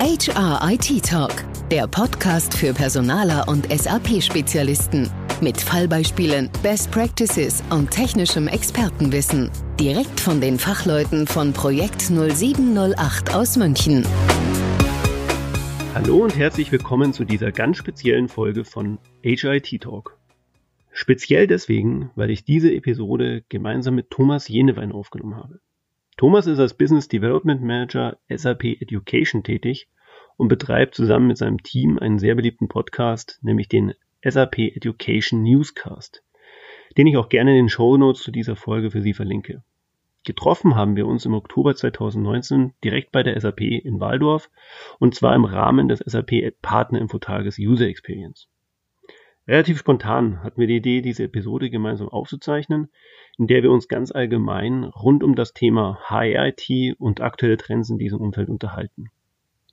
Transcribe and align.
HR 0.00 0.60
IT 0.70 1.04
Talk, 1.04 1.44
der 1.72 1.88
Podcast 1.88 2.56
für 2.56 2.72
Personaler 2.72 3.48
und 3.48 3.66
SAP-Spezialisten. 3.68 5.10
Mit 5.40 5.60
Fallbeispielen, 5.60 6.50
Best 6.62 6.92
Practices 6.92 7.64
und 7.70 7.90
technischem 7.90 8.46
Expertenwissen. 8.46 9.50
Direkt 9.80 10.20
von 10.20 10.40
den 10.40 10.56
Fachleuten 10.56 11.26
von 11.26 11.52
Projekt 11.52 12.00
0708 12.02 13.34
aus 13.34 13.56
München. 13.56 14.06
Hallo 15.94 16.18
und 16.18 16.36
herzlich 16.36 16.70
willkommen 16.70 17.12
zu 17.12 17.24
dieser 17.24 17.50
ganz 17.50 17.78
speziellen 17.78 18.28
Folge 18.28 18.64
von 18.64 18.98
HIT 19.22 19.80
Talk. 19.82 20.16
Speziell 20.92 21.48
deswegen, 21.48 22.12
weil 22.14 22.30
ich 22.30 22.44
diese 22.44 22.72
Episode 22.72 23.42
gemeinsam 23.48 23.96
mit 23.96 24.10
Thomas 24.10 24.46
Jenewein 24.46 24.92
aufgenommen 24.92 25.34
habe. 25.34 25.58
Thomas 26.18 26.48
ist 26.48 26.58
als 26.58 26.74
Business 26.74 27.06
Development 27.06 27.62
Manager 27.62 28.18
SAP 28.28 28.64
Education 28.64 29.44
tätig 29.44 29.86
und 30.36 30.48
betreibt 30.48 30.96
zusammen 30.96 31.28
mit 31.28 31.38
seinem 31.38 31.62
Team 31.62 31.96
einen 31.96 32.18
sehr 32.18 32.34
beliebten 32.34 32.66
Podcast, 32.66 33.38
nämlich 33.40 33.68
den 33.68 33.94
SAP 34.24 34.58
Education 34.58 35.44
Newscast, 35.44 36.24
den 36.96 37.06
ich 37.06 37.16
auch 37.16 37.28
gerne 37.28 37.52
in 37.52 37.66
den 37.66 37.68
Show 37.68 37.96
Notes 37.96 38.20
zu 38.24 38.32
dieser 38.32 38.56
Folge 38.56 38.90
für 38.90 39.00
Sie 39.00 39.14
verlinke. 39.14 39.62
Getroffen 40.24 40.74
haben 40.74 40.96
wir 40.96 41.06
uns 41.06 41.24
im 41.24 41.34
Oktober 41.34 41.76
2019 41.76 42.74
direkt 42.82 43.12
bei 43.12 43.22
der 43.22 43.40
SAP 43.40 43.60
in 43.60 44.00
Waldorf 44.00 44.50
und 44.98 45.14
zwar 45.14 45.36
im 45.36 45.44
Rahmen 45.44 45.86
des 45.86 46.00
SAP 46.00 46.60
Partner 46.60 46.98
Infotages 46.98 47.60
User 47.60 47.86
Experience. 47.86 48.48
Relativ 49.48 49.78
spontan 49.78 50.42
hatten 50.42 50.60
wir 50.60 50.66
die 50.66 50.76
Idee, 50.76 51.00
diese 51.00 51.24
Episode 51.24 51.70
gemeinsam 51.70 52.10
aufzuzeichnen, 52.10 52.90
in 53.38 53.46
der 53.46 53.62
wir 53.62 53.70
uns 53.70 53.88
ganz 53.88 54.12
allgemein 54.12 54.84
rund 54.84 55.24
um 55.24 55.34
das 55.34 55.54
Thema 55.54 55.98
HIIT 56.06 56.96
und 56.98 57.22
aktuelle 57.22 57.56
Trends 57.56 57.88
in 57.88 57.96
diesem 57.96 58.20
Umfeld 58.20 58.50
unterhalten. 58.50 59.06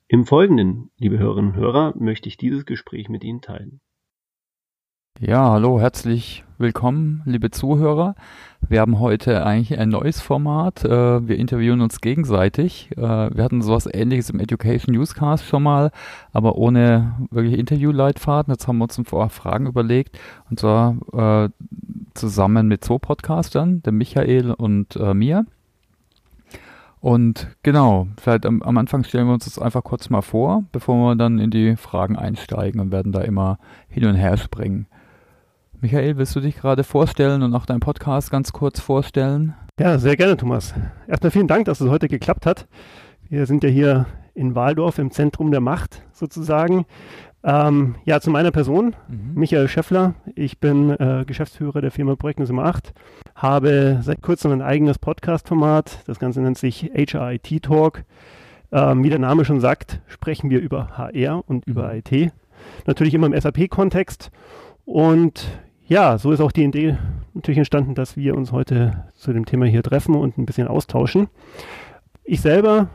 Im 0.08 0.24
Folgenden, 0.24 0.90
liebe 0.96 1.18
Hörerinnen 1.18 1.50
und 1.50 1.56
Hörer, 1.58 1.92
möchte 1.98 2.26
ich 2.26 2.38
dieses 2.38 2.64
Gespräch 2.64 3.10
mit 3.10 3.22
Ihnen 3.22 3.42
teilen. 3.42 3.80
Ja, 5.18 5.52
hallo, 5.52 5.80
herzlich 5.80 6.44
willkommen, 6.58 7.22
liebe 7.24 7.50
Zuhörer. 7.50 8.16
Wir 8.68 8.82
haben 8.82 9.00
heute 9.00 9.46
eigentlich 9.46 9.78
ein 9.78 9.88
neues 9.88 10.20
Format. 10.20 10.84
Äh, 10.84 11.26
wir 11.26 11.38
interviewen 11.38 11.80
uns 11.80 12.02
gegenseitig. 12.02 12.90
Äh, 12.98 13.00
wir 13.00 13.42
hatten 13.42 13.62
sowas 13.62 13.88
ähnliches 13.90 14.28
im 14.28 14.40
Education 14.40 14.94
Newscast 14.94 15.46
schon 15.46 15.62
mal, 15.62 15.90
aber 16.34 16.56
ohne 16.56 17.14
wirklich 17.30 17.58
Interviewleitfaden. 17.58 18.52
Jetzt 18.52 18.68
haben 18.68 18.76
wir 18.76 18.84
uns 18.84 19.02
paar 19.04 19.30
Fragen 19.30 19.64
überlegt 19.64 20.18
und 20.50 20.60
zwar 20.60 20.96
äh, 21.14 21.48
zusammen 22.12 22.68
mit 22.68 22.84
zwei 22.84 22.98
Podcastern, 22.98 23.82
dem 23.84 23.96
Michael 23.96 24.50
und 24.50 24.98
mir. 25.14 25.46
Und 27.00 27.48
genau, 27.62 28.08
vielleicht 28.20 28.44
am, 28.44 28.60
am, 28.62 28.76
Anfang 28.76 29.02
stellen 29.04 29.28
wir 29.28 29.34
uns 29.34 29.46
das 29.46 29.58
einfach 29.58 29.82
kurz 29.82 30.10
mal 30.10 30.22
vor, 30.22 30.64
bevor 30.72 30.96
wir 30.96 31.16
dann 31.16 31.38
in 31.38 31.50
die 31.50 31.76
Fragen 31.76 32.16
einsteigen 32.16 32.82
und 32.82 32.92
werden 32.92 33.12
da 33.12 33.22
immer 33.22 33.58
hin 33.88 34.04
und 34.04 34.16
her 34.16 34.36
springen. 34.36 34.86
Michael, 35.80 36.16
willst 36.16 36.34
du 36.34 36.40
dich 36.40 36.56
gerade 36.56 36.84
vorstellen 36.84 37.42
und 37.42 37.54
auch 37.54 37.66
deinen 37.66 37.80
Podcast 37.80 38.30
ganz 38.30 38.52
kurz 38.52 38.80
vorstellen? 38.80 39.54
Ja, 39.78 39.98
sehr 39.98 40.16
gerne, 40.16 40.36
Thomas. 40.38 40.74
Erstmal 41.06 41.30
vielen 41.30 41.48
Dank, 41.48 41.66
dass 41.66 41.82
es 41.82 41.90
heute 41.90 42.08
geklappt 42.08 42.46
hat. 42.46 42.66
Wir 43.28 43.44
sind 43.44 43.62
ja 43.62 43.68
hier 43.68 44.06
in 44.34 44.54
Waldorf 44.54 44.98
im 44.98 45.10
Zentrum 45.10 45.50
der 45.50 45.60
Macht 45.60 46.02
sozusagen. 46.12 46.86
Ähm, 47.44 47.96
ja, 48.06 48.20
zu 48.20 48.30
meiner 48.30 48.52
Person, 48.52 48.96
mhm. 49.08 49.34
Michael 49.34 49.68
Scheffler. 49.68 50.14
Ich 50.34 50.60
bin 50.60 50.90
äh, 50.90 51.24
Geschäftsführer 51.26 51.82
der 51.82 51.90
Firma 51.90 52.16
Projekt 52.16 52.40
8, 52.40 52.94
habe 53.34 54.00
seit 54.02 54.22
kurzem 54.22 54.52
ein 54.52 54.62
eigenes 54.62 54.98
Podcast-Format. 54.98 56.04
Das 56.06 56.18
Ganze 56.18 56.40
nennt 56.40 56.56
sich 56.56 56.90
HRIT 56.94 57.62
Talk. 57.62 58.04
Ähm, 58.72 59.04
wie 59.04 59.10
der 59.10 59.18
Name 59.18 59.44
schon 59.44 59.60
sagt, 59.60 60.00
sprechen 60.06 60.48
wir 60.48 60.60
über 60.60 60.96
HR 60.96 61.44
und 61.46 61.66
mhm. 61.66 61.70
über 61.70 61.94
IT. 61.94 62.32
Natürlich 62.86 63.12
immer 63.12 63.26
im 63.26 63.38
SAP-Kontext. 63.38 64.30
Und 64.86 65.46
ja, 65.88 66.18
so 66.18 66.32
ist 66.32 66.40
auch 66.40 66.52
die 66.52 66.64
Idee 66.64 66.98
natürlich 67.34 67.58
entstanden, 67.58 67.94
dass 67.94 68.16
wir 68.16 68.36
uns 68.36 68.50
heute 68.50 69.04
zu 69.14 69.32
dem 69.32 69.46
Thema 69.46 69.66
hier 69.66 69.82
treffen 69.82 70.14
und 70.14 70.38
ein 70.38 70.46
bisschen 70.46 70.68
austauschen. 70.68 71.28
Ich 72.24 72.40
selber 72.40 72.88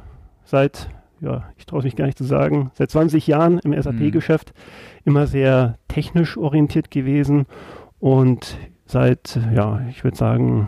seit, 0.43 0.89
ja, 1.21 1.45
ich 1.57 1.65
traue 1.65 1.83
mich 1.83 1.95
gar 1.95 2.05
nicht 2.05 2.17
zu 2.17 2.25
sagen, 2.25 2.71
seit 2.73 2.91
20 2.91 3.27
Jahren 3.27 3.59
im 3.59 3.79
SAP-Geschäft 3.79 4.53
mhm. 4.53 5.01
immer 5.05 5.27
sehr 5.27 5.77
technisch 5.87 6.37
orientiert 6.37 6.91
gewesen 6.91 7.45
und 7.99 8.57
seit, 8.85 9.39
ja, 9.55 9.81
ich 9.89 10.03
würde 10.03 10.17
sagen, 10.17 10.67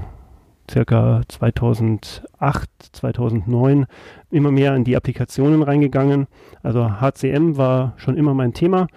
circa 0.72 1.22
2008, 1.28 2.70
2009 2.94 3.86
immer 4.32 4.52
mehr 4.52 4.76
in 4.76 4.86
die 4.86 4.96
Applikationen 4.96 5.62
reingegangen. 5.62 6.28
Also 6.62 7.02
HCM 7.02 7.58
war 7.58 7.94
schon 7.98 8.16
immer 8.16 8.34
mein 8.34 8.54
Thema 8.54 8.88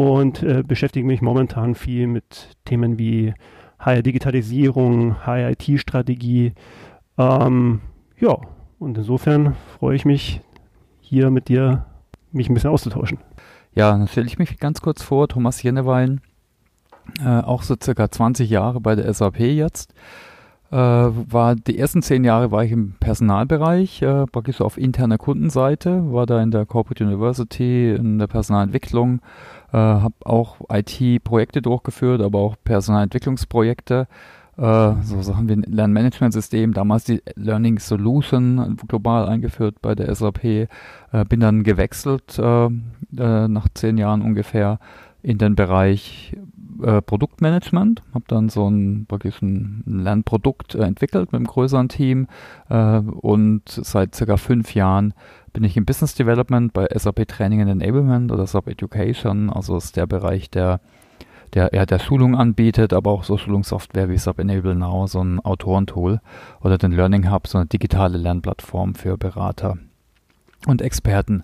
und 0.00 0.42
äh, 0.42 0.62
beschäftige 0.66 1.06
mich 1.06 1.20
momentan 1.20 1.74
viel 1.74 2.06
mit 2.06 2.56
Themen 2.64 2.98
wie 2.98 3.34
HR 3.78 4.00
Digitalisierung, 4.00 5.26
HR 5.26 5.50
IT-Strategie. 5.50 6.54
Ähm, 7.18 7.82
ja, 8.18 8.34
und 8.78 8.96
insofern 8.96 9.56
freue 9.78 9.96
ich 9.96 10.06
mich, 10.06 10.40
hier 11.00 11.28
mit 11.28 11.48
dir 11.50 11.84
mich 12.32 12.48
ein 12.48 12.54
bisschen 12.54 12.70
auszutauschen. 12.70 13.18
Ja, 13.74 13.90
dann 13.90 14.08
stelle 14.08 14.26
ich 14.26 14.38
mich 14.38 14.58
ganz 14.58 14.80
kurz 14.80 15.02
vor, 15.02 15.28
Thomas 15.28 15.62
Jennewein, 15.62 16.22
äh, 17.22 17.40
auch 17.40 17.62
so 17.62 17.76
circa 17.78 18.10
20 18.10 18.48
Jahre 18.48 18.80
bei 18.80 18.94
der 18.94 19.12
SAP 19.12 19.40
jetzt. 19.40 19.92
Äh, 20.72 20.76
war 20.76 21.56
die 21.56 21.78
ersten 21.78 22.00
zehn 22.00 22.24
Jahre 22.24 22.52
war 22.52 22.64
ich 22.64 22.72
im 22.72 22.94
Personalbereich, 23.00 24.00
äh, 24.00 24.24
praktisch 24.26 24.58
so 24.58 24.64
auf 24.64 24.78
interner 24.78 25.18
Kundenseite, 25.18 26.10
war 26.10 26.24
da 26.24 26.40
in 26.40 26.52
der 26.52 26.64
Corporate 26.64 27.04
University, 27.04 27.90
in 27.90 28.18
der 28.18 28.28
Personalentwicklung 28.28 29.20
äh, 29.72 29.76
habe 29.76 30.14
auch 30.24 30.56
IT-Projekte 30.70 31.62
durchgeführt, 31.62 32.20
aber 32.20 32.38
auch 32.38 32.56
Personalentwicklungsprojekte. 32.64 34.08
Äh, 34.56 34.92
so 35.02 35.22
Sachen 35.22 35.48
wie 35.48 35.54
ein 35.54 35.62
Lernmanagementsystem, 35.62 36.74
damals 36.74 37.04
die 37.04 37.22
Learning 37.34 37.78
Solution 37.78 38.76
global 38.88 39.28
eingeführt 39.28 39.76
bei 39.80 39.94
der 39.94 40.14
SAP. 40.14 40.44
Äh, 40.44 40.68
bin 41.28 41.40
dann 41.40 41.62
gewechselt 41.62 42.38
äh, 42.38 42.66
äh, 42.66 43.48
nach 43.48 43.68
zehn 43.74 43.96
Jahren 43.96 44.22
ungefähr 44.22 44.78
in 45.22 45.38
den 45.38 45.54
Bereich 45.54 46.36
äh, 46.82 47.02
Produktmanagement, 47.02 48.02
habe 48.14 48.24
dann 48.28 48.48
so 48.48 48.68
ein 48.68 49.06
praktisch 49.06 49.40
ein 49.42 49.82
Lernprodukt 49.86 50.74
äh, 50.74 50.82
entwickelt 50.82 51.32
mit 51.32 51.38
einem 51.38 51.46
größeren 51.46 51.88
Team 51.88 52.26
äh, 52.68 52.98
und 52.98 53.62
seit 53.66 54.14
circa 54.14 54.36
fünf 54.36 54.74
Jahren 54.74 55.14
bin 55.52 55.64
ich 55.64 55.76
im 55.76 55.84
Business 55.84 56.14
Development 56.14 56.72
bei 56.72 56.86
SAP 56.94 57.26
Training 57.26 57.62
and 57.62 57.70
Enablement 57.70 58.30
oder 58.30 58.46
SAP 58.46 58.68
Education, 58.68 59.50
also 59.50 59.76
ist 59.76 59.96
der 59.96 60.06
Bereich, 60.06 60.50
der 60.50 60.80
der 61.54 61.72
eher 61.72 61.86
der 61.86 61.98
Schulung 61.98 62.36
anbietet, 62.36 62.92
aber 62.92 63.10
auch 63.10 63.24
so 63.24 63.36
Schulungssoftware 63.36 64.08
wie 64.08 64.18
SAP 64.18 64.38
Enable 64.38 64.74
Now, 64.74 65.06
so 65.08 65.22
ein 65.22 65.40
Autorentool 65.40 66.20
oder 66.60 66.78
den 66.78 66.92
Learning 66.92 67.30
Hub, 67.30 67.48
so 67.48 67.58
eine 67.58 67.66
digitale 67.66 68.18
Lernplattform 68.18 68.94
für 68.94 69.18
Berater 69.18 69.76
und 70.66 70.82
Experten. 70.82 71.42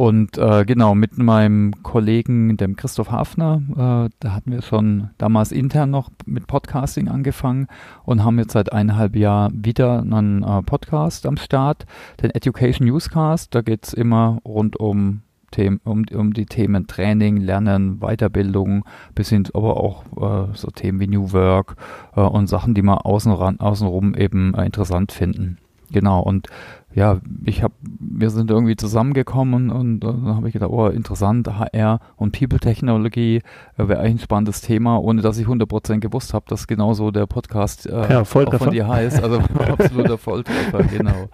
Und 0.00 0.38
äh, 0.38 0.64
genau, 0.64 0.94
mit 0.94 1.18
meinem 1.18 1.82
Kollegen, 1.82 2.56
dem 2.56 2.74
Christoph 2.74 3.10
Hafner, 3.10 3.60
äh, 3.68 4.10
da 4.18 4.32
hatten 4.32 4.50
wir 4.50 4.62
schon 4.62 5.10
damals 5.18 5.52
intern 5.52 5.90
noch 5.90 6.08
mit 6.24 6.46
Podcasting 6.46 7.08
angefangen 7.08 7.66
und 8.06 8.24
haben 8.24 8.38
jetzt 8.38 8.52
seit 8.52 8.72
eineinhalb 8.72 9.14
Jahren 9.14 9.62
wieder 9.62 10.00
einen 10.00 10.42
äh, 10.42 10.62
Podcast 10.62 11.26
am 11.26 11.36
Start, 11.36 11.84
den 12.22 12.30
Education 12.30 12.88
Newscast. 12.88 13.54
Da 13.54 13.60
geht's 13.60 13.92
immer 13.92 14.38
rund 14.42 14.80
um 14.80 15.20
Themen, 15.50 15.82
um, 15.84 16.06
um 16.14 16.32
die 16.32 16.46
Themen 16.46 16.86
Training, 16.86 17.36
Lernen, 17.36 17.98
Weiterbildung, 18.00 18.86
bis 19.14 19.28
hin 19.28 19.46
aber 19.52 19.76
auch 19.76 20.04
äh, 20.16 20.54
so 20.54 20.68
Themen 20.68 20.98
wie 21.00 21.08
New 21.08 21.32
Work 21.34 21.76
äh, 22.16 22.22
und 22.22 22.46
Sachen, 22.46 22.72
die 22.72 22.80
wir 22.80 23.04
außen 23.04 23.32
außenrum 23.60 24.14
eben 24.14 24.54
äh, 24.54 24.64
interessant 24.64 25.12
finden. 25.12 25.58
Genau, 25.92 26.22
und 26.22 26.48
ja, 26.92 27.20
ich 27.44 27.62
habe, 27.62 27.74
wir 28.00 28.30
sind 28.30 28.50
irgendwie 28.50 28.74
zusammengekommen 28.74 29.70
und, 29.70 29.70
und 29.70 30.00
dann 30.00 30.34
habe 30.34 30.48
ich 30.48 30.52
gedacht, 30.54 30.70
oh, 30.72 30.88
interessant, 30.88 31.46
HR 31.46 32.00
und 32.16 32.36
People 32.36 32.58
Technology 32.58 33.42
äh, 33.78 33.88
wäre 33.88 34.00
eigentlich 34.00 34.22
ein 34.22 34.24
spannendes 34.24 34.60
Thema, 34.60 35.00
ohne 35.00 35.22
dass 35.22 35.38
ich 35.38 35.46
100% 35.46 36.00
gewusst 36.00 36.34
habe, 36.34 36.46
dass 36.48 36.66
genauso 36.66 37.12
der 37.12 37.26
Podcast 37.26 37.86
äh, 37.86 38.12
ja, 38.12 38.20
auch 38.22 38.26
von 38.26 38.70
dir 38.70 38.88
heißt. 38.88 39.22
Also 39.22 39.38
absoluter 39.58 40.18
Volltreffer, 40.18 40.82
genau. 40.84 41.28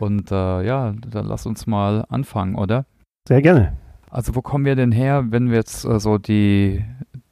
Und 0.00 0.32
äh, 0.32 0.66
ja, 0.66 0.92
dann 1.08 1.26
lass 1.26 1.46
uns 1.46 1.68
mal 1.68 2.04
anfangen, 2.08 2.56
oder? 2.56 2.86
Sehr 3.28 3.42
gerne. 3.42 3.74
Also 4.10 4.34
wo 4.34 4.42
kommen 4.42 4.64
wir 4.64 4.76
denn 4.76 4.92
her, 4.92 5.26
wenn 5.30 5.50
wir 5.50 5.56
jetzt 5.56 5.84
äh, 5.84 6.00
so 6.00 6.18
die, 6.18 6.84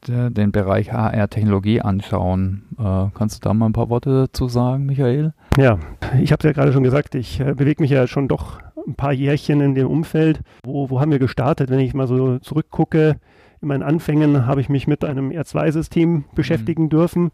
den 0.08 0.52
Bereich 0.52 0.92
HR-Technologie 0.92 1.80
anschauen? 1.80 2.64
Äh, 2.78 3.06
kannst 3.14 3.36
du 3.36 3.48
da 3.48 3.54
mal 3.54 3.66
ein 3.66 3.72
paar 3.72 3.90
Worte 3.90 4.26
dazu 4.26 4.48
sagen, 4.48 4.86
Michael? 4.86 5.32
Ja, 5.56 5.78
ich 6.20 6.32
habe 6.32 6.40
es 6.40 6.44
ja 6.44 6.52
gerade 6.52 6.72
schon 6.72 6.82
gesagt, 6.82 7.14
ich 7.14 7.40
äh, 7.40 7.54
bewege 7.54 7.82
mich 7.82 7.90
ja 7.90 8.06
schon 8.06 8.28
doch 8.28 8.60
ein 8.86 8.94
paar 8.94 9.12
Jährchen 9.12 9.60
in 9.60 9.74
dem 9.74 9.88
Umfeld. 9.88 10.40
Wo, 10.64 10.90
wo 10.90 11.00
haben 11.00 11.10
wir 11.10 11.18
gestartet? 11.18 11.70
Wenn 11.70 11.80
ich 11.80 11.94
mal 11.94 12.06
so 12.06 12.38
zurückgucke, 12.38 13.16
in 13.64 13.68
meinen 13.68 13.82
Anfängen 13.82 14.46
habe 14.46 14.60
ich 14.60 14.68
mich 14.68 14.86
mit 14.86 15.04
einem 15.04 15.30
R2-System 15.30 16.24
beschäftigen 16.34 16.84
mhm. 16.84 16.90
dürfen. 16.90 17.30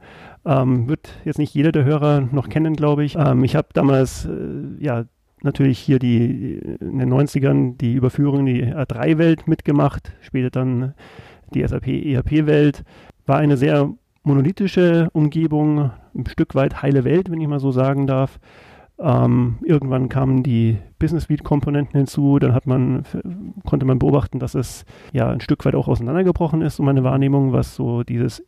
Ähm, 0.47 0.89
wird 0.89 1.11
jetzt 1.25 1.39
nicht 1.39 1.55
jeder 1.55 1.73
der 1.73 1.85
Hörer 1.85 2.21
noch 2.33 2.49
kennen, 2.49 2.77
glaube 2.77 3.05
ich. 3.05 3.17
Ähm, 3.17 3.43
ich 3.45 3.57
habe 3.57 3.69
damals 3.73 4.27
äh, 4.27 4.31
ja 4.79 5.05
natürlich 5.43 5.79
hier 5.79 5.99
die 5.99 6.59
in 6.81 6.99
den 6.99 7.13
90ern 7.13 7.77
die 7.77 7.95
Überführung 7.95 8.41
in 8.41 8.47
die 8.47 8.65
R3-Welt 8.65 9.49
mitgemacht, 9.49 10.13
später 10.21 10.51
dann 10.51 10.95
die 11.55 11.67
SAP-ERP-Welt. 11.67 12.85
War 13.27 13.39
eine 13.39 13.57
sehr 13.57 13.93
monolithische 14.23 15.09
Umgebung, 15.13 15.91
ein 16.15 16.27
Stück 16.27 16.55
weit 16.55 16.83
heile 16.83 17.05
Welt, 17.05 17.31
wenn 17.31 17.41
ich 17.41 17.49
mal 17.49 17.61
so 17.61 17.71
sagen 17.71 18.07
darf. 18.07 18.39
Ähm, 18.99 19.57
irgendwann 19.63 20.11
kamen 20.11 20.43
die 20.43 20.77
Business 20.99 21.25
Suite 21.25 21.43
Komponenten 21.43 21.97
hinzu, 21.97 22.39
dann 22.39 22.53
hat 22.53 22.67
man, 22.67 23.05
konnte 23.65 23.87
man 23.87 23.99
beobachten, 23.99 24.39
dass 24.39 24.55
es 24.55 24.85
ja 25.13 25.31
ein 25.31 25.41
Stück 25.41 25.65
weit 25.65 25.75
auch 25.75 25.89
auseinandergebrochen 25.89 26.61
ist, 26.61 26.79
um 26.79 26.87
meine 26.87 27.03
Wahrnehmung, 27.03 27.53
was 27.53 27.75
so 27.75 28.03
dieses 28.03 28.43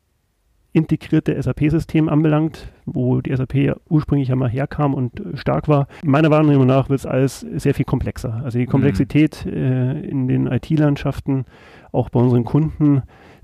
integrierte 0.75 1.41
SAP-System 1.41 2.09
anbelangt, 2.09 2.73
wo 2.87 3.21
die 3.21 3.35
SAP 3.35 3.77
ursprünglich 3.89 4.29
ja 4.29 4.37
mal 4.37 4.49
herkam 4.49 4.95
und 4.95 5.21
äh, 5.21 5.37
stark 5.37 5.69
war. 5.69 5.87
Meiner 6.03 6.31
Wahrnehmung 6.31 6.67
nach 6.67 6.89
wird 6.89 7.01
es 7.01 7.07
alles 7.07 7.41
sehr 7.41 7.75
viel 7.75 7.85
komplexer. 7.85 8.41
Also 8.45 8.59
die 8.59 8.67
Komplexität 8.67 9.45
mhm. 9.45 9.53
äh, 9.53 10.01
in 10.01 10.29
den 10.29 10.47
IT-Landschaften, 10.47 11.45
auch 11.93 12.11
bei 12.11 12.21
unseren 12.21 12.45
Kunden, 12.45 13.03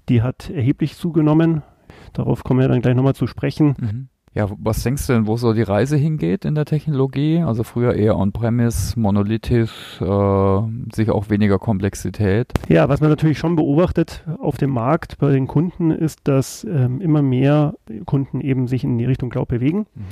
die 0.08 0.22
hat 0.22 0.50
erheblich 0.50 0.96
zugenommen. 0.96 1.62
Darauf 2.12 2.44
kommen 2.44 2.60
wir 2.60 2.68
dann 2.68 2.80
gleich 2.80 2.94
nochmal 2.94 3.14
zu 3.14 3.26
sprechen. 3.26 3.74
Mhm. 3.78 4.08
Ja, 4.34 4.46
was 4.58 4.82
denkst 4.82 5.06
du 5.06 5.14
denn, 5.14 5.26
wo 5.26 5.36
so 5.36 5.52
die 5.52 5.62
Reise 5.62 5.96
hingeht 5.96 6.44
in 6.44 6.54
der 6.54 6.64
Technologie? 6.64 7.40
Also 7.40 7.64
früher 7.64 7.94
eher 7.94 8.16
on-premise, 8.16 8.98
monolithisch, 8.98 10.00
äh, 10.00 10.60
sicher 10.94 11.14
auch 11.14 11.30
weniger 11.30 11.58
Komplexität. 11.58 12.52
Ja, 12.68 12.88
was 12.88 13.00
man 13.00 13.10
natürlich 13.10 13.38
schon 13.38 13.56
beobachtet 13.56 14.24
auf 14.38 14.56
dem 14.56 14.70
Markt 14.70 15.18
bei 15.18 15.32
den 15.32 15.46
Kunden 15.46 15.90
ist, 15.90 16.20
dass 16.24 16.64
ähm, 16.64 17.00
immer 17.00 17.22
mehr 17.22 17.74
Kunden 18.04 18.40
eben 18.40 18.68
sich 18.68 18.84
in 18.84 18.98
die 18.98 19.06
Richtung 19.06 19.30
Cloud 19.30 19.48
bewegen. 19.48 19.86
Mhm. 19.94 20.04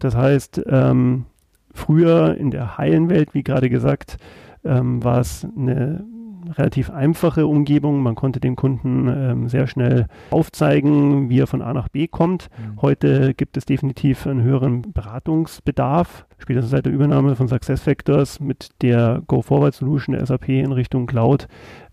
Das 0.00 0.16
heißt, 0.16 0.62
ähm, 0.66 1.26
früher 1.72 2.36
in 2.36 2.50
der 2.50 2.76
heilen 2.76 3.08
Welt, 3.08 3.32
wie 3.32 3.44
gerade 3.44 3.70
gesagt, 3.70 4.18
ähm, 4.64 5.02
war 5.02 5.20
es 5.20 5.46
eine 5.56 6.04
relativ 6.52 6.90
einfache 6.90 7.46
Umgebung. 7.46 8.02
Man 8.02 8.14
konnte 8.14 8.40
dem 8.40 8.56
Kunden 8.56 9.08
ähm, 9.08 9.48
sehr 9.48 9.66
schnell 9.66 10.06
aufzeigen, 10.30 11.28
wie 11.28 11.40
er 11.40 11.46
von 11.46 11.62
A 11.62 11.72
nach 11.72 11.88
B 11.88 12.06
kommt. 12.06 12.48
Mhm. 12.58 12.82
Heute 12.82 13.34
gibt 13.34 13.56
es 13.56 13.64
definitiv 13.64 14.26
einen 14.26 14.42
höheren 14.42 14.92
Beratungsbedarf. 14.92 16.26
Spätestens 16.38 16.70
seit 16.70 16.86
der 16.86 16.92
Übernahme 16.92 17.36
von 17.36 17.48
SuccessFactors 17.48 18.40
mit 18.40 18.70
der 18.82 19.22
Go-Forward-Solution 19.26 20.14
der 20.16 20.26
SAP 20.26 20.48
in 20.48 20.72
Richtung 20.72 21.06
Cloud 21.06 21.48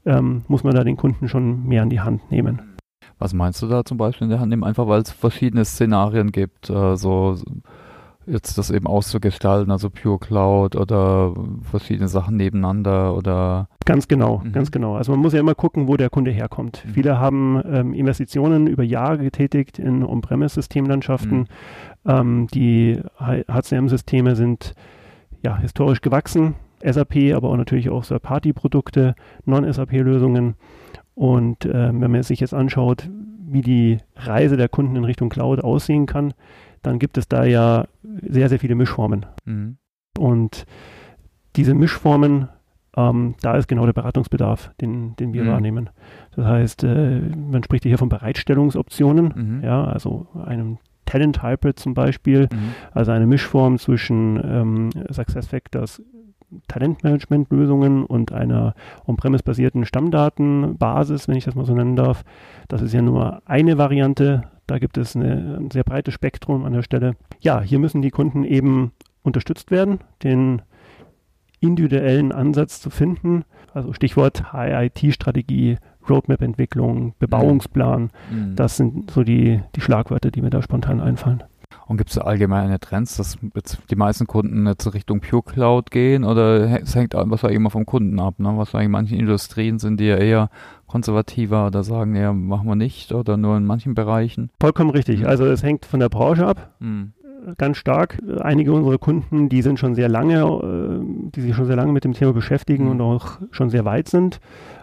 ähm, 0.05 0.43
muss 0.47 0.63
man 0.63 0.75
da 0.75 0.83
den 0.83 0.97
Kunden 0.97 1.27
schon 1.27 1.67
mehr 1.67 1.81
an 1.81 1.89
die 1.89 1.99
Hand 1.99 2.31
nehmen. 2.31 2.77
Was 3.19 3.33
meinst 3.33 3.61
du 3.61 3.67
da 3.67 3.83
zum 3.83 3.97
Beispiel 3.97 4.25
in 4.25 4.31
der 4.31 4.39
Hand 4.39 4.49
nehmen? 4.49 4.63
Einfach 4.63 4.87
weil 4.87 5.01
es 5.01 5.11
verschiedene 5.11 5.65
Szenarien 5.65 6.31
gibt, 6.31 6.69
äh, 6.69 6.95
so 6.95 7.37
jetzt 8.29 8.57
das 8.57 8.69
eben 8.69 8.87
auszugestalten, 8.87 9.71
also 9.71 9.89
Pure 9.89 10.19
Cloud 10.19 10.75
oder 10.75 11.33
verschiedene 11.69 12.07
Sachen 12.07 12.37
nebeneinander 12.37 13.15
oder 13.15 13.67
Ganz 13.85 14.07
genau, 14.07 14.41
mhm. 14.43 14.51
ganz 14.51 14.69
genau. 14.69 14.95
Also 14.97 15.11
man 15.11 15.21
muss 15.21 15.33
ja 15.33 15.39
immer 15.39 15.55
gucken, 15.55 15.87
wo 15.87 15.97
der 15.97 16.11
Kunde 16.11 16.29
herkommt. 16.29 16.83
Mhm. 16.85 16.89
Viele 16.91 17.19
haben 17.19 17.61
ähm, 17.65 17.93
Investitionen 17.93 18.67
über 18.67 18.83
Jahre 18.83 19.17
getätigt 19.17 19.79
in 19.79 20.03
On-Premise-Systemlandschaften. 20.03 21.39
Mhm. 21.39 21.47
Ähm, 22.05 22.47
die 22.53 23.01
HCM-Systeme 23.19 24.35
sind 24.35 24.75
ja 25.43 25.57
historisch 25.57 26.01
gewachsen. 26.01 26.53
SAP, 26.83 27.33
aber 27.33 27.49
auch 27.49 27.57
natürlich 27.57 27.89
auch 27.89 28.05
Third-Party-Produkte, 28.05 29.15
Non-SAP-Lösungen. 29.45 30.55
Und 31.15 31.65
äh, 31.65 31.91
wenn 31.91 32.11
man 32.11 32.23
sich 32.23 32.39
jetzt 32.39 32.53
anschaut, 32.53 33.09
wie 33.51 33.61
die 33.61 33.97
Reise 34.15 34.55
der 34.55 34.69
Kunden 34.69 34.95
in 34.95 35.03
Richtung 35.03 35.29
Cloud 35.29 35.61
aussehen 35.63 36.05
kann, 36.05 36.33
dann 36.81 36.99
gibt 36.99 37.17
es 37.17 37.27
da 37.27 37.43
ja 37.43 37.85
sehr, 38.21 38.49
sehr 38.49 38.59
viele 38.59 38.75
Mischformen. 38.75 39.25
Mhm. 39.45 39.77
Und 40.17 40.65
diese 41.55 41.73
Mischformen, 41.73 42.49
ähm, 42.95 43.35
da 43.41 43.55
ist 43.55 43.67
genau 43.67 43.85
der 43.85 43.93
Beratungsbedarf, 43.93 44.71
den, 44.81 45.15
den 45.15 45.33
wir 45.33 45.43
mhm. 45.43 45.47
wahrnehmen. 45.47 45.89
Das 46.35 46.45
heißt, 46.45 46.83
äh, 46.83 47.19
man 47.19 47.63
spricht 47.63 47.83
hier 47.83 47.97
von 47.97 48.09
Bereitstellungsoptionen, 48.09 49.33
mhm. 49.35 49.63
ja, 49.63 49.83
also 49.85 50.27
einem 50.45 50.77
Talent 51.05 51.41
Hybrid 51.41 51.79
zum 51.79 51.93
Beispiel, 51.93 52.47
mhm. 52.51 52.73
also 52.91 53.11
eine 53.11 53.25
Mischform 53.25 53.79
zwischen 53.79 54.39
ähm, 54.43 54.89
SuccessFactors 55.09 56.01
Talentmanagement-Lösungen 56.67 58.05
und 58.05 58.31
einer 58.31 58.73
on-premise-basierten 59.05 59.85
Stammdatenbasis, 59.85 61.27
wenn 61.27 61.35
ich 61.35 61.45
das 61.45 61.55
mal 61.55 61.65
so 61.65 61.75
nennen 61.75 61.95
darf. 61.95 62.23
Das 62.67 62.81
ist 62.81 62.93
ja 62.93 63.01
nur 63.01 63.41
eine 63.45 63.77
Variante 63.77 64.43
da 64.69 64.77
gibt 64.77 64.97
es 64.97 65.15
eine, 65.15 65.57
ein 65.59 65.71
sehr 65.71 65.83
breites 65.83 66.13
Spektrum 66.13 66.63
an 66.65 66.73
der 66.73 66.83
Stelle. 66.83 67.15
Ja, 67.39 67.61
hier 67.61 67.79
müssen 67.79 68.01
die 68.01 68.11
Kunden 68.11 68.43
eben 68.43 68.91
unterstützt 69.23 69.71
werden, 69.71 69.99
den 70.23 70.61
individuellen 71.59 72.31
Ansatz 72.31 72.79
zu 72.79 72.89
finden. 72.89 73.43
Also 73.73 73.93
Stichwort 73.93 74.53
HIT-Strategie, 74.53 75.77
Roadmap-Entwicklung, 76.07 77.13
Bebauungsplan. 77.19 78.11
Mhm. 78.31 78.55
Das 78.55 78.77
sind 78.77 79.11
so 79.11 79.23
die, 79.23 79.61
die 79.75 79.81
Schlagwörter, 79.81 80.31
die 80.31 80.41
mir 80.41 80.49
da 80.49 80.61
spontan 80.61 81.01
einfallen. 81.01 81.43
Und 81.87 81.97
gibt 81.97 82.11
es 82.11 82.17
allgemeine 82.17 82.79
Trends, 82.79 83.17
dass 83.17 83.37
die 83.89 83.95
meisten 83.95 84.27
Kunden 84.27 84.65
jetzt 84.67 84.93
Richtung 84.93 85.21
Pure 85.21 85.43
Cloud 85.43 85.91
gehen 85.91 86.23
oder 86.23 86.81
es 86.81 86.95
hängt 86.95 87.13
was 87.13 87.43
immer 87.43 87.69
vom 87.69 87.85
Kunden 87.85 88.19
ab? 88.19 88.35
Ne? 88.37 88.53
Was 88.55 88.73
in 88.73 88.91
manchen 88.91 89.19
Industrien 89.19 89.79
sind 89.79 89.99
die 89.99 90.05
ja 90.05 90.17
eher 90.17 90.49
konservativer 90.87 91.67
oder 91.67 91.83
sagen, 91.83 92.15
ja, 92.15 92.33
machen 92.33 92.67
wir 92.67 92.75
nicht 92.75 93.11
oder 93.11 93.37
nur 93.37 93.57
in 93.57 93.65
manchen 93.65 93.93
Bereichen? 93.95 94.49
Vollkommen 94.59 94.89
richtig. 94.91 95.21
Mhm. 95.21 95.27
Also 95.27 95.45
es 95.45 95.63
hängt 95.63 95.85
von 95.85 95.99
der 95.99 96.09
Branche 96.09 96.45
ab. 96.45 96.75
Mhm 96.79 97.13
ganz 97.57 97.77
stark. 97.77 98.19
Einige 98.41 98.73
unserer 98.73 98.97
Kunden, 98.97 99.49
die 99.49 99.61
sind 99.61 99.79
schon 99.79 99.95
sehr 99.95 100.09
lange, 100.09 100.41
äh, 100.41 101.29
die 101.35 101.41
sich 101.41 101.55
schon 101.55 101.65
sehr 101.65 101.75
lange 101.75 101.91
mit 101.91 102.03
dem 102.03 102.13
Thema 102.13 102.33
beschäftigen 102.33 102.85
mhm. 102.85 102.91
und 102.91 103.01
auch 103.01 103.39
schon 103.51 103.69
sehr 103.69 103.85
weit 103.85 104.09
sind, 104.09 104.39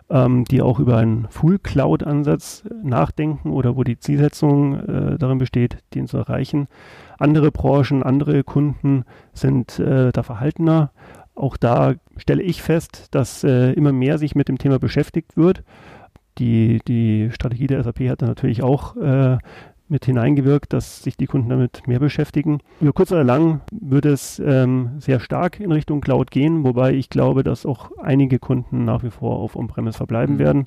ähm, 0.08 0.44
die 0.44 0.62
auch 0.62 0.78
über 0.78 0.98
einen 0.98 1.26
Full-Cloud-Ansatz 1.28 2.64
nachdenken 2.82 3.50
oder 3.50 3.76
wo 3.76 3.84
die 3.84 3.98
Zielsetzung 3.98 4.78
äh, 4.80 5.18
darin 5.18 5.38
besteht, 5.38 5.78
den 5.94 6.06
zu 6.06 6.16
erreichen. 6.16 6.68
Andere 7.18 7.50
Branchen, 7.50 8.02
andere 8.02 8.44
Kunden 8.44 9.04
sind 9.32 9.78
äh, 9.78 10.12
da 10.12 10.22
verhaltener. 10.22 10.90
Auch 11.34 11.56
da 11.56 11.94
stelle 12.16 12.42
ich 12.42 12.62
fest, 12.62 13.08
dass 13.10 13.44
äh, 13.44 13.72
immer 13.72 13.92
mehr 13.92 14.18
sich 14.18 14.34
mit 14.34 14.48
dem 14.48 14.58
Thema 14.58 14.78
beschäftigt 14.78 15.36
wird. 15.36 15.62
Die, 16.38 16.80
die 16.86 17.30
Strategie 17.32 17.66
der 17.66 17.82
SAP 17.82 18.00
hat 18.08 18.22
natürlich 18.22 18.62
auch 18.62 18.96
äh, 18.96 19.38
mit 19.88 20.04
hineingewirkt, 20.04 20.72
dass 20.72 21.02
sich 21.02 21.16
die 21.16 21.26
Kunden 21.26 21.48
damit 21.48 21.86
mehr 21.86 22.00
beschäftigen. 22.00 22.60
Über 22.80 22.92
kurz 22.92 23.12
oder 23.12 23.24
lang 23.24 23.60
wird 23.70 24.06
es 24.06 24.38
ähm, 24.38 24.90
sehr 24.98 25.20
stark 25.20 25.60
in 25.60 25.72
Richtung 25.72 26.00
Cloud 26.00 26.30
gehen, 26.30 26.64
wobei 26.64 26.92
ich 26.94 27.08
glaube, 27.10 27.42
dass 27.42 27.66
auch 27.66 27.90
einige 27.98 28.38
Kunden 28.38 28.84
nach 28.84 29.02
wie 29.02 29.10
vor 29.10 29.36
auf 29.38 29.56
On-Premise 29.56 29.96
verbleiben 29.96 30.36
mhm. 30.36 30.38
werden. 30.38 30.64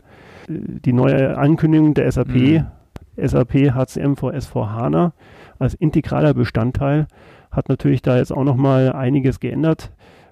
Äh, 0.48 0.54
die 0.86 0.94
neue 0.94 1.38
Ankündigung 1.38 1.94
der 1.94 2.12
SAP, 2.12 2.36
mhm. 2.36 2.68
SAP 3.18 3.74
HCM 3.74 4.16
vor 4.16 4.32
S4 4.32 4.70
HANA 4.70 5.14
als 5.58 5.74
integraler 5.74 6.34
Bestandteil, 6.34 7.08
hat 7.52 7.68
natürlich 7.68 8.02
da 8.02 8.18
jetzt 8.18 8.32
auch 8.32 8.44
nochmal 8.44 8.94
einiges 8.94 9.40
geändert. 9.40 9.92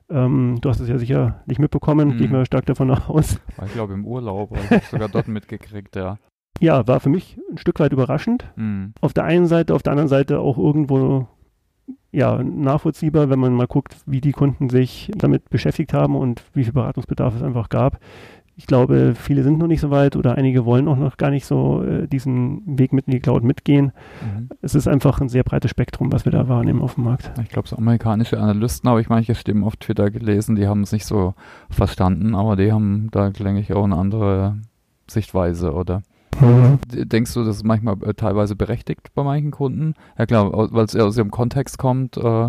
Ähm, 0.10 0.60
du 0.62 0.70
hast 0.70 0.80
es 0.80 0.88
ja 0.88 0.98
sicher 0.98 1.42
nicht 1.48 1.60
mitbekommen, 1.60 2.10
mhm. 2.10 2.18
gehe 2.18 2.28
ich 2.28 2.32
mal 2.32 2.46
stark 2.46 2.66
davon 2.66 2.92
aus. 3.08 3.40
Ich 3.66 3.74
glaube 3.74 3.94
im 3.94 4.06
Urlaub, 4.06 4.56
ich 4.56 4.72
habe 4.72 4.84
sogar 4.90 5.10
dort 5.10 5.28
mitgekriegt, 5.28 5.98
ja 5.98 6.18
ja, 6.60 6.88
war 6.88 7.00
für 7.00 7.10
mich 7.10 7.38
ein 7.52 7.58
Stück 7.58 7.80
weit 7.80 7.94
überraschend. 7.94 8.46
Mhm. 8.56 8.94
Auf 9.02 9.14
der 9.14 9.24
einen 9.24 9.48
Seite, 9.48 9.76
auf 9.76 9.84
der 9.84 9.92
anderen 9.92 10.10
Seite 10.10 10.40
auch 10.40 10.58
irgendwo 10.58 11.28
ja, 12.12 12.42
nachvollziehbar, 12.42 13.30
wenn 13.30 13.40
man 13.40 13.54
mal 13.54 13.68
guckt, 13.68 13.98
wie 14.06 14.22
die 14.22 14.32
Kunden 14.32 14.70
sich 14.70 15.12
damit 15.16 15.50
beschäftigt 15.50 15.94
haben 15.94 16.16
und 16.16 16.42
wie 16.54 16.64
viel 16.64 16.74
Beratungsbedarf 16.74 17.36
es 17.36 17.44
einfach 17.44 17.70
gab. 17.70 18.00
Ich 18.56 18.66
glaube, 18.66 19.14
viele 19.14 19.44
sind 19.44 19.60
noch 19.60 19.68
nicht 19.68 19.82
so 19.82 19.92
weit 19.92 20.16
oder 20.16 20.34
einige 20.34 20.66
wollen 20.66 20.88
auch 20.88 20.98
noch 20.98 21.18
gar 21.18 21.30
nicht 21.30 21.46
so 21.46 21.84
äh, 21.84 22.08
diesen 22.08 22.80
Weg 22.80 22.92
mit 22.92 23.06
in 23.06 23.12
die 23.12 23.20
Cloud 23.20 23.44
mitgehen. 23.44 23.92
Mhm. 24.24 24.50
Es 24.64 24.74
ist 24.74 24.88
einfach 24.88 25.22
ein 25.22 25.30
sehr 25.30 25.44
breites 25.44 25.70
Spektrum, 25.70 26.12
was 26.12 26.26
wir 26.26 26.32
da 26.32 26.48
wahrnehmen 26.48 26.82
auf 26.82 26.96
dem 26.96 27.04
Markt. 27.04 27.32
Ich 27.44 27.50
glaube, 27.50 27.68
so 27.68 27.78
amerikanische 27.78 28.40
Analysten 28.40 28.90
habe 28.90 29.00
ich 29.00 29.10
manche 29.10 29.36
Stimmen 29.36 29.64
auf 29.64 29.76
Twitter 29.76 30.10
gelesen, 30.10 30.56
die 30.56 30.68
haben 30.68 30.82
es 30.82 30.92
nicht 30.92 31.06
so 31.06 31.36
verstanden, 31.70 32.34
aber 32.34 32.56
die 32.56 32.72
haben 32.72 33.10
da, 33.12 33.30
denke 33.30 33.62
ich, 33.62 33.74
auch 33.74 33.84
eine 33.84 33.96
andere 33.96 34.58
Sichtweise, 35.08 35.74
oder? 35.74 36.02
Mhm. 36.40 36.80
Denkst 36.88 37.34
du, 37.34 37.44
das 37.44 37.58
ist 37.58 37.64
manchmal 37.64 37.96
äh, 38.04 38.14
teilweise 38.14 38.56
berechtigt 38.56 39.14
bei 39.16 39.24
manchen 39.24 39.52
Kunden? 39.52 39.94
Ja 40.18 40.26
klar, 40.26 40.52
weil 40.54 40.86
es 40.86 40.96
aus 40.96 41.18
ihrem 41.18 41.32
Kontext 41.32 41.78
kommt, 41.78 42.18
äh, 42.18 42.46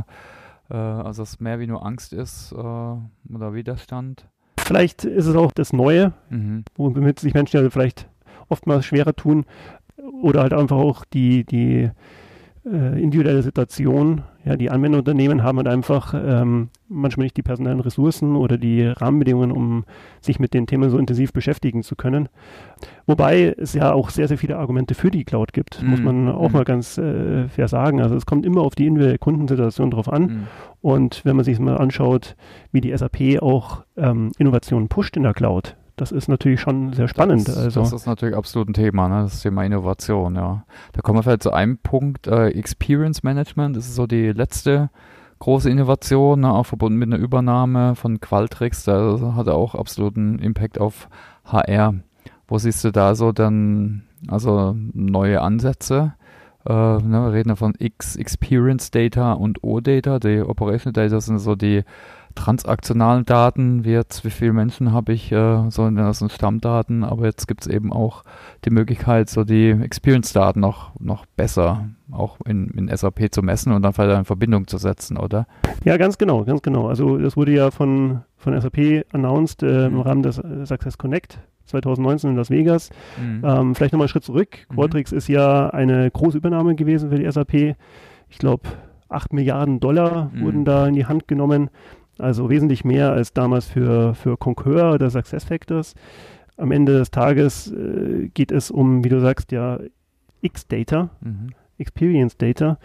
äh, 0.71 0.75
also 0.75 1.23
es 1.23 1.41
mehr 1.41 1.59
wie 1.61 1.67
nur 1.67 1.85
Angst 1.85 2.13
ist 2.13 2.53
äh, 2.53 2.57
oder 2.57 3.55
Widerstand. 3.55 4.29
Vielleicht 4.59 5.05
ist 5.05 5.27
es 5.27 5.37
auch 5.37 5.53
das 5.53 5.73
Neue, 5.73 6.13
mhm. 6.31 6.65
womit 6.77 7.21
sich 7.21 7.35
Menschen 7.35 7.63
ja 7.63 7.71
vielleicht 7.71 8.09
oftmals 8.49 8.85
schwerer 8.85 9.15
tun 9.15 9.47
oder 10.23 10.43
halt 10.43 10.53
einfach 10.53 10.77
auch 10.77 11.05
die, 11.05 11.45
die 11.45 11.91
äh, 12.65 13.01
individuelle 13.01 13.43
Situation. 13.43 14.23
Ja, 14.45 14.57
die 14.57 14.71
Anwenderunternehmen 14.71 15.43
haben 15.43 15.59
halt 15.59 15.69
einfach 15.69 16.15
ähm, 16.15 16.69
manchmal 16.89 17.25
nicht 17.25 17.37
die 17.37 17.43
personellen 17.43 17.81
Ressourcen 17.81 18.37
oder 18.37 18.57
die 18.57 18.87
Rahmenbedingungen, 18.87 19.53
um 19.53 19.85
sich 20.21 20.39
mit 20.39 20.55
den 20.55 20.67
Themen 20.67 20.91
so 20.91 20.99
intensiv 20.99 21.33
beschäftigen 21.33 21.83
zu 21.83 21.97
können. 21.97 22.29
Wobei 23.07 23.55
es 23.59 23.75
ja 23.75 23.93
auch 23.93 24.11
sehr, 24.11 24.29
sehr 24.29 24.39
viele 24.39 24.59
Argumente 24.59 24.95
für 24.95 25.11
die 25.11 25.25
Cloud 25.25 25.53
gibt, 25.53 25.83
mm. 25.83 25.87
muss 25.87 26.01
man 26.01 26.29
auch 26.29 26.51
mm. 26.51 26.53
mal 26.53 26.65
ganz 26.65 26.99
äh, 26.99 27.49
fair 27.49 27.69
sagen. 27.69 28.01
Also 28.01 28.15
es 28.17 28.27
kommt 28.27 28.47
immer 28.47 28.63
auf 28.63 28.75
die 28.75 28.87
individuelle 28.87 29.19
Kundensituation 29.19 29.91
drauf 29.91 30.11
an. 30.11 30.23
Mm. 30.23 30.47
Und 30.81 31.25
wenn 31.25 31.37
man 31.37 31.45
sich 31.45 31.59
mal 31.59 31.77
anschaut, 31.77 32.37
wie 32.73 32.81
die 32.81 32.97
SAP 32.97 33.43
auch 33.43 33.85
ähm, 33.97 34.31
Innovationen 34.39 34.89
pusht 34.89 35.17
in 35.17 35.25
der 35.25 35.35
Cloud, 35.35 35.77
das 36.01 36.13
ist 36.13 36.29
natürlich 36.29 36.61
schon 36.61 36.93
sehr 36.93 37.09
spannend. 37.09 37.49
Das, 37.49 37.57
also. 37.57 37.81
das 37.81 37.93
ist 37.93 38.07
natürlich 38.07 38.37
absolut 38.37 38.69
ein 38.69 38.75
Thema, 38.75 39.09
ne? 39.09 39.23
das 39.23 39.43
Thema 39.43 39.65
Innovation, 39.65 40.37
ja. 40.37 40.65
Da 40.93 41.01
kommen 41.03 41.19
wir 41.19 41.23
vielleicht 41.23 41.43
zu 41.43 41.53
einem 41.53 41.79
Punkt, 41.79 42.27
äh, 42.27 42.49
Experience 42.49 43.23
Management, 43.23 43.77
das 43.77 43.87
ist 43.87 43.95
so 43.95 44.07
die 44.07 44.33
letzte 44.33 44.91
große 45.41 45.71
Innovation, 45.71 46.41
ne? 46.41 46.53
auch 46.53 46.67
verbunden 46.67 46.99
mit 46.99 47.13
einer 47.13 47.23
Übernahme 47.23 47.95
von 47.95 48.21
Qualtrics, 48.21 48.85
da 48.85 49.35
hat 49.37 49.47
er 49.47 49.55
auch 49.55 49.75
absoluten 49.75 50.39
Impact 50.39 50.81
auf 50.81 51.09
HR. 51.45 51.95
Wo 52.47 52.59
siehst 52.59 52.83
du 52.85 52.91
da 52.91 53.15
so 53.15 53.33
dann, 53.33 54.05
also 54.29 54.75
neue 54.95 55.43
Ansätze? 55.43 56.15
Äh, 56.67 56.73
ne, 56.73 57.25
wir 57.25 57.33
reden 57.33 57.51
ja 57.51 57.57
von 57.57 57.75
X 57.79 58.17
Experience 58.17 58.91
Data 58.91 59.33
und 59.33 59.63
O-Data. 59.63 60.19
Die 60.19 60.41
Operational 60.41 60.93
Data 60.93 61.21
sind 61.21 61.39
so 61.39 61.55
die 61.55 61.83
transaktionalen 62.35 63.25
Daten, 63.25 63.85
wie 63.85 63.91
jetzt, 63.91 64.25
wie 64.25 64.31
viele 64.31 64.53
Menschen 64.53 64.93
habe 64.93 65.13
ich, 65.13 65.33
äh, 65.33 65.71
so 65.71 65.89
das 65.91 66.19
sind 66.19 66.33
Stammdaten, 66.33 67.05
aber 67.05 67.27
jetzt 67.27 67.49
gibt 67.49 67.63
es 67.63 67.67
eben 67.67 67.93
auch 67.93 68.25
die 68.65 68.71
Möglichkeit, 68.71 69.29
so 69.29 69.45
die 69.45 69.71
Experience-Daten 69.71 70.61
noch, 70.61 70.93
noch 71.01 71.27
besser 71.37 71.89
auch 72.11 72.39
in, 72.47 72.69
in 72.71 72.95
SAP 72.95 73.33
zu 73.33 73.43
messen 73.43 73.73
und 73.73 73.83
dann 73.83 73.93
vielleicht 73.93 74.19
in 74.19 74.25
Verbindung 74.25 74.67
zu 74.67 74.79
setzen, 74.79 75.17
oder? 75.17 75.47
Ja, 75.85 75.97
ganz 75.97 76.19
genau, 76.19 76.45
ganz 76.45 76.63
genau. 76.63 76.89
Also 76.89 77.19
das 77.19 77.37
wurde 77.37 77.53
ja 77.53 77.71
von, 77.71 78.23
von 78.37 78.59
SAP 78.59 79.05
announced 79.13 79.63
äh, 79.63 79.87
im 79.87 79.95
mhm. 79.95 80.01
Rahmen 80.01 80.23
des 80.23 80.39
äh, 80.39 80.65
Success 80.65 80.97
Connect 80.97 81.39
2019 81.67 82.31
in 82.31 82.37
Las 82.37 82.51
Vegas. 82.51 82.91
Mhm. 83.21 83.43
Ähm, 83.45 83.75
vielleicht 83.75 83.93
nochmal 83.93 84.05
einen 84.05 84.09
Schritt 84.09 84.25
zurück. 84.25 84.67
Mhm. 84.71 84.75
Qualtrics 84.75 85.13
ist 85.13 85.29
ja 85.29 85.69
eine 85.71 86.11
große 86.11 86.39
Übernahme 86.39 86.75
gewesen 86.75 87.11
für 87.11 87.17
die 87.17 87.31
SAP. 87.31 87.77
Ich 88.31 88.39
glaube, 88.39 88.69
8 89.09 89.33
Milliarden 89.33 89.81
Dollar 89.81 90.31
mhm. 90.33 90.41
wurden 90.43 90.65
da 90.65 90.87
in 90.87 90.95
die 90.95 91.07
Hand 91.07 91.29
genommen. 91.29 91.71
Also 92.19 92.51
wesentlich 92.51 92.85
mehr 92.85 93.13
als 93.13 93.33
damals 93.33 93.67
für, 93.67 94.15
für 94.15 94.37
Concur 94.37 94.93
oder 94.93 95.11
SuccessFactors. 95.11 95.95
Am 96.57 96.73
Ende 96.73 96.99
des 96.99 97.11
Tages 97.11 97.73
äh, 97.73 98.29
geht 98.35 98.51
es 98.51 98.71
um, 98.71 99.05
wie 99.05 99.09
du 99.09 99.21
sagst, 99.21 99.53
ja, 99.53 99.79
X-Data, 100.41 101.11
mhm. 101.21 101.51
Experience 101.79 102.37
Data. 102.37 102.79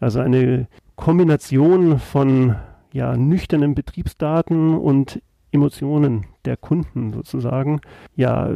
Also 0.00 0.20
eine 0.20 0.68
Kombination 0.96 1.98
von 1.98 2.56
ja, 2.92 3.16
nüchternen 3.16 3.74
Betriebsdaten 3.74 4.76
und 4.76 5.22
Emotionen 5.50 6.26
der 6.44 6.56
Kunden 6.56 7.12
sozusagen. 7.12 7.80
Ja, 8.16 8.50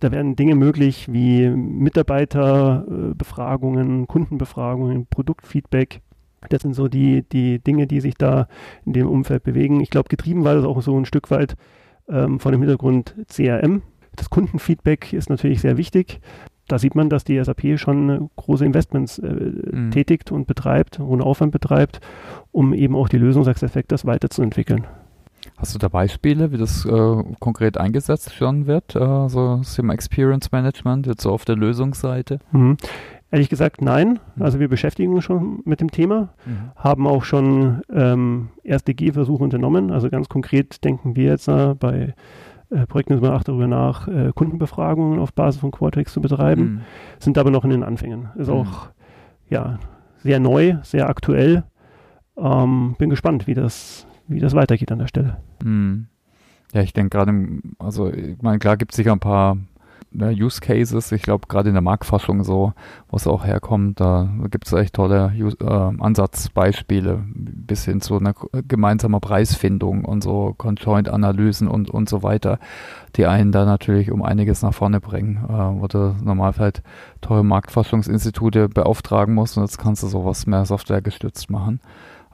da 0.00 0.12
werden 0.12 0.36
Dinge 0.36 0.54
möglich 0.54 1.10
wie 1.10 1.48
Mitarbeiterbefragungen, 1.48 4.06
Kundenbefragungen, 4.06 5.06
Produktfeedback. 5.06 6.02
Das 6.48 6.62
sind 6.62 6.74
so 6.74 6.88
die, 6.88 7.22
die 7.22 7.58
Dinge, 7.58 7.86
die 7.86 8.00
sich 8.00 8.14
da 8.14 8.48
in 8.84 8.92
dem 8.92 9.08
Umfeld 9.08 9.42
bewegen. 9.42 9.80
Ich 9.80 9.90
glaube, 9.90 10.08
getrieben 10.08 10.44
war 10.44 10.54
das 10.54 10.64
auch 10.64 10.80
so 10.82 10.98
ein 10.98 11.04
Stück 11.04 11.30
weit 11.30 11.56
ähm, 12.08 12.40
von 12.40 12.52
dem 12.52 12.60
Hintergrund 12.60 13.14
CRM. 13.28 13.82
Das 14.16 14.30
Kundenfeedback 14.30 15.12
ist 15.12 15.30
natürlich 15.30 15.60
sehr 15.60 15.76
wichtig. 15.76 16.20
Da 16.68 16.78
sieht 16.78 16.94
man, 16.94 17.08
dass 17.08 17.24
die 17.24 17.42
SAP 17.42 17.78
schon 17.78 18.30
große 18.36 18.64
Investments 18.64 19.18
äh, 19.18 19.26
mhm. 19.26 19.90
tätigt 19.90 20.30
und 20.30 20.46
betreibt, 20.46 20.98
hohen 20.98 21.20
Aufwand 21.20 21.52
betreibt, 21.52 22.00
um 22.52 22.72
eben 22.72 22.94
auch 22.94 23.08
die 23.08 23.18
Lösung 23.18 23.44
SuccessFactors 23.44 24.06
weiterzuentwickeln. 24.06 24.86
Hast 25.56 25.74
du 25.74 25.78
da 25.78 25.88
Beispiele, 25.88 26.52
wie 26.52 26.56
das 26.56 26.84
äh, 26.84 27.22
konkret 27.40 27.76
eingesetzt 27.78 28.32
schon 28.34 28.66
wird, 28.66 28.94
äh, 28.94 29.28
so 29.28 29.58
das 29.58 29.74
Thema 29.74 29.92
Experience 29.92 30.52
Management, 30.52 31.06
jetzt 31.06 31.22
so 31.22 31.30
auf 31.30 31.44
der 31.44 31.56
Lösungsseite? 31.56 32.38
Mhm. 32.52 32.76
Ehrlich 33.32 33.48
gesagt, 33.48 33.80
nein. 33.80 34.20
Mhm. 34.36 34.42
Also 34.42 34.60
wir 34.60 34.68
beschäftigen 34.68 35.14
uns 35.14 35.24
schon 35.24 35.62
mit 35.64 35.80
dem 35.80 35.90
Thema, 35.90 36.34
mhm. 36.44 36.70
haben 36.76 37.06
auch 37.06 37.24
schon 37.24 37.80
ähm, 37.90 38.50
erste 38.62 38.94
Gehversuche 38.94 39.42
unternommen. 39.42 39.90
Also 39.90 40.10
ganz 40.10 40.28
konkret 40.28 40.84
denken 40.84 41.16
wir 41.16 41.24
jetzt 41.24 41.48
äh, 41.48 41.74
bei 41.74 42.14
äh, 42.68 42.86
Projekten 42.86 43.14
über 43.14 43.34
auch 43.34 43.42
darüber 43.42 43.66
nach, 43.66 44.06
äh, 44.06 44.32
Kundenbefragungen 44.34 45.18
auf 45.18 45.32
Basis 45.32 45.62
von 45.62 45.70
Quartex 45.70 46.12
zu 46.12 46.20
betreiben, 46.20 46.62
mhm. 46.62 46.80
sind 47.20 47.38
aber 47.38 47.50
noch 47.50 47.64
in 47.64 47.70
den 47.70 47.82
Anfängen. 47.82 48.28
Ist 48.36 48.48
mhm. 48.48 48.54
auch 48.54 48.88
ja, 49.48 49.78
sehr 50.18 50.38
neu, 50.38 50.76
sehr 50.82 51.08
aktuell. 51.08 51.64
Ähm, 52.36 52.96
bin 52.98 53.08
gespannt, 53.08 53.46
wie 53.46 53.54
das, 53.54 54.06
wie 54.28 54.40
das 54.40 54.54
weitergeht 54.54 54.92
an 54.92 54.98
der 54.98 55.06
Stelle. 55.06 55.38
Mhm. 55.64 56.06
Ja, 56.74 56.82
ich 56.82 56.92
denke 56.92 57.16
gerade, 57.16 57.32
also 57.78 58.12
ich 58.12 58.42
meine, 58.42 58.58
klar 58.58 58.76
gibt 58.76 58.92
es 58.92 58.96
sicher 58.96 59.12
ein 59.12 59.20
paar 59.20 59.56
ne, 60.12 60.30
Use 60.30 60.60
Cases, 60.60 61.12
ich 61.12 61.22
glaube 61.22 61.46
gerade 61.48 61.68
in 61.68 61.74
der 61.74 61.82
Marktforschung 61.82 62.44
so, 62.44 62.72
wo 63.08 63.16
es 63.16 63.26
auch 63.26 63.44
herkommt, 63.44 64.00
da 64.00 64.28
gibt 64.50 64.66
es 64.66 64.72
echt 64.72 64.94
tolle 64.94 65.32
Use, 65.36 65.56
äh, 65.60 65.64
Ansatzbeispiele 65.66 67.22
bis 67.26 67.84
hin 67.84 68.00
zu 68.00 68.18
einer 68.18 68.34
gemeinsamen 68.66 69.20
Preisfindung 69.20 70.04
und 70.04 70.22
so 70.22 70.54
Conjoint-Analysen 70.56 71.68
und, 71.68 71.90
und 71.90 72.08
so 72.08 72.22
weiter, 72.22 72.58
die 73.16 73.26
einen 73.26 73.52
da 73.52 73.64
natürlich 73.64 74.10
um 74.10 74.22
einiges 74.22 74.62
nach 74.62 74.74
vorne 74.74 75.00
bringen, 75.00 75.44
äh, 75.48 75.80
wo 75.80 75.86
du 75.86 76.14
normal 76.22 76.52
vielleicht 76.52 76.82
teure 77.20 77.44
Marktforschungsinstitute 77.44 78.68
beauftragen 78.68 79.34
musst 79.34 79.56
und 79.56 79.64
jetzt 79.64 79.78
kannst 79.78 80.02
du 80.02 80.08
sowas 80.08 80.46
mehr 80.46 80.64
Software 80.64 81.02
gestützt 81.02 81.50
machen. 81.50 81.80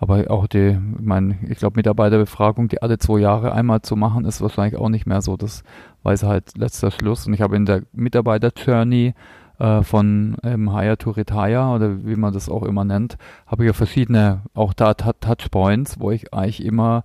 Aber 0.01 0.31
auch 0.31 0.47
die, 0.47 0.79
ich 0.99 1.05
meine, 1.05 1.39
ich 1.49 1.59
glaube, 1.59 1.77
Mitarbeiterbefragung, 1.77 2.69
die 2.69 2.83
alle 2.83 2.99
zwei 2.99 3.19
Jahre 3.19 3.53
einmal 3.53 3.83
zu 3.83 3.97
machen, 3.97 4.25
ist 4.25 4.41
wahrscheinlich 4.41 4.79
auch 4.81 4.89
nicht 4.89 5.07
mehr 5.07 5.23
so 5.23 5.37
das 5.37 5.65
Weise 6.03 6.29
halt 6.29 6.57
letzter 6.57 6.91
Schluss. 6.91 7.27
Und 7.27 7.35
ich 7.35 7.41
habe 7.41 7.57
in 7.57 7.67
der 7.67 7.83
Mitarbeiter-Journey 7.93 9.15
äh, 9.59 9.83
von 9.83 10.37
ähm, 10.45 10.73
Hire 10.73 10.99
to 10.99 11.11
Retire 11.11 11.75
oder 11.75 12.05
wie 12.05 12.17
man 12.17 12.33
das 12.33 12.49
auch 12.49 12.63
immer 12.63 12.85
nennt, 12.85 13.19
habe 13.47 13.65
ich 13.65 13.67
ja 13.69 13.73
verschiedene 13.73 14.43
auch 14.55 14.73
da 14.73 14.95
Touchpoints, 14.95 15.99
wo 15.99 16.11
ich 16.11 16.33
eigentlich 16.33 16.65
immer 16.65 17.03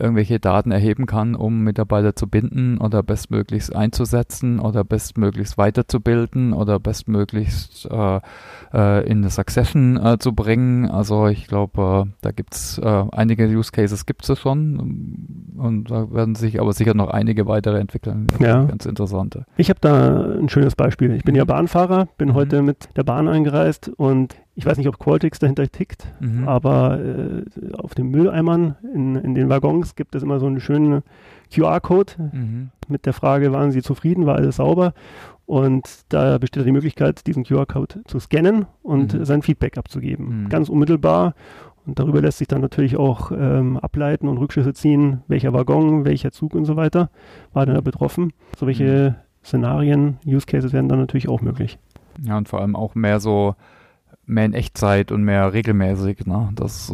irgendwelche 0.00 0.40
Daten 0.40 0.70
erheben 0.70 1.06
kann, 1.06 1.34
um 1.34 1.60
Mitarbeiter 1.60 2.16
zu 2.16 2.26
binden 2.26 2.78
oder 2.78 3.02
bestmöglichst 3.02 3.74
einzusetzen 3.74 4.58
oder 4.58 4.84
bestmöglichst 4.84 5.58
weiterzubilden 5.58 6.52
oder 6.52 6.80
bestmöglichst 6.80 7.88
äh, 7.90 8.20
äh, 8.72 9.06
in 9.06 9.18
eine 9.18 9.30
Succession 9.30 9.96
äh, 9.96 10.18
zu 10.18 10.34
bringen. 10.34 10.88
Also 10.88 11.26
ich 11.28 11.46
glaube, 11.46 12.06
äh, 12.06 12.12
da 12.20 12.30
gibt 12.32 12.54
es 12.54 12.78
äh, 12.78 13.04
einige 13.12 13.46
Use 13.46 13.72
Cases 13.72 14.06
gibt 14.06 14.28
es 14.28 14.38
schon 14.38 15.54
und 15.56 15.90
da 15.90 16.12
werden 16.12 16.34
sich 16.34 16.60
aber 16.60 16.72
sicher 16.72 16.94
noch 16.94 17.10
einige 17.10 17.46
weitere 17.46 17.78
entwickeln. 17.78 18.26
Ja. 18.38 18.64
Ganz 18.64 18.86
interessante. 18.86 19.44
Ich 19.56 19.68
habe 19.68 19.80
da 19.80 20.34
ein 20.38 20.48
schönes 20.48 20.74
Beispiel. 20.74 21.14
Ich 21.14 21.24
bin 21.24 21.34
ja 21.34 21.44
mhm. 21.44 21.48
Bahnfahrer, 21.48 22.08
bin 22.16 22.30
mhm. 22.30 22.34
heute 22.34 22.62
mit 22.62 22.88
der 22.96 23.04
Bahn 23.04 23.28
eingereist 23.28 23.90
und 23.96 24.36
ich 24.54 24.66
weiß 24.66 24.78
nicht, 24.78 24.88
ob 24.88 24.98
Qualtrics 24.98 25.38
dahinter 25.38 25.66
tickt, 25.68 26.12
mhm. 26.20 26.46
aber 26.46 26.98
äh, 27.00 27.72
auf 27.74 27.94
den 27.94 28.08
Mülleimern 28.08 28.76
in, 28.94 29.16
in 29.16 29.34
den 29.34 29.48
Waggons 29.48 29.94
gibt 29.94 30.14
es 30.14 30.22
immer 30.22 30.40
so 30.40 30.46
einen 30.46 30.60
schönen 30.60 31.02
QR-Code 31.52 32.12
mhm. 32.32 32.70
mit 32.88 33.06
der 33.06 33.12
Frage, 33.12 33.52
waren 33.52 33.70
Sie 33.70 33.82
zufrieden, 33.82 34.26
war 34.26 34.36
alles 34.36 34.56
sauber? 34.56 34.92
Und 35.46 36.04
da 36.10 36.38
besteht 36.38 36.64
die 36.64 36.72
Möglichkeit, 36.72 37.26
diesen 37.26 37.44
QR-Code 37.44 38.02
zu 38.04 38.20
scannen 38.20 38.66
und 38.82 39.14
mhm. 39.14 39.24
sein 39.24 39.42
Feedback 39.42 39.78
abzugeben. 39.78 40.44
Mhm. 40.44 40.48
Ganz 40.48 40.68
unmittelbar. 40.68 41.34
Und 41.86 41.98
darüber 41.98 42.20
lässt 42.20 42.38
sich 42.38 42.46
dann 42.46 42.60
natürlich 42.60 42.96
auch 42.96 43.32
ähm, 43.32 43.76
ableiten 43.78 44.28
und 44.28 44.38
Rückschlüsse 44.38 44.74
ziehen, 44.74 45.22
welcher 45.26 45.52
Waggon, 45.52 46.04
welcher 46.04 46.30
Zug 46.30 46.54
und 46.54 46.66
so 46.66 46.76
weiter 46.76 47.10
war 47.52 47.66
denn 47.66 47.74
da 47.74 47.80
betroffen. 47.80 48.32
So 48.56 48.66
welche 48.66 49.16
mhm. 49.16 49.44
Szenarien, 49.44 50.18
Use 50.26 50.46
Cases 50.46 50.72
werden 50.72 50.88
dann 50.88 51.00
natürlich 51.00 51.28
auch 51.28 51.40
möglich. 51.40 51.78
Ja, 52.22 52.36
und 52.36 52.48
vor 52.48 52.60
allem 52.60 52.76
auch 52.76 52.94
mehr 52.94 53.18
so 53.18 53.54
mehr 54.30 54.44
in 54.44 54.54
Echtzeit 54.54 55.12
und 55.12 55.24
mehr 55.24 55.52
regelmäßig, 55.52 56.26
ne? 56.26 56.50
Das, 56.54 56.92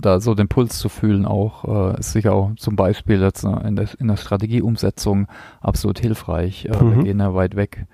da 0.00 0.20
so 0.20 0.34
den 0.34 0.48
Puls 0.48 0.78
zu 0.78 0.88
fühlen 0.88 1.26
auch, 1.26 1.94
äh, 1.94 1.98
ist 1.98 2.12
sicher 2.12 2.32
auch 2.32 2.54
zum 2.56 2.76
Beispiel 2.76 3.20
jetzt 3.20 3.44
ne, 3.44 3.62
in, 3.66 3.76
der, 3.76 3.88
in 3.98 4.08
der 4.08 4.16
Strategieumsetzung 4.16 5.26
absolut 5.60 5.98
hilfreich. 5.98 6.66
Äh, 6.66 6.82
mhm. 6.82 6.96
Wir 6.96 7.04
gehen 7.04 7.20
ja 7.20 7.34
weit 7.34 7.56
weg, 7.56 7.86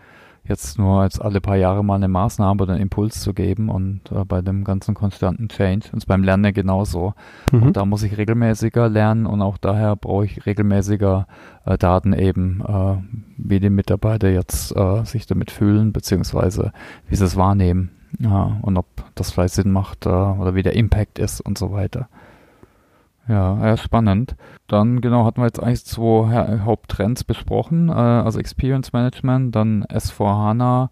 jetzt 0.45 0.79
nur 0.79 1.01
als 1.01 1.19
alle 1.21 1.41
paar 1.41 1.57
Jahre 1.57 1.83
mal 1.83 1.95
eine 1.95 2.09
Maßnahme 2.09 2.63
oder 2.63 2.75
einen 2.75 2.83
Impuls 2.83 3.21
zu 3.21 3.33
geben 3.33 3.71
und 3.71 4.13
äh, 4.13 4.25
bei 4.27 4.43
dem 4.43 4.63
ganzen 4.63 4.95
konstanten 4.95 5.49
Change 5.49 5.89
und 5.93 6.07
beim 6.07 6.23
Lernen 6.23 6.53
genauso. 6.53 7.15
Mhm. 7.51 7.63
Und 7.63 7.77
da 7.77 7.87
muss 7.87 8.03
ich 8.03 8.19
regelmäßiger 8.19 8.89
lernen 8.91 9.25
und 9.25 9.41
auch 9.41 9.57
daher 9.57 9.97
brauche 9.97 10.27
ich 10.27 10.45
regelmäßiger 10.45 11.27
äh, 11.65 11.79
Daten 11.79 12.13
eben, 12.13 12.61
äh, 12.61 12.97
wie 13.39 13.59
die 13.59 13.71
Mitarbeiter 13.71 14.29
jetzt 14.29 14.77
äh, 14.77 15.05
sich 15.05 15.27
damit 15.27 15.51
fühlen, 15.51 15.93
beziehungsweise 15.93 16.73
wie 17.09 17.17
sie 17.17 17.25
es 17.25 17.37
wahrnehmen. 17.37 17.91
Ja, 18.19 18.59
und 18.62 18.76
ob 18.76 18.87
das 19.14 19.31
vielleicht 19.31 19.54
Sinn 19.54 19.73
macht 19.73 20.07
äh, 20.07 20.09
oder 20.09 20.54
wie 20.54 20.62
der 20.62 20.75
Impact 20.75 21.19
ist 21.19 21.40
und 21.40 21.59
so 21.59 21.73
weiter. 21.73 22.09
Ja, 23.28 23.64
ja, 23.64 23.76
spannend. 23.76 24.35
Dann 24.66 25.00
genau 25.00 25.25
hatten 25.25 25.40
wir 25.40 25.47
jetzt 25.47 25.62
eigentlich 25.62 25.85
zwei 25.85 26.61
Haupttrends 26.64 27.25
besprochen, 27.25 27.88
äh, 27.88 27.92
also 27.92 28.38
Experience 28.38 28.92
Management, 28.92 29.54
dann 29.54 29.85
S4HANA, 29.85 30.88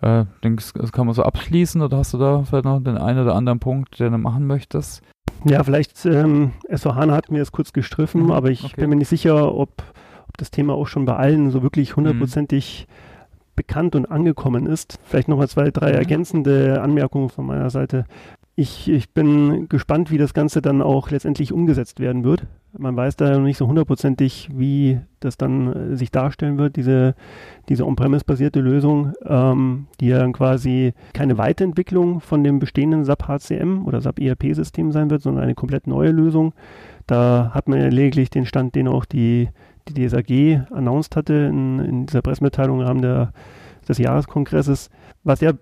äh, 0.00 0.24
denkst, 0.42 0.72
das 0.74 0.92
kann 0.92 1.06
man 1.06 1.14
so 1.14 1.22
abschließen 1.22 1.82
oder 1.82 1.98
hast 1.98 2.14
du 2.14 2.18
da 2.18 2.44
vielleicht 2.44 2.64
noch 2.64 2.80
den 2.80 2.98
einen 2.98 3.20
oder 3.20 3.34
anderen 3.34 3.58
Punkt, 3.58 3.98
den 3.98 4.12
du 4.12 4.18
machen 4.18 4.46
möchtest? 4.46 5.02
Ja, 5.44 5.62
vielleicht 5.62 6.06
ähm, 6.06 6.52
SVHANA 6.74 7.14
hat 7.14 7.30
mir 7.30 7.42
es 7.42 7.52
kurz 7.52 7.72
gestriffen, 7.72 8.24
mhm, 8.24 8.30
aber 8.30 8.50
ich 8.50 8.64
okay. 8.64 8.74
bin 8.76 8.90
mir 8.90 8.96
nicht 8.96 9.08
sicher, 9.08 9.54
ob, 9.54 9.82
ob 10.28 10.36
das 10.38 10.50
Thema 10.50 10.74
auch 10.74 10.86
schon 10.86 11.04
bei 11.04 11.16
allen 11.16 11.50
so 11.50 11.62
wirklich 11.62 11.92
mhm. 11.92 11.96
hundertprozentig 11.96 12.86
mhm. 12.88 13.03
Bekannt 13.56 13.94
und 13.94 14.06
angekommen 14.06 14.66
ist. 14.66 14.98
Vielleicht 15.04 15.28
nochmal 15.28 15.48
zwei, 15.48 15.70
drei 15.70 15.90
mhm. 15.90 15.98
ergänzende 15.98 16.80
Anmerkungen 16.82 17.28
von 17.28 17.46
meiner 17.46 17.70
Seite. 17.70 18.04
Ich, 18.56 18.88
ich 18.88 19.10
bin 19.10 19.68
gespannt, 19.68 20.12
wie 20.12 20.18
das 20.18 20.32
Ganze 20.32 20.62
dann 20.62 20.80
auch 20.80 21.10
letztendlich 21.10 21.52
umgesetzt 21.52 21.98
werden 21.98 22.22
wird. 22.22 22.46
Man 22.76 22.96
weiß 22.96 23.16
da 23.16 23.36
noch 23.36 23.44
nicht 23.44 23.56
so 23.56 23.66
hundertprozentig, 23.66 24.48
wie 24.52 25.00
das 25.18 25.36
dann 25.36 25.92
äh, 25.92 25.96
sich 25.96 26.10
darstellen 26.12 26.58
wird, 26.58 26.76
diese, 26.76 27.14
diese 27.68 27.86
On-Premise-basierte 27.86 28.60
Lösung, 28.60 29.12
ähm, 29.24 29.86
die 30.00 30.08
ja 30.08 30.18
dann 30.18 30.32
quasi 30.32 30.92
keine 31.12 31.36
Weiterentwicklung 31.38 32.20
von 32.20 32.44
dem 32.44 32.60
bestehenden 32.60 33.04
SAP 33.04 33.28
HCM 33.28 33.86
oder 33.86 34.00
SAP 34.00 34.20
ERP-System 34.20 34.92
sein 34.92 35.10
wird, 35.10 35.22
sondern 35.22 35.44
eine 35.44 35.54
komplett 35.54 35.86
neue 35.86 36.10
Lösung. 36.10 36.52
Da 37.06 37.50
hat 37.54 37.68
man 37.68 37.80
ja 37.80 37.88
lediglich 37.88 38.30
den 38.30 38.46
Stand, 38.46 38.74
den 38.74 38.88
auch 38.88 39.04
die, 39.04 39.48
die 39.88 40.06
DSAG 40.06 40.66
announced 40.72 41.16
hatte 41.16 41.34
in, 41.34 41.78
in 41.78 42.06
dieser 42.06 42.22
Pressemitteilung 42.22 42.80
im 42.80 42.86
Rahmen 42.86 43.02
der, 43.02 43.32
des 43.88 43.98
Jahreskongresses. 43.98 44.90
Was 45.24 45.40
ja 45.40 45.52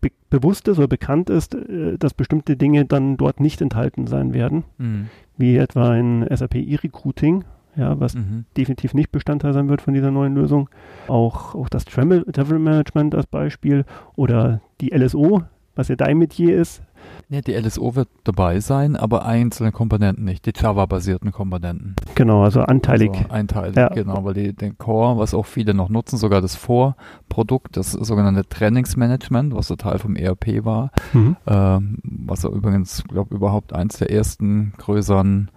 be 0.00 0.10
bewusst 0.30 0.68
ist 0.68 0.78
oder 0.78 0.88
bekannt 0.88 1.30
ist, 1.30 1.54
äh, 1.54 1.96
dass 1.98 2.14
bestimmte 2.14 2.56
Dinge 2.56 2.84
dann 2.84 3.16
dort 3.16 3.40
nicht 3.40 3.60
enthalten 3.60 4.06
sein 4.06 4.34
werden, 4.34 4.64
mhm. 4.78 5.08
wie 5.36 5.56
etwa 5.56 5.96
in 5.96 6.26
SAP 6.28 6.56
E-Recruiting, 6.56 7.44
ja, 7.76 7.98
was 7.98 8.14
mhm. 8.14 8.44
definitiv 8.56 8.94
nicht 8.94 9.12
Bestandteil 9.12 9.52
sein 9.52 9.68
wird 9.68 9.82
von 9.82 9.94
dieser 9.94 10.10
neuen 10.10 10.34
Lösung. 10.34 10.68
Auch, 11.08 11.54
auch 11.54 11.68
das 11.68 11.84
Travel, 11.84 12.24
Travel 12.24 12.58
Management 12.58 13.14
als 13.14 13.26
Beispiel 13.26 13.84
oder 14.16 14.60
die 14.80 14.90
LSO, 14.90 15.42
was 15.74 15.88
ja 15.88 15.96
dein 15.96 16.18
Metier 16.18 16.60
ist, 16.60 16.82
ja, 17.28 17.40
die 17.40 17.52
LSO 17.52 17.94
wird 17.96 18.08
dabei 18.24 18.60
sein, 18.60 18.96
aber 18.96 19.24
einzelne 19.24 19.72
Komponenten 19.72 20.24
nicht, 20.24 20.46
die 20.46 20.52
Java-basierten 20.54 21.32
Komponenten. 21.32 21.96
Genau, 22.14 22.44
also 22.44 22.60
anteilig. 22.60 23.10
Also 23.10 23.30
einteilig, 23.30 23.76
ja. 23.76 23.88
genau, 23.88 24.24
weil 24.24 24.34
die, 24.34 24.52
den 24.52 24.78
Core, 24.78 25.18
was 25.18 25.34
auch 25.34 25.46
viele 25.46 25.74
noch 25.74 25.88
nutzen, 25.88 26.18
sogar 26.18 26.40
das 26.40 26.54
Vorprodukt, 26.54 27.76
das 27.76 27.92
sogenannte 27.92 28.46
Trainingsmanagement, 28.48 29.54
was 29.54 29.68
so 29.68 29.76
Teil 29.76 29.98
vom 29.98 30.16
ERP 30.16 30.64
war, 30.64 30.90
mhm. 31.12 31.36
ähm, 31.46 31.98
was 32.02 32.44
übrigens, 32.44 33.04
glaube 33.04 33.34
überhaupt 33.34 33.72
eins 33.72 33.98
der 33.98 34.10
ersten 34.10 34.74
größeren 34.78 35.50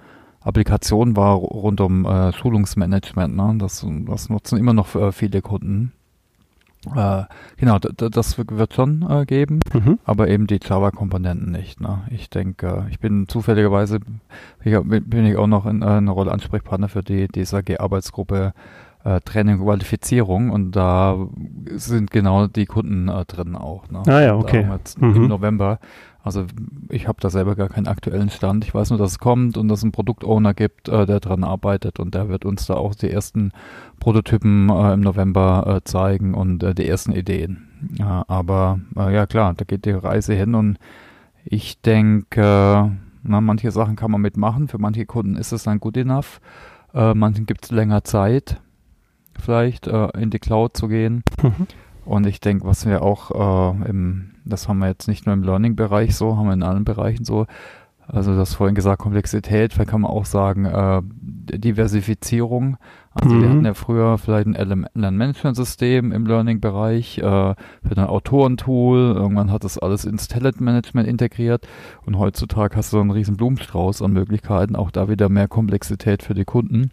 Applikationen 0.47 1.17
war 1.17 1.35
rund 1.35 1.81
um 1.81 2.05
äh, 2.05 2.31
Schulungsmanagement. 2.31 3.35
Ne? 3.35 3.55
Das, 3.57 3.85
das 4.05 4.29
nutzen 4.29 4.57
immer 4.57 4.73
noch 4.73 4.95
äh, 4.95 5.11
viele 5.11 5.41
Kunden. 5.41 5.91
Äh, 6.96 7.24
genau, 7.58 7.79
das 7.79 8.38
wird 8.38 8.74
schon 8.74 9.06
äh, 9.10 9.25
geben, 9.25 9.60
mhm. 9.74 10.00
aber 10.06 10.27
eben 10.27 10.48
die 10.48 10.60
Java-Komponenten 10.62 11.51
nicht. 11.51 11.82
Ne? 11.82 12.01
Ich 12.10 12.29
denke, 12.29 12.88
ich 12.89 13.00
bin 13.00 13.27
zufälligerweise, 13.27 14.00
ich, 14.63 14.77
bin 14.82 15.25
ich 15.25 15.38
auch 15.38 15.48
noch 15.48 15.65
in, 15.65 15.82
äh, 15.82 15.86
eine 15.86 16.12
Rolle 16.12 16.32
Ansprechpartner 16.32 16.89
für 16.89 17.03
die 17.03 17.27
DSAG-Arbeitsgruppe 17.27 18.53
äh, 19.03 19.22
Training 19.22 19.60
und 19.60 19.65
Qualifizierung 19.65 20.50
und 20.50 20.72
da 20.72 21.17
sind 21.75 22.12
genau 22.12 22.48
die 22.48 22.65
Kunden 22.65 23.08
äh, 23.08 23.25
drin 23.25 23.56
auch. 23.56 23.89
Ne? 23.89 24.03
Ah 24.08 24.22
ja, 24.22 24.36
okay. 24.36 24.65
Mhm. 25.00 25.15
Im 25.15 25.27
November 25.27 25.79
also 26.27 26.46
ich 26.89 27.07
habe 27.07 27.19
da 27.22 27.29
selber 27.29 27.55
gar 27.55 27.69
keinen 27.69 27.88
aktuellen 27.88 28.29
Stand. 28.29 28.65
Ich 28.65 28.74
weiß 28.74 28.89
nur, 28.89 29.00
dass 29.00 29.12
es 29.12 29.19
kommt 29.19 29.57
und 29.57 29.69
dass 29.69 29.79
es 29.79 29.84
einen 29.84 29.93
Produktowner 29.93 30.53
gibt, 30.53 30.89
äh, 30.89 31.05
der 31.05 31.22
dran 31.22 31.43
arbeitet 31.43 32.00
und 32.00 32.13
der 32.13 32.27
wird 32.27 32.46
uns 32.46 32.67
da 32.67 32.75
auch 32.75 32.96
die 32.96 33.10
ersten 33.10 33.51
Prototypen 34.00 34.69
äh, 34.69 34.93
im 34.93 35.00
November 35.00 35.77
äh, 35.77 35.84
zeigen 35.86 36.34
und 36.34 36.63
äh, 36.63 36.75
die 36.75 36.88
ersten 36.88 37.13
Ideen. 37.13 37.69
Ja, 37.98 38.25
aber 38.27 38.81
äh, 38.98 39.13
ja 39.13 39.25
klar, 39.25 39.53
da 39.55 39.63
geht 39.63 39.86
die 39.86 39.91
Reise 39.91 40.34
hin 40.34 40.53
und 40.53 40.77
ich 41.46 41.81
denke, 41.81 42.91
na, 43.24 43.41
manche 43.41 43.72
Sachen 43.72 43.96
kann 43.96 44.12
man 44.12 44.22
mitmachen. 44.22 44.67
Für 44.67 44.79
manche 44.79 45.05
Kunden 45.05 45.38
ist 45.38 45.53
es 45.53 45.63
dann 45.63 45.79
gut 45.79 45.96
enough. 45.96 46.41
Äh, 46.93 47.13
manchen 47.13 47.46
gibt 47.46 47.63
es 47.63 47.72
länger 47.72 48.03
Zeit, 48.03 48.60
vielleicht 49.39 49.88
in 49.88 50.29
die 50.29 50.39
Cloud 50.39 50.75
zu 50.75 50.89
gehen. 50.89 51.24
Mhm. 51.41 51.67
Und 52.03 52.27
ich 52.27 52.41
denke, 52.41 52.65
was 52.65 52.86
wir 52.86 53.01
auch 53.01 53.31
im, 53.86 54.31
das 54.49 54.67
haben 54.67 54.79
wir 54.79 54.87
jetzt 54.87 55.07
nicht 55.07 55.25
nur 55.25 55.33
im 55.33 55.43
Learning-Bereich 55.43 56.15
so, 56.15 56.37
haben 56.37 56.47
wir 56.47 56.53
in 56.53 56.63
allen 56.63 56.85
Bereichen 56.85 57.25
so, 57.25 57.45
also 58.07 58.35
das 58.37 58.53
vorhin 58.53 58.75
gesagt, 58.75 59.01
Komplexität, 59.01 59.73
vielleicht 59.73 59.89
kann 59.89 60.01
man 60.01 60.11
auch 60.11 60.25
sagen, 60.25 60.65
äh, 60.65 61.01
Diversifizierung. 61.03 62.77
Also 63.13 63.35
mhm. 63.35 63.41
wir 63.41 63.49
hatten 63.49 63.65
ja 63.65 63.73
früher 63.73 64.17
vielleicht 64.17 64.47
ein 64.47 64.87
Lernmanagement-System 64.93 66.11
im 66.11 66.25
Learning-Bereich, 66.25 67.17
äh, 67.17 67.21
für 67.21 67.55
ein 67.91 67.99
Autorentool, 67.99 69.13
irgendwann 69.15 69.51
hat 69.51 69.63
das 69.63 69.77
alles 69.77 70.05
ins 70.05 70.27
Talent-Management 70.27 71.07
integriert 71.07 71.67
und 72.05 72.17
heutzutage 72.17 72.77
hast 72.77 72.93
du 72.93 72.97
so 72.97 73.01
einen 73.01 73.12
riesen 73.12 73.36
Blumenstrauß 73.36 74.01
an 74.01 74.13
Möglichkeiten, 74.13 74.75
auch 74.75 74.91
da 74.91 75.10
wieder 75.10 75.27
mehr 75.27 75.47
Komplexität 75.47 76.23
für 76.23 76.33
die 76.33 76.45
Kunden. 76.45 76.91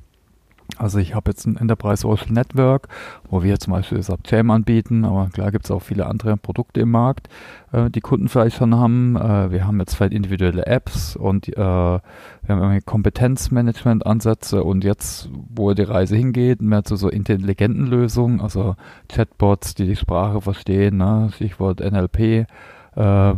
Also 0.76 0.98
ich 0.98 1.14
habe 1.14 1.30
jetzt 1.30 1.46
ein 1.46 1.56
Enterprise 1.56 2.02
Social 2.02 2.32
Network, 2.32 2.88
wo 3.30 3.42
wir 3.42 3.60
zum 3.60 3.72
Beispiel 3.72 4.02
SAP 4.02 4.20
Jam 4.30 4.50
anbieten, 4.50 5.04
aber 5.04 5.28
klar 5.32 5.52
gibt 5.52 5.66
es 5.66 5.70
auch 5.70 5.82
viele 5.82 6.06
andere 6.06 6.36
Produkte 6.36 6.80
im 6.80 6.90
Markt, 6.90 7.28
äh, 7.72 7.90
die 7.90 8.00
Kunden 8.00 8.28
vielleicht 8.28 8.56
schon 8.56 8.74
haben. 8.74 9.16
Äh, 9.16 9.50
wir 9.50 9.66
haben 9.66 9.78
jetzt 9.78 9.94
vielleicht 9.94 10.14
individuelle 10.14 10.66
Apps 10.66 11.16
und 11.16 11.48
äh, 11.48 11.54
wir 11.56 12.00
haben 12.48 12.84
Kompetenzmanagement-Ansätze 12.84 14.64
und 14.64 14.84
jetzt, 14.84 15.28
wo 15.54 15.72
die 15.74 15.82
Reise 15.82 16.16
hingeht, 16.16 16.60
mehr 16.60 16.82
zu 16.82 16.96
so 16.96 17.08
intelligenten 17.08 17.86
Lösungen, 17.86 18.40
also 18.40 18.74
Chatbots, 19.08 19.74
die 19.74 19.86
die 19.86 19.96
Sprache 19.96 20.40
verstehen, 20.40 20.96
ne? 20.96 21.30
Stichwort 21.34 21.80
NLP, 21.80 22.46
äh, 22.96 23.34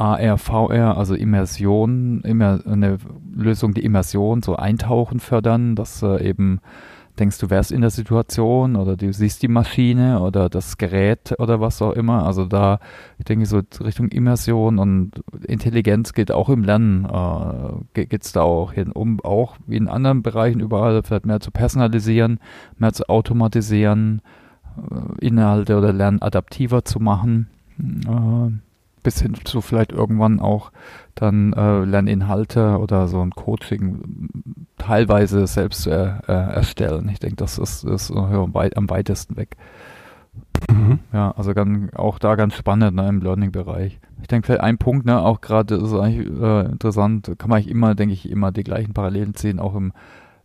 AR, 0.00 0.38
VR, 0.38 0.96
also 0.96 1.14
Immersion, 1.14 2.22
immer 2.22 2.60
eine 2.64 2.96
Lösung, 3.34 3.74
die 3.74 3.84
Immersion, 3.84 4.40
so 4.40 4.56
Eintauchen 4.56 5.20
fördern, 5.20 5.76
dass 5.76 6.02
äh, 6.02 6.26
eben 6.26 6.60
denkst, 7.18 7.38
du 7.38 7.50
wärst 7.50 7.70
in 7.70 7.82
der 7.82 7.90
Situation 7.90 8.76
oder 8.76 8.96
du 8.96 9.12
siehst 9.12 9.42
die 9.42 9.48
Maschine 9.48 10.20
oder 10.20 10.48
das 10.48 10.78
Gerät 10.78 11.34
oder 11.38 11.60
was 11.60 11.82
auch 11.82 11.92
immer. 11.92 12.24
Also 12.24 12.46
da, 12.46 12.78
ich 13.18 13.26
denke, 13.26 13.44
so 13.44 13.60
Richtung 13.84 14.08
Immersion 14.08 14.78
und 14.78 15.22
Intelligenz 15.46 16.14
geht 16.14 16.32
auch 16.32 16.48
im 16.48 16.64
Lernen, 16.64 17.04
äh, 17.04 18.06
geht 18.06 18.24
es 18.24 18.32
da 18.32 18.40
auch 18.40 18.72
hin, 18.72 18.92
um 18.92 19.20
auch 19.20 19.56
wie 19.66 19.76
in 19.76 19.88
anderen 19.88 20.22
Bereichen 20.22 20.60
überall 20.60 21.02
vielleicht 21.02 21.26
mehr 21.26 21.40
zu 21.40 21.50
personalisieren, 21.50 22.40
mehr 22.78 22.94
zu 22.94 23.06
automatisieren, 23.06 24.22
äh, 24.90 25.26
Inhalte 25.26 25.76
oder 25.76 25.92
Lernen 25.92 26.22
adaptiver 26.22 26.86
zu 26.86 27.00
machen. 27.00 27.48
Äh, 27.78 28.69
bis 29.02 29.20
hin 29.20 29.34
zu 29.44 29.60
vielleicht 29.60 29.92
irgendwann 29.92 30.40
auch 30.40 30.72
dann 31.14 31.52
äh, 31.52 31.84
Lerninhalte 31.84 32.78
oder 32.78 33.08
so 33.08 33.20
ein 33.20 33.30
Coaching 33.30 34.28
teilweise 34.78 35.46
selbst 35.46 35.86
äh, 35.86 36.12
äh, 36.26 36.32
erstellen. 36.32 37.08
Ich 37.10 37.18
denke, 37.18 37.36
das 37.36 37.58
ist, 37.58 37.84
ist 37.84 38.10
am 38.10 38.90
weitesten 38.90 39.36
weg. 39.36 39.56
Mhm. 40.70 41.00
Ja, 41.12 41.32
also 41.32 41.54
ganz, 41.54 41.94
auch 41.94 42.18
da 42.18 42.36
ganz 42.36 42.54
spannend 42.54 42.96
ne, 42.96 43.08
im 43.08 43.20
Learning-Bereich. 43.20 43.98
Ich 44.20 44.28
denke, 44.28 44.46
vielleicht 44.46 44.62
ein 44.62 44.78
Punkt, 44.78 45.06
ne, 45.06 45.20
auch 45.20 45.40
gerade 45.40 45.76
ist 45.76 45.94
eigentlich 45.94 46.26
äh, 46.26 46.66
interessant, 46.66 47.32
kann 47.38 47.48
man 47.48 47.58
eigentlich 47.58 47.70
immer, 47.70 47.94
denke 47.94 48.14
ich, 48.14 48.30
immer 48.30 48.52
die 48.52 48.64
gleichen 48.64 48.92
Parallelen 48.92 49.34
sehen, 49.34 49.58
auch 49.58 49.74
im 49.74 49.92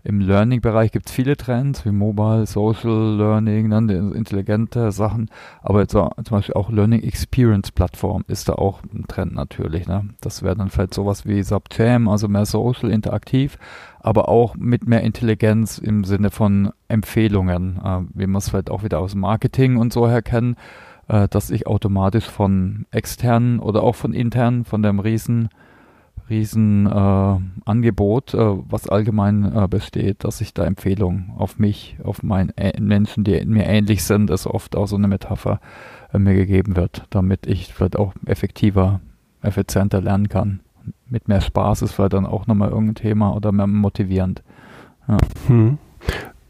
im 0.05 0.19
Learning-Bereich 0.19 0.91
gibt 0.91 1.07
es 1.07 1.11
viele 1.11 1.35
Trends, 1.35 1.83
wie 1.83 1.91
Mobile, 1.91 2.45
Social 2.45 3.17
Learning, 3.17 3.71
dann 3.71 3.87
ne, 3.87 4.13
intelligente 4.15 4.91
Sachen, 4.91 5.31
aber 5.63 5.87
zum 5.87 6.11
Beispiel 6.29 6.53
auch 6.53 6.69
Learning 6.69 7.01
Experience 7.01 7.71
Plattform 7.71 8.23
ist 8.27 8.47
da 8.47 8.53
auch 8.53 8.83
ein 8.83 9.05
Trend 9.07 9.33
natürlich. 9.33 9.87
Ne? 9.87 10.09
Das 10.21 10.43
wäre 10.43 10.55
dann 10.55 10.69
vielleicht 10.69 10.93
sowas 10.93 11.25
wie 11.25 11.41
SubJam, 11.41 12.07
also 12.07 12.27
mehr 12.27 12.45
Social, 12.45 12.91
interaktiv, 12.91 13.57
aber 13.99 14.29
auch 14.29 14.55
mit 14.55 14.87
mehr 14.87 15.01
Intelligenz 15.01 15.79
im 15.79 16.03
Sinne 16.03 16.29
von 16.29 16.71
Empfehlungen, 16.87 17.81
äh, 17.83 18.01
wie 18.13 18.27
man 18.27 18.37
es 18.37 18.49
vielleicht 18.49 18.69
auch 18.69 18.83
wieder 18.83 18.99
aus 18.99 19.15
Marketing 19.15 19.77
und 19.77 19.91
so 19.91 20.07
her 20.07 20.21
kennen, 20.21 20.55
äh, 21.07 21.27
dass 21.27 21.49
ich 21.49 21.65
automatisch 21.65 22.29
von 22.29 22.85
externen 22.91 23.59
oder 23.59 23.81
auch 23.81 23.95
von 23.95 24.13
internen, 24.13 24.65
von 24.65 24.83
dem 24.83 24.99
riesen 24.99 25.49
riesen 26.29 26.87
äh, 26.87 27.37
Angebot, 27.65 28.33
äh, 28.33 28.37
was 28.37 28.89
allgemein 28.89 29.55
äh, 29.55 29.67
besteht, 29.67 30.23
dass 30.23 30.41
ich 30.41 30.53
da 30.53 30.65
Empfehlungen 30.65 31.31
auf 31.37 31.59
mich, 31.59 31.97
auf 32.03 32.23
meinen 32.23 32.51
Menschen, 32.79 33.23
die 33.23 33.45
mir 33.45 33.65
ähnlich 33.65 34.03
sind, 34.03 34.29
ist 34.29 34.47
oft 34.47 34.75
auch 34.75 34.87
so 34.87 34.95
eine 34.95 35.07
Metapher 35.07 35.59
äh, 36.13 36.19
mir 36.19 36.35
gegeben 36.35 36.75
wird, 36.75 37.05
damit 37.09 37.45
ich 37.47 37.73
vielleicht 37.73 37.97
auch 37.97 38.13
effektiver, 38.25 39.01
effizienter 39.41 40.01
lernen 40.01 40.29
kann. 40.29 40.61
Mit 41.07 41.27
mehr 41.27 41.41
Spaß 41.41 41.83
ist 41.83 41.93
vielleicht 41.93 42.13
dann 42.13 42.25
auch 42.25 42.47
nochmal 42.47 42.69
irgendein 42.69 42.95
Thema 42.95 43.35
oder 43.35 43.51
mehr 43.51 43.67
motivierend. 43.67 44.43
Ja. 45.07 45.17
Hm. 45.47 45.77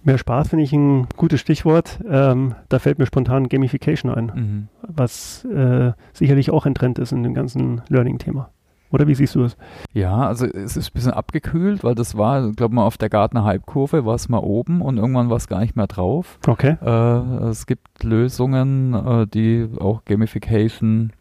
Mehr 0.03 0.17
Spaß 0.17 0.49
finde 0.49 0.63
ich 0.63 0.71
ein 0.71 1.07
gutes 1.17 1.39
Stichwort. 1.39 1.99
Ähm, 2.07 2.53
da 2.69 2.79
fällt 2.79 2.99
mir 2.99 3.07
spontan 3.07 3.49
Gamification 3.49 4.13
ein, 4.13 4.25
mhm. 4.25 4.67
was 4.81 5.43
äh, 5.45 5.93
sicherlich 6.13 6.51
auch 6.51 6.67
ein 6.67 6.75
Trend 6.75 6.99
ist 6.99 7.11
in 7.11 7.23
dem 7.23 7.33
ganzen 7.33 7.81
Learning-Thema 7.89 8.51
Oder 8.95 9.07
wie 9.09 9.15
siehst 9.15 9.35
du 9.35 9.43
das? 9.43 9.57
Ja, 9.91 10.25
also 10.25 10.45
es 10.45 10.77
ist 10.77 10.89
ein 10.89 10.93
bisschen 10.93 11.11
abgekühlt, 11.11 11.83
weil 11.83 11.95
das 11.95 12.17
war, 12.17 12.49
glaube 12.53 12.71
ich 12.71 12.75
mal, 12.75 12.85
auf 12.85 12.97
der 12.97 13.09
Gartner 13.09 13.43
Hype-Kurve 13.43 14.05
war 14.05 14.15
es 14.15 14.29
mal 14.29 14.39
oben 14.39 14.81
und 14.81 14.95
irgendwann 14.95 15.29
war 15.29 15.35
es 15.35 15.49
gar 15.49 15.59
nicht 15.59 15.75
mehr 15.75 15.87
drauf. 15.87 16.39
Okay. 16.47 16.77
Äh, 16.81 17.49
es 17.49 17.65
gibt 17.65 18.05
Lösungen, 18.05 18.93
äh, 18.93 19.27
die 19.27 19.67
auch 19.81 20.05
Gamification 20.05 21.11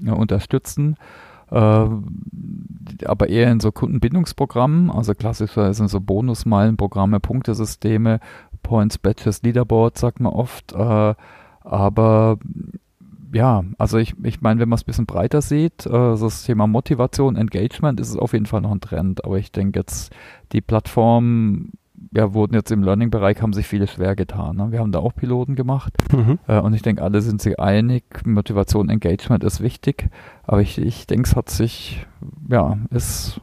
ja, 0.00 0.12
unterstützen. 0.12 0.94
Äh, 1.50 1.56
aber 3.04 3.28
eher 3.28 3.50
in 3.50 3.58
so 3.58 3.72
Kundenbindungsprogrammen, 3.72 4.92
also 4.92 5.12
klassischerweise 5.14 5.88
so 5.88 6.00
Bonusmeilenprogramme, 6.00 7.18
Punktesysteme, 7.18 8.20
Points, 8.62 8.96
Badges, 8.96 9.42
Leaderboard, 9.42 9.98
sagt 9.98 10.20
man 10.20 10.32
oft. 10.32 10.72
Äh, 10.72 11.14
aber 11.64 12.38
ja, 13.34 13.64
also 13.78 13.98
ich, 13.98 14.14
ich 14.22 14.40
meine, 14.40 14.60
wenn 14.60 14.68
man 14.68 14.76
es 14.76 14.82
ein 14.82 14.86
bisschen 14.86 15.06
breiter 15.06 15.42
sieht, 15.42 15.86
äh, 15.86 15.90
das 15.90 16.44
Thema 16.44 16.66
Motivation, 16.66 17.36
Engagement 17.36 17.98
ist 17.98 18.10
es 18.10 18.16
auf 18.16 18.32
jeden 18.32 18.46
Fall 18.46 18.60
noch 18.60 18.70
ein 18.70 18.80
Trend. 18.80 19.24
Aber 19.24 19.38
ich 19.38 19.50
denke 19.50 19.80
jetzt, 19.80 20.14
die 20.52 20.60
Plattform, 20.60 21.70
ja, 22.12 22.32
wurden 22.32 22.54
jetzt 22.54 22.70
im 22.70 22.84
Learning-Bereich, 22.84 23.42
haben 23.42 23.52
sich 23.52 23.66
viele 23.66 23.88
schwer 23.88 24.14
getan. 24.14 24.56
Ne? 24.56 24.70
Wir 24.70 24.78
haben 24.78 24.92
da 24.92 25.00
auch 25.00 25.14
Piloten 25.14 25.56
gemacht. 25.56 25.92
Mhm. 26.12 26.38
Äh, 26.46 26.60
und 26.60 26.74
ich 26.74 26.82
denke, 26.82 27.02
alle 27.02 27.22
sind 27.22 27.42
sich 27.42 27.58
einig, 27.58 28.04
Motivation, 28.24 28.88
Engagement 28.88 29.42
ist 29.42 29.60
wichtig. 29.60 30.08
Aber 30.44 30.60
ich, 30.60 30.78
ich 30.78 31.08
denke, 31.08 31.28
es 31.28 31.34
hat 31.34 31.50
sich, 31.50 32.06
ja, 32.48 32.78
ist 32.90 33.40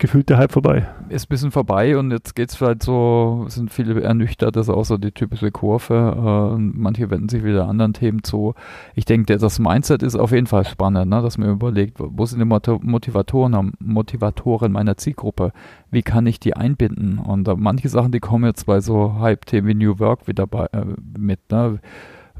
gefühlt 0.00 0.28
der 0.30 0.38
Hype 0.38 0.50
vorbei. 0.50 0.88
Ist 1.10 1.26
ein 1.26 1.28
bisschen 1.28 1.50
vorbei 1.52 1.96
und 1.96 2.10
jetzt 2.10 2.34
geht 2.34 2.48
es 2.48 2.56
vielleicht 2.56 2.82
so, 2.82 3.44
sind 3.48 3.70
viele 3.70 4.00
ernüchtert, 4.00 4.56
das 4.56 4.66
ist 4.66 4.74
auch 4.74 4.84
so 4.84 4.96
die 4.96 5.12
typische 5.12 5.52
Kurve. 5.52 6.54
Äh, 6.56 6.58
manche 6.58 7.10
wenden 7.10 7.28
sich 7.28 7.44
wieder 7.44 7.68
anderen 7.68 7.92
Themen 7.92 8.24
zu. 8.24 8.54
Ich 8.94 9.04
denke, 9.04 9.36
das 9.36 9.58
Mindset 9.58 10.02
ist 10.02 10.16
auf 10.16 10.32
jeden 10.32 10.46
Fall 10.46 10.64
spannend, 10.64 11.10
ne, 11.10 11.22
dass 11.22 11.38
man 11.38 11.50
überlegt, 11.50 11.98
wo 12.00 12.24
sind 12.24 12.40
die 12.40 12.44
Motivatoren, 12.46 13.72
Motivatoren 13.78 14.72
meiner 14.72 14.96
Zielgruppe? 14.96 15.52
Wie 15.90 16.02
kann 16.02 16.26
ich 16.26 16.40
die 16.40 16.56
einbinden? 16.56 17.18
Und 17.18 17.46
äh, 17.46 17.54
manche 17.56 17.90
Sachen, 17.90 18.10
die 18.10 18.20
kommen 18.20 18.46
jetzt 18.46 18.64
bei 18.64 18.80
so 18.80 19.20
Hype-Themen 19.20 19.68
wie 19.68 19.74
New 19.74 19.98
Work 19.98 20.26
wieder 20.26 20.46
bei, 20.46 20.64
äh, 20.72 20.84
mit. 21.16 21.40
Ne? 21.52 21.78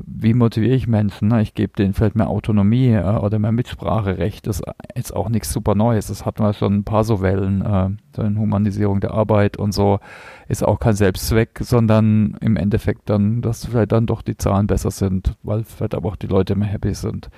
Wie 0.07 0.35
motiviere 0.35 0.75
ich 0.75 0.87
Menschen? 0.87 1.29
Ne? 1.29 1.43
Ich 1.43 1.55
gebe 1.55 1.73
denen 1.73 1.95
vielleicht 1.95 2.17
mehr 2.17 2.29
Autonomie 2.29 2.93
äh, 2.93 3.19
oder 3.19 3.39
mehr 3.39 3.53
Mitspracherecht. 3.53 4.47
Das 4.47 4.63
ist 4.95 5.15
auch 5.15 5.29
nichts 5.29 5.53
super 5.53 5.75
Neues. 5.75 6.09
Das 6.09 6.25
hat 6.25 6.39
man 6.39 6.55
schon 6.55 6.79
ein 6.79 6.85
paar 6.85 7.05
so 7.05 7.21
Wellen, 7.23 7.63
äh, 7.63 7.91
so 8.15 8.23
in 8.23 8.39
Humanisierung 8.39 9.01
der 9.01 9.13
Arbeit 9.13 9.57
und 9.57 9.73
so. 9.73 10.01
Ist 10.49 10.65
auch 10.65 10.79
kein 10.79 10.95
Selbstzweck, 10.95 11.59
sondern 11.61 12.37
im 12.41 12.57
Endeffekt 12.57 13.09
dann, 13.11 13.43
dass 13.43 13.67
vielleicht 13.67 13.93
dann 13.93 14.07
doch 14.07 14.23
die 14.23 14.37
Zahlen 14.37 14.67
besser 14.67 14.91
sind, 14.91 15.37
weil 15.43 15.65
vielleicht 15.65 15.95
aber 15.95 16.09
auch 16.09 16.17
die 16.17 16.27
Leute 16.27 16.57
mehr 16.57 16.69
happy 16.69 16.95
sind 16.95 17.31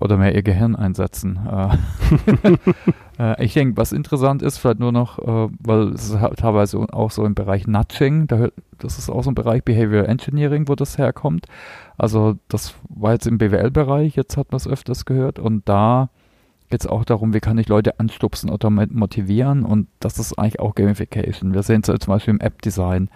oder 0.00 0.16
mehr 0.16 0.34
ihr 0.34 0.42
Gehirn 0.42 0.74
einsetzen. 0.74 1.38
Äh, 1.46 1.76
äh, 3.18 3.44
ich 3.44 3.54
denke, 3.54 3.76
was 3.76 3.92
interessant 3.92 4.42
ist, 4.42 4.58
vielleicht 4.58 4.80
nur 4.80 4.92
noch, 4.92 5.18
äh, 5.18 5.52
weil 5.60 5.88
es 5.88 6.10
ist 6.10 6.18
teilweise 6.38 6.78
auch 6.78 7.10
so 7.10 7.24
im 7.24 7.34
Bereich 7.34 7.66
Nudging, 7.66 8.26
da, 8.26 8.48
das 8.78 8.98
ist 8.98 9.10
auch 9.10 9.22
so 9.22 9.30
ein 9.30 9.34
Bereich 9.34 9.62
Behavior 9.62 10.08
Engineering, 10.08 10.68
wo 10.68 10.74
das 10.74 10.98
herkommt. 10.98 11.46
Also 11.98 12.36
das 12.48 12.74
war 12.88 13.12
jetzt 13.12 13.26
im 13.26 13.38
BWL-Bereich, 13.38 14.16
jetzt 14.16 14.36
hat 14.36 14.50
man 14.52 14.56
es 14.56 14.66
öfters 14.66 15.04
gehört 15.04 15.38
und 15.38 15.68
da 15.68 16.08
geht 16.70 16.80
es 16.80 16.86
auch 16.86 17.04
darum, 17.04 17.34
wie 17.34 17.40
kann 17.40 17.58
ich 17.58 17.68
Leute 17.68 17.98
anstupsen 17.98 18.48
oder 18.48 18.70
motivieren 18.70 19.64
und 19.64 19.88
das 19.98 20.18
ist 20.18 20.38
eigentlich 20.38 20.60
auch 20.60 20.74
Gamification. 20.74 21.52
Wir 21.52 21.62
sehen 21.62 21.82
es 21.82 21.88
ja 21.88 21.98
zum 21.98 22.14
Beispiel 22.14 22.34
im 22.34 22.40
App-Design 22.40 23.10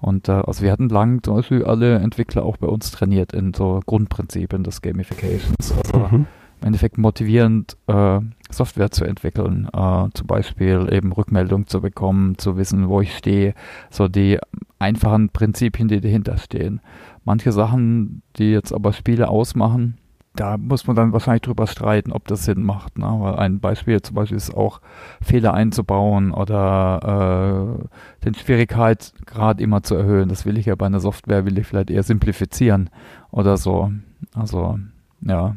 und 0.00 0.28
äh, 0.28 0.32
also 0.32 0.62
wir 0.62 0.72
hatten 0.72 0.88
lang 0.88 1.22
zum 1.22 1.36
Beispiel 1.36 1.64
alle 1.64 1.96
Entwickler 1.96 2.44
auch 2.44 2.56
bei 2.58 2.66
uns 2.66 2.90
trainiert 2.90 3.32
in 3.32 3.54
so 3.54 3.80
Grundprinzipien 3.86 4.62
des 4.62 4.82
Gamifications. 4.82 5.72
Also 5.72 5.98
mhm. 5.98 6.26
im 6.60 6.66
Endeffekt 6.66 6.98
motivierend 6.98 7.76
äh, 7.86 8.20
Software 8.50 8.90
zu 8.90 9.04
entwickeln, 9.04 9.68
äh, 9.72 10.08
zum 10.12 10.26
Beispiel 10.26 10.88
eben 10.92 11.12
Rückmeldung 11.12 11.66
zu 11.66 11.80
bekommen, 11.80 12.38
zu 12.38 12.56
wissen, 12.56 12.88
wo 12.88 13.00
ich 13.00 13.16
stehe, 13.16 13.54
so 13.90 14.08
die 14.08 14.38
einfachen 14.78 15.30
Prinzipien, 15.30 15.88
die 15.88 16.00
dahinter 16.00 16.36
stehen. 16.36 16.80
Manche 17.24 17.52
Sachen, 17.52 18.22
die 18.36 18.52
jetzt 18.52 18.72
aber 18.72 18.92
Spiele 18.92 19.28
ausmachen, 19.28 19.96
da 20.36 20.56
muss 20.56 20.86
man 20.86 20.94
dann 20.94 21.12
wahrscheinlich 21.12 21.42
drüber 21.42 21.66
streiten, 21.66 22.12
ob 22.12 22.26
das 22.28 22.44
Sinn 22.44 22.62
macht. 22.62 22.98
Ne? 22.98 23.06
Weil 23.06 23.36
ein 23.36 23.60
Beispiel 23.60 24.00
zum 24.02 24.14
Beispiel 24.14 24.36
ist 24.36 24.54
auch 24.54 24.80
Fehler 25.20 25.54
einzubauen 25.54 26.30
oder 26.30 27.78
äh, 27.80 28.24
den 28.24 28.34
Schwierigkeitsgrad 28.34 29.60
immer 29.60 29.82
zu 29.82 29.94
erhöhen. 29.94 30.28
Das 30.28 30.46
will 30.46 30.58
ich 30.58 30.66
ja 30.66 30.74
bei 30.74 30.86
einer 30.86 31.00
Software, 31.00 31.44
will 31.44 31.58
ich 31.58 31.66
vielleicht 31.66 31.90
eher 31.90 32.02
simplifizieren 32.02 32.90
oder 33.30 33.56
so. 33.56 33.90
Also, 34.34 34.78
ja. 35.22 35.56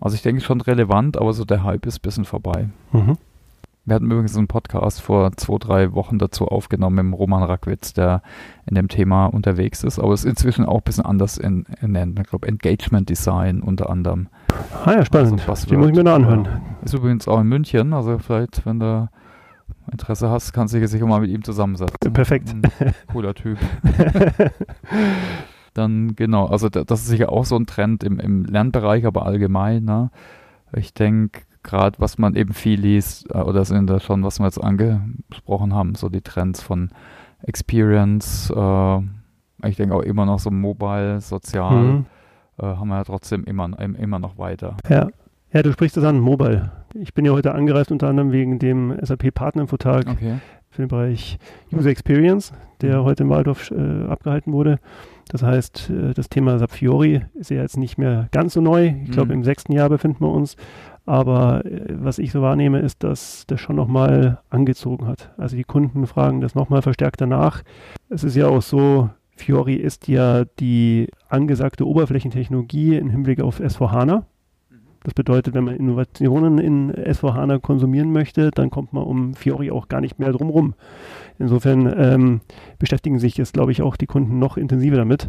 Also 0.00 0.14
ich 0.16 0.22
denke 0.22 0.42
schon 0.42 0.60
relevant, 0.60 1.16
aber 1.16 1.32
so 1.32 1.44
der 1.44 1.64
Hype 1.64 1.86
ist 1.86 1.98
ein 1.98 2.02
bisschen 2.02 2.24
vorbei. 2.24 2.68
Mhm. 2.92 3.16
Wir 3.84 3.96
hatten 3.96 4.04
übrigens 4.06 4.36
einen 4.36 4.46
Podcast 4.46 5.00
vor 5.00 5.32
zwei, 5.32 5.58
drei 5.58 5.92
Wochen 5.92 6.18
dazu 6.18 6.46
aufgenommen 6.46 7.10
mit 7.10 7.18
Roman 7.18 7.42
Rackwitz, 7.42 7.92
der 7.92 8.22
in 8.64 8.76
dem 8.76 8.86
Thema 8.86 9.26
unterwegs 9.26 9.82
ist, 9.82 9.98
aber 9.98 10.12
es 10.12 10.20
ist 10.20 10.30
inzwischen 10.30 10.64
auch 10.64 10.76
ein 10.76 10.84
bisschen 10.84 11.04
anders 11.04 11.36
in, 11.36 11.64
in, 11.80 11.96
in 11.96 12.14
ich 12.16 12.28
glaube, 12.28 12.46
Engagement 12.46 13.08
Design 13.08 13.60
unter 13.60 13.90
anderem. 13.90 14.28
Ah 14.84 14.92
ja, 14.92 15.04
spannend. 15.04 15.48
Also 15.48 15.66
Die 15.66 15.76
muss 15.76 15.88
ich 15.88 15.96
mir 15.96 16.04
noch 16.04 16.14
anhören. 16.14 16.48
Ist 16.84 16.94
übrigens 16.94 17.26
auch 17.26 17.40
in 17.40 17.48
München, 17.48 17.92
also 17.92 18.18
vielleicht, 18.18 18.64
wenn 18.64 18.78
du 18.78 19.08
Interesse 19.90 20.30
hast, 20.30 20.52
kannst 20.52 20.74
du 20.74 20.78
dich 20.78 20.88
sicher 20.88 21.06
mal 21.06 21.20
mit 21.20 21.30
ihm 21.30 21.42
zusammensetzen. 21.42 22.12
Perfekt. 22.12 22.54
Ein 22.54 22.94
cooler 23.10 23.34
Typ. 23.34 23.58
Dann 25.74 26.14
genau, 26.14 26.46
also 26.46 26.68
das 26.68 27.00
ist 27.00 27.08
sicher 27.08 27.32
auch 27.32 27.46
so 27.46 27.56
ein 27.56 27.66
Trend 27.66 28.04
im, 28.04 28.20
im 28.20 28.44
Lernbereich, 28.44 29.06
aber 29.06 29.26
allgemein. 29.26 29.84
Ne? 29.84 30.10
Ich 30.72 30.94
denke, 30.94 31.40
gerade 31.62 31.98
was 32.00 32.18
man 32.18 32.34
eben 32.34 32.52
viel 32.52 32.80
liest, 32.80 33.30
äh, 33.34 33.38
oder 33.38 33.64
sind 33.64 33.88
da 33.88 34.00
schon, 34.00 34.24
was 34.24 34.38
wir 34.38 34.46
jetzt 34.46 34.62
angesprochen 34.62 35.74
haben, 35.74 35.94
so 35.94 36.08
die 36.08 36.20
Trends 36.20 36.62
von 36.62 36.90
Experience, 37.42 38.52
äh, 38.54 38.98
ich 39.68 39.76
denke 39.76 39.94
auch 39.94 40.02
immer 40.02 40.26
noch 40.26 40.38
so 40.38 40.50
mobile, 40.50 41.20
sozial, 41.20 41.82
mhm. 41.82 42.06
äh, 42.58 42.64
haben 42.64 42.88
wir 42.88 42.96
ja 42.96 43.04
trotzdem 43.04 43.44
immer, 43.44 43.78
immer 43.78 44.18
noch 44.18 44.38
weiter. 44.38 44.76
Ja. 44.88 45.08
ja, 45.52 45.62
du 45.62 45.72
sprichst 45.72 45.96
das 45.96 46.04
an, 46.04 46.18
mobile. 46.20 46.72
Ich 46.94 47.14
bin 47.14 47.24
ja 47.24 47.32
heute 47.32 47.54
angereist 47.54 47.90
unter 47.90 48.08
anderem 48.08 48.32
wegen 48.32 48.58
dem 48.58 48.96
SAP 49.00 49.32
Partnerinfotag 49.34 50.08
okay. 50.08 50.38
für 50.70 50.82
den 50.82 50.88
Bereich 50.88 51.38
User 51.72 51.90
Experience, 51.90 52.52
der 52.80 53.00
mhm. 53.00 53.04
heute 53.04 53.22
in 53.24 53.30
Waldorf 53.30 53.70
äh, 53.70 54.06
abgehalten 54.06 54.52
wurde. 54.52 54.78
Das 55.28 55.42
heißt, 55.42 55.90
äh, 55.90 56.14
das 56.14 56.28
Thema 56.28 56.58
SAP 56.58 56.72
Fiori 56.72 57.22
ist 57.34 57.50
ja 57.50 57.62
jetzt 57.62 57.78
nicht 57.78 57.98
mehr 57.98 58.28
ganz 58.32 58.54
so 58.54 58.60
neu. 58.60 58.94
Ich 59.04 59.12
glaube, 59.12 59.28
mhm. 59.28 59.40
im 59.40 59.44
sechsten 59.44 59.72
Jahr 59.72 59.88
befinden 59.88 60.20
wir 60.20 60.30
uns. 60.30 60.56
Aber 61.04 61.64
äh, 61.64 61.86
was 61.88 62.18
ich 62.18 62.32
so 62.32 62.42
wahrnehme, 62.42 62.80
ist, 62.80 63.02
dass 63.02 63.44
das 63.46 63.60
schon 63.60 63.76
nochmal 63.76 64.40
angezogen 64.50 65.06
hat. 65.06 65.32
Also 65.36 65.56
die 65.56 65.64
Kunden 65.64 66.06
fragen 66.06 66.40
das 66.40 66.54
nochmal 66.54 66.82
verstärkt 66.82 67.20
danach. 67.20 67.62
Es 68.08 68.24
ist 68.24 68.36
ja 68.36 68.46
auch 68.46 68.62
so, 68.62 69.10
Fiori 69.36 69.74
ist 69.74 70.08
ja 70.08 70.44
die 70.60 71.08
angesagte 71.28 71.86
Oberflächentechnologie 71.86 72.96
im 72.96 73.10
Hinblick 73.10 73.40
auf 73.40 73.60
S4HANA. 73.60 74.24
Das 75.04 75.14
bedeutet, 75.14 75.54
wenn 75.54 75.64
man 75.64 75.74
Innovationen 75.74 76.58
in 76.58 76.92
S4HANA 76.92 77.58
konsumieren 77.58 78.12
möchte, 78.12 78.52
dann 78.52 78.70
kommt 78.70 78.92
man 78.92 79.02
um 79.02 79.34
Fiori 79.34 79.72
auch 79.72 79.88
gar 79.88 80.00
nicht 80.00 80.20
mehr 80.20 80.30
drum 80.30 80.48
rum. 80.48 80.74
Insofern 81.40 81.92
ähm, 81.96 82.40
beschäftigen 82.78 83.18
sich 83.18 83.36
jetzt, 83.36 83.54
glaube 83.54 83.72
ich, 83.72 83.82
auch 83.82 83.96
die 83.96 84.06
Kunden 84.06 84.38
noch 84.38 84.56
intensiver 84.56 84.96
damit. 84.96 85.28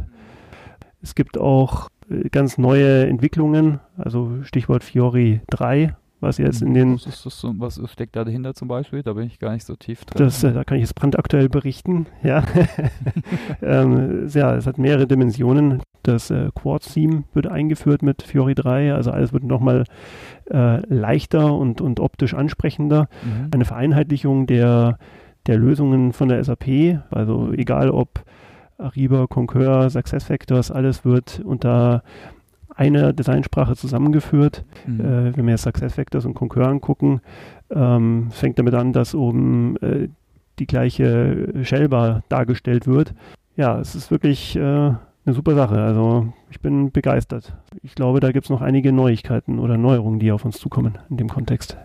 Es 1.02 1.16
gibt 1.16 1.40
auch 1.40 1.90
ganz 2.32 2.58
neue 2.58 3.08
Entwicklungen, 3.08 3.80
also 3.98 4.44
Stichwort 4.44 4.84
Fiori 4.84 5.42
3, 5.50 5.96
was 6.24 6.38
jetzt 6.38 6.62
in 6.62 6.74
den. 6.74 6.96
Was, 6.96 7.06
ist 7.06 7.26
das, 7.26 7.44
was 7.44 7.80
steckt 7.92 8.16
da 8.16 8.24
dahinter 8.24 8.56
zum 8.56 8.68
Beispiel? 8.68 9.04
Da 9.04 9.14
bin 9.14 9.28
ich 9.28 9.40
gar 9.40 9.52
nicht 9.52 9.66
so 9.66 9.76
tief 9.76 10.06
drin. 10.06 10.26
Das, 10.26 10.44
äh, 10.44 10.54
da 10.54 10.64
kann 10.64 10.78
ich 10.78 10.84
jetzt 10.84 10.96
brandaktuell 10.96 11.50
berichten. 11.50 12.08
Ja, 12.24 12.44
ähm, 13.62 14.28
ja 14.34 14.56
es 14.56 14.66
hat 14.66 14.78
mehrere 14.78 15.06
Dimensionen. 15.06 15.82
Das 16.04 16.32
äh, 16.32 16.50
Quartz-Theme 16.56 17.26
wird 17.34 17.48
eingeführt 17.48 18.02
mit 18.02 18.24
Fiori 18.24 18.56
3, 18.56 18.94
also 18.94 19.12
alles 19.12 19.34
wird 19.34 19.44
nochmal 19.44 19.84
äh, 20.50 20.78
leichter 20.94 21.54
und, 21.54 21.82
und 21.82 22.00
optisch 22.00 22.34
ansprechender. 22.34 23.08
Mhm. 23.24 23.50
Eine 23.52 23.66
Vereinheitlichung 23.66 24.48
der, 24.48 24.98
der 25.48 25.58
Lösungen 25.58 26.14
von 26.14 26.30
der 26.30 26.44
SAP, 26.44 27.00
also 27.12 27.52
egal 27.52 27.90
ob 27.90 28.24
Ariba, 28.84 29.28
Concur, 29.28 29.90
SuccessFactors, 29.90 30.72
alles 30.72 31.06
wird 31.06 31.42
unter 31.44 32.04
einer 32.76 33.14
Designsprache 33.14 33.76
zusammengeführt. 33.76 34.66
Mhm. 34.86 35.00
Äh, 35.00 35.38
wenn 35.38 35.46
wir 35.46 35.52
jetzt 35.52 35.64
SuccessFactors 35.64 36.26
und 36.26 36.34
Concur 36.34 36.68
angucken, 36.68 37.22
ähm, 37.70 38.30
fängt 38.32 38.60
damit 38.60 38.74
an, 38.74 38.94
dass 38.94 39.16
oben 39.16 39.78
äh, 39.78 40.10
die 40.60 40.68
gleiche 40.68 41.54
Shellbar 41.64 42.24
dargestellt 42.30 42.88
wird. 42.88 43.14
Ja, 43.56 43.80
es 43.80 43.96
ist 43.96 44.12
wirklich 44.12 44.56
äh, 44.56 44.60
eine 44.62 45.00
super 45.26 45.56
Sache. 45.56 45.82
Also 45.82 46.34
ich 46.50 46.60
bin 46.60 46.92
begeistert. 46.92 47.56
Ich 47.82 47.96
glaube, 47.96 48.20
da 48.20 48.32
gibt 48.32 48.46
es 48.46 48.50
noch 48.50 48.62
einige 48.62 48.92
Neuigkeiten 48.92 49.60
oder 49.60 49.78
Neuerungen, 49.78 50.20
die 50.20 50.32
auf 50.32 50.46
uns 50.46 50.58
zukommen 50.58 50.98
in 51.10 51.18
dem 51.18 51.30
Kontext. 51.30 51.78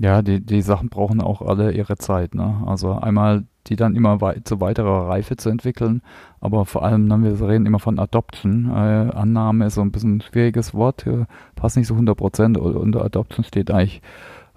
Ja, 0.00 0.22
die, 0.22 0.40
die 0.40 0.62
Sachen 0.62 0.88
brauchen 0.88 1.20
auch 1.20 1.42
alle 1.42 1.72
ihre 1.72 1.96
Zeit. 1.96 2.34
Ne? 2.34 2.62
Also 2.66 2.92
einmal 2.92 3.44
die 3.68 3.76
dann 3.76 3.94
immer 3.94 4.20
wei 4.20 4.40
zu 4.42 4.60
weiterer 4.60 5.08
Reife 5.08 5.36
zu 5.36 5.48
entwickeln, 5.48 6.02
aber 6.40 6.64
vor 6.66 6.84
allem, 6.84 7.06
ne, 7.06 7.22
wir 7.22 7.48
reden 7.48 7.66
immer 7.66 7.78
von 7.78 8.00
Adoption. 8.00 8.68
Äh, 8.70 9.12
Annahme 9.14 9.66
ist 9.66 9.74
so 9.74 9.82
ein 9.82 9.92
bisschen 9.92 10.16
ein 10.16 10.20
schwieriges 10.20 10.74
Wort, 10.74 11.06
äh, 11.06 11.26
passt 11.54 11.76
nicht 11.76 11.86
so 11.86 11.94
100 11.94 12.16
Prozent. 12.16 12.58
Unter 12.58 13.04
Adoption 13.04 13.44
steht 13.44 13.70
eigentlich 13.70 14.02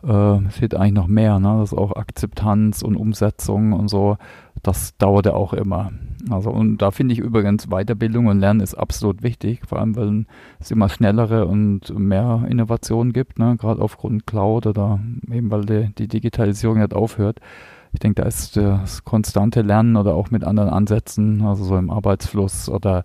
äh, 0.04 0.46
es 0.48 0.58
fehlt 0.58 0.76
eigentlich 0.76 0.94
noch 0.94 1.08
mehr, 1.08 1.40
ne? 1.40 1.58
Das 1.60 1.72
ist 1.72 1.78
auch 1.78 1.96
Akzeptanz 1.96 2.82
und 2.82 2.96
Umsetzung 2.96 3.74
und 3.74 3.88
so. 3.90 4.18
Das 4.66 4.98
dauert 4.98 5.28
ja 5.28 5.34
auch 5.34 5.54
immer. 5.54 5.92
Also 6.32 6.50
und 6.50 6.80
da 6.80 6.90
finde 6.90 7.14
ich 7.14 7.20
übrigens 7.20 7.68
Weiterbildung 7.68 8.26
und 8.26 8.40
Lernen 8.40 8.62
ist 8.62 8.74
absolut 8.74 9.22
wichtig, 9.22 9.62
vor 9.68 9.80
allem 9.80 9.96
weil 9.96 10.26
es 10.60 10.72
immer 10.72 10.90
schnellere 10.90 11.46
und 11.46 11.96
mehr 11.96 12.44
Innovationen 12.50 13.14
gibt, 13.14 13.38
ne? 13.38 13.58
gerade 13.60 13.80
aufgrund 13.80 14.26
Cloud 14.26 14.66
oder 14.66 15.00
eben 15.32 15.52
weil 15.52 15.66
die, 15.66 15.94
die 15.96 16.08
Digitalisierung 16.08 16.80
nicht 16.80 16.96
aufhört. 16.96 17.42
Ich 17.94 18.00
denke, 18.00 18.24
da 18.24 18.28
ist 18.28 18.58
das 18.58 19.04
konstante 19.04 19.62
Lernen 19.62 19.98
oder 19.98 20.16
auch 20.16 20.32
mit 20.32 20.44
anderen 20.44 20.70
Ansätzen, 20.70 21.44
also 21.44 21.64
so 21.64 21.78
im 21.78 21.92
Arbeitsfluss 21.92 22.68
oder 22.68 23.04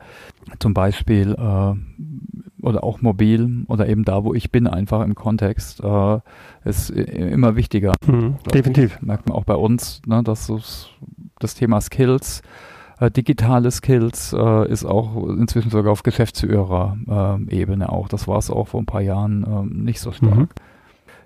zum 0.60 0.72
Beispiel 0.72 1.36
äh, 1.38 2.64
oder 2.66 2.84
auch 2.84 3.02
mobil 3.02 3.64
oder 3.68 3.86
eben 3.86 4.04
da, 4.04 4.24
wo 4.24 4.32
ich 4.32 4.50
bin, 4.50 4.66
einfach 4.66 5.04
im 5.04 5.14
Kontext, 5.14 5.84
äh, 5.84 6.20
ist 6.64 6.88
immer 6.88 7.54
wichtiger. 7.54 7.94
Mhm, 8.06 8.36
definitiv. 8.52 8.96
Ich. 8.96 9.06
Merkt 9.06 9.28
man 9.28 9.36
auch 9.36 9.44
bei 9.44 9.54
uns, 9.54 10.00
ne, 10.06 10.22
dass 10.22 10.48
das 11.40 11.54
Thema 11.54 11.80
Skills, 11.80 12.42
äh, 13.00 13.10
digitale 13.10 13.70
Skills 13.70 14.32
äh, 14.32 14.70
ist 14.70 14.84
auch 14.84 15.28
inzwischen 15.28 15.70
sogar 15.70 15.92
auf 15.92 16.02
Geschäftsführer-Ebene 16.02 17.90
auch. 17.90 18.08
Das 18.08 18.28
war 18.28 18.38
es 18.38 18.50
auch 18.50 18.68
vor 18.68 18.80
ein 18.80 18.86
paar 18.86 19.00
Jahren 19.00 19.44
ähm, 19.48 19.84
nicht 19.84 20.00
so 20.00 20.12
stark. 20.12 20.36
Mhm. 20.36 20.48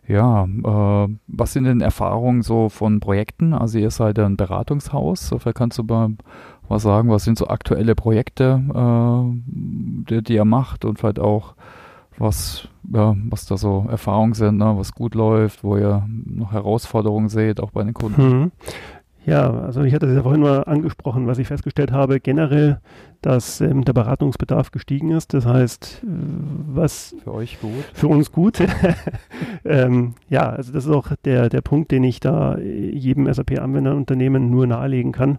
Ja, 0.06 0.44
äh, 0.44 1.08
was 1.26 1.52
sind 1.52 1.64
denn 1.64 1.80
Erfahrungen 1.80 2.42
so 2.42 2.68
von 2.68 3.00
Projekten? 3.00 3.54
Also 3.54 3.78
ihr 3.78 3.90
seid 3.90 4.18
ein 4.18 4.36
Beratungshaus, 4.36 5.34
vielleicht 5.38 5.56
kannst 5.56 5.78
du 5.78 5.82
mal 5.82 6.10
was 6.68 6.82
sagen, 6.82 7.10
was 7.10 7.24
sind 7.24 7.38
so 7.38 7.48
aktuelle 7.48 7.94
Projekte, 7.94 8.62
äh, 8.74 9.40
die, 10.10 10.22
die 10.22 10.34
ihr 10.34 10.44
macht 10.44 10.84
und 10.84 10.98
vielleicht 10.98 11.18
auch 11.18 11.54
was, 12.18 12.68
ja, 12.92 13.16
was 13.28 13.46
da 13.46 13.56
so 13.56 13.86
Erfahrungen 13.90 14.34
sind, 14.34 14.58
ne, 14.58 14.74
was 14.76 14.92
gut 14.92 15.14
läuft, 15.14 15.64
wo 15.64 15.76
ihr 15.76 16.06
noch 16.26 16.52
Herausforderungen 16.52 17.28
seht, 17.28 17.60
auch 17.60 17.70
bei 17.72 17.82
den 17.82 17.94
Kunden. 17.94 18.22
Mhm. 18.22 18.52
Ja, 19.26 19.50
also 19.50 19.82
ich 19.82 19.94
hatte 19.94 20.06
es 20.06 20.14
ja 20.14 20.22
vorhin 20.22 20.42
mal 20.42 20.64
angesprochen, 20.64 21.26
was 21.26 21.38
ich 21.38 21.48
festgestellt 21.48 21.92
habe, 21.92 22.20
generell, 22.20 22.80
dass 23.22 23.60
ähm, 23.62 23.84
der 23.84 23.94
Beratungsbedarf 23.94 24.70
gestiegen 24.70 25.10
ist. 25.10 25.32
Das 25.32 25.46
heißt, 25.46 26.02
äh, 26.04 26.06
was 26.06 27.16
für 27.24 27.32
euch 27.32 27.58
gut? 27.60 27.84
Für 27.94 28.08
uns 28.08 28.32
gut. 28.32 28.58
ähm, 29.64 30.14
ja, 30.28 30.50
also 30.50 30.72
das 30.72 30.84
ist 30.84 30.90
auch 30.90 31.08
der, 31.24 31.48
der 31.48 31.62
Punkt, 31.62 31.90
den 31.90 32.04
ich 32.04 32.20
da 32.20 32.58
jedem 32.58 33.32
SAP-Anwenderunternehmen 33.32 34.50
nur 34.50 34.66
nahelegen 34.66 35.12
kann. 35.12 35.38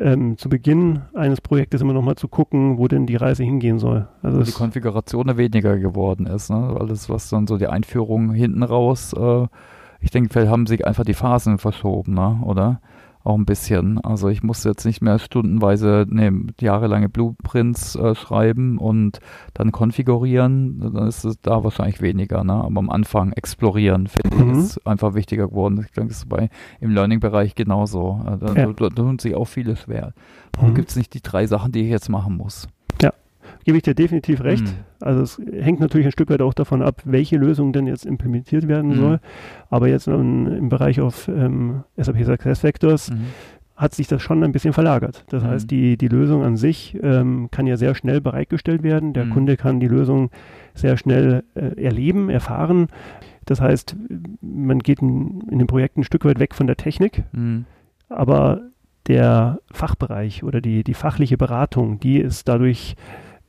Ähm, 0.00 0.38
zu 0.38 0.48
Beginn 0.48 1.00
eines 1.12 1.40
Projektes 1.40 1.80
immer 1.80 1.92
noch 1.92 2.02
mal 2.02 2.14
zu 2.14 2.28
gucken, 2.28 2.78
wo 2.78 2.86
denn 2.86 3.06
die 3.06 3.16
Reise 3.16 3.42
hingehen 3.42 3.80
soll. 3.80 4.06
Also 4.22 4.44
die 4.44 4.52
Konfiguration 4.52 5.36
weniger 5.36 5.76
geworden 5.76 6.26
ist, 6.26 6.50
ne? 6.50 6.76
alles 6.78 7.10
was 7.10 7.30
dann 7.30 7.48
so 7.48 7.58
die 7.58 7.66
Einführung 7.66 8.30
hinten 8.32 8.62
raus, 8.62 9.12
äh, 9.12 9.48
ich 10.00 10.12
denke, 10.12 10.30
vielleicht 10.32 10.52
haben 10.52 10.66
sich 10.68 10.86
einfach 10.86 11.04
die 11.04 11.14
Phasen 11.14 11.58
verschoben, 11.58 12.14
ne? 12.14 12.40
oder? 12.44 12.80
Auch 13.28 13.36
ein 13.36 13.44
bisschen. 13.44 13.98
Also 13.98 14.28
ich 14.28 14.42
musste 14.42 14.70
jetzt 14.70 14.84
nicht 14.84 15.02
mehr 15.02 15.18
stundenweise 15.18 16.06
nee, 16.08 16.30
jahrelange 16.60 17.08
Blueprints 17.08 17.94
äh, 17.96 18.14
schreiben 18.14 18.78
und 18.78 19.20
dann 19.54 19.70
konfigurieren. 19.72 20.80
Dann 20.80 21.06
ist 21.06 21.24
es 21.24 21.40
da 21.40 21.62
wahrscheinlich 21.62 22.00
weniger. 22.00 22.42
Ne? 22.42 22.54
Aber 22.54 22.78
am 22.78 22.90
Anfang 22.90 23.32
explorieren, 23.32 24.08
finde 24.08 24.44
mhm. 24.44 24.50
ich, 24.50 24.58
ist 24.58 24.86
einfach 24.86 25.14
wichtiger 25.14 25.48
geworden. 25.48 25.80
Ich 25.84 25.92
denke, 25.92 26.08
das 26.08 26.18
ist 26.18 26.28
bei, 26.28 26.48
im 26.80 26.90
Learning-Bereich 26.90 27.54
genauso. 27.54 28.20
Äh, 28.26 28.38
da, 28.38 28.54
ja. 28.54 28.66
da, 28.66 28.72
da 28.72 28.88
tun 28.88 29.18
sich 29.18 29.34
auch 29.34 29.46
viele 29.46 29.76
schwer. 29.76 30.14
Warum 30.54 30.70
mhm. 30.70 30.74
gibt 30.74 30.90
es 30.90 30.96
nicht 30.96 31.14
die 31.14 31.22
drei 31.22 31.46
Sachen, 31.46 31.72
die 31.72 31.82
ich 31.82 31.90
jetzt 31.90 32.08
machen 32.08 32.36
muss? 32.36 32.68
gebe 33.68 33.76
ich 33.76 33.82
dir 33.82 33.94
definitiv 33.94 34.40
recht. 34.40 34.64
Mhm. 34.64 34.97
Also 35.08 35.22
es 35.22 35.40
hängt 35.64 35.80
natürlich 35.80 36.06
ein 36.06 36.12
Stück 36.12 36.28
weit 36.28 36.42
auch 36.42 36.52
davon 36.52 36.82
ab, 36.82 37.00
welche 37.06 37.38
Lösung 37.38 37.72
denn 37.72 37.86
jetzt 37.86 38.04
implementiert 38.04 38.68
werden 38.68 38.90
mhm. 38.90 38.96
soll. 38.96 39.20
Aber 39.70 39.88
jetzt 39.88 40.06
im, 40.06 40.46
im 40.46 40.68
Bereich 40.68 41.00
auf 41.00 41.28
ähm, 41.28 41.82
SAP 41.96 42.24
Success 42.24 42.58
Factors 42.58 43.10
mhm. 43.10 43.28
hat 43.74 43.94
sich 43.94 44.06
das 44.06 44.20
schon 44.20 44.44
ein 44.44 44.52
bisschen 44.52 44.74
verlagert. 44.74 45.24
Das 45.30 45.42
heißt, 45.42 45.64
mhm. 45.64 45.68
die, 45.68 45.96
die 45.96 46.08
Lösung 46.08 46.44
an 46.44 46.58
sich 46.58 46.98
ähm, 47.02 47.48
kann 47.50 47.66
ja 47.66 47.78
sehr 47.78 47.94
schnell 47.94 48.20
bereitgestellt 48.20 48.82
werden. 48.82 49.14
Der 49.14 49.24
mhm. 49.24 49.30
Kunde 49.30 49.56
kann 49.56 49.80
die 49.80 49.88
Lösung 49.88 50.28
sehr 50.74 50.98
schnell 50.98 51.42
äh, 51.54 51.82
erleben, 51.82 52.28
erfahren. 52.28 52.88
Das 53.46 53.62
heißt, 53.62 53.96
man 54.42 54.80
geht 54.80 55.00
in, 55.00 55.40
in 55.50 55.58
den 55.58 55.68
Projekten 55.68 56.00
ein 56.00 56.04
Stück 56.04 56.26
weit 56.26 56.38
weg 56.38 56.54
von 56.54 56.66
der 56.66 56.76
Technik, 56.76 57.24
mhm. 57.32 57.64
aber 58.10 58.60
der 59.06 59.60
Fachbereich 59.72 60.44
oder 60.44 60.60
die, 60.60 60.84
die 60.84 60.92
fachliche 60.92 61.38
Beratung, 61.38 61.98
die 61.98 62.18
ist 62.18 62.46
dadurch 62.46 62.94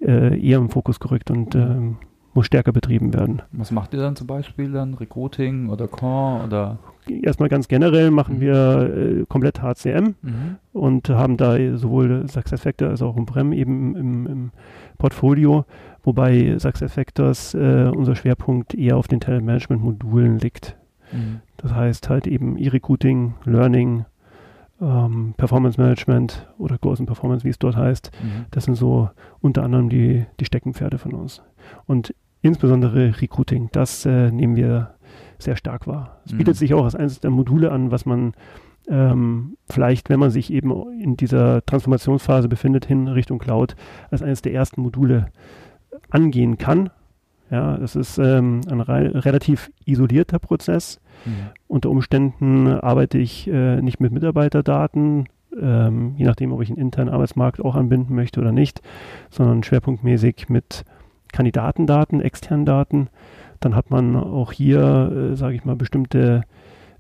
äh, 0.02 0.40
eher 0.40 0.58
im 0.58 0.70
Fokus 0.70 1.00
gerückt 1.00 1.32
und 1.32 1.56
äh, 1.56 1.94
muss 2.34 2.46
stärker 2.46 2.72
betrieben 2.72 3.14
werden. 3.14 3.42
Was 3.52 3.72
macht 3.72 3.94
ihr 3.94 4.00
dann 4.00 4.16
zum 4.16 4.28
Beispiel 4.28 4.72
dann? 4.72 4.94
Recruiting 4.94 5.70
oder 5.70 5.88
Core 5.88 6.46
oder? 6.46 6.80
Erstmal 7.08 7.50
ganz 7.50 7.68
generell 7.68 8.12
machen 8.12 8.38
mhm. 8.38 8.42
wir 8.42 9.22
äh, 9.22 9.26
komplett 9.28 9.62
HCM 9.62 10.16
mhm. 10.22 10.58
und 10.74 11.10
haben 11.10 11.38
da 11.38 11.58
sowohl 11.78 12.28
SuccessFactors 12.28 12.92
als 12.92 13.02
auch 13.02 13.16
Umbrem 13.16 13.52
eben 13.52 13.96
im, 13.96 14.28
im, 14.28 14.52
Portfolio, 14.98 15.66
wobei 16.04 16.58
SuccessFactors 16.60 17.54
äh, 17.56 17.92
unser 17.96 18.16
Schwerpunkt 18.16 18.76
eher 18.76 18.98
auf 18.98 19.08
den 19.08 19.22
Talent 19.22 19.46
Management 19.46 19.82
Modulen 19.82 20.38
liegt. 20.38 20.78
Mhm. 21.12 21.40
Das 21.58 21.74
heißt 21.74 22.10
halt 22.10 22.28
eben 22.28 22.58
E-Recruiting, 22.58 23.36
Learning, 23.46 24.06
ähm, 24.82 25.34
Performance 25.38 25.80
Management 25.80 26.48
oder 26.58 26.78
Goals 26.78 27.00
and 27.00 27.08
Performance, 27.08 27.44
wie 27.44 27.50
es 27.50 27.60
dort 27.60 27.76
heißt. 27.76 28.12
Mhm. 28.22 28.46
Das 28.52 28.65
sind 28.65 28.76
so 28.76 29.10
unter 29.42 29.63
anderem 29.63 29.89
die, 29.89 30.26
die 30.39 30.46
Steckenpferde 30.46 30.98
von 30.98 31.13
uns. 31.13 31.42
Und 31.86 32.13
insbesondere 32.42 33.22
Recruiting, 33.22 33.70
das 33.72 34.06
äh, 34.06 34.32
nehmen 34.32 34.56
wir 34.56 34.96
sehr 35.38 35.56
stark 35.56 35.88
wahr. 35.88 36.22
Es 36.26 36.34
mhm. 36.34 36.38
bietet 36.38 36.58
sich 36.58 36.74
auch 36.74 36.84
als 36.84 36.96
eines 36.96 37.20
der 37.20 37.32
Module 37.32 37.72
an, 37.72 37.92
was 37.92 38.06
man 38.06 38.34
ähm, 38.88 39.58
vielleicht, 39.70 40.10
wenn 40.10 40.20
man 40.20 40.32
sich 40.32 40.52
eben 40.52 40.72
in 41.00 41.15
dieser 41.15 41.65
Transformationsphase 41.65 42.48
befindet, 42.50 42.86
hin 42.86 43.08
Richtung 43.08 43.39
Cloud, 43.39 43.76
als 44.10 44.24
eines 44.24 44.42
der 44.42 44.54
ersten 44.54 44.82
Module 44.82 45.28
angehen 46.10 46.58
kann. 46.58 46.89
Ja, 47.52 47.78
das 47.78 47.96
ist 47.96 48.18
ähm, 48.20 48.62
ein 48.70 48.80
re 48.80 49.26
relativ 49.26 49.72
isolierter 49.86 50.39
Prozess 50.39 51.00
Mhm. 51.26 51.32
Unter 51.68 51.90
Umständen 51.90 52.68
arbeite 52.68 53.18
ich 53.18 53.48
äh, 53.48 53.82
nicht 53.82 54.00
mit 54.00 54.12
Mitarbeiterdaten, 54.12 55.28
ähm, 55.60 56.14
je 56.18 56.26
nachdem, 56.26 56.52
ob 56.52 56.62
ich 56.62 56.70
einen 56.70 56.78
internen 56.78 57.10
Arbeitsmarkt 57.10 57.62
auch 57.62 57.76
anbinden 57.76 58.16
möchte 58.16 58.40
oder 58.40 58.52
nicht, 58.52 58.82
sondern 59.30 59.64
schwerpunktmäßig 59.64 60.50
mit 60.50 60.86
Kandidatendaten, 61.32 62.22
externen 62.22 62.66
Daten. 62.66 63.08
Dann 63.60 63.76
hat 63.76 63.92
man 63.92 64.16
auch 64.16 64.52
hier, 64.52 65.32
äh, 65.32 65.36
sage 65.36 65.56
ich 65.56 65.66
mal, 65.66 65.76
bestimmte 65.76 66.44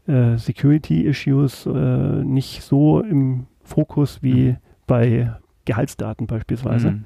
äh, 0.07 0.37
Security-Issues 0.37 1.65
äh, 1.65 2.23
nicht 2.23 2.63
so 2.63 2.99
im 2.99 3.45
Fokus 3.63 4.21
wie 4.21 4.51
mhm. 4.51 4.57
bei 4.87 5.31
Gehaltsdaten 5.65 6.27
beispielsweise. 6.27 6.91
Mhm. 6.91 7.05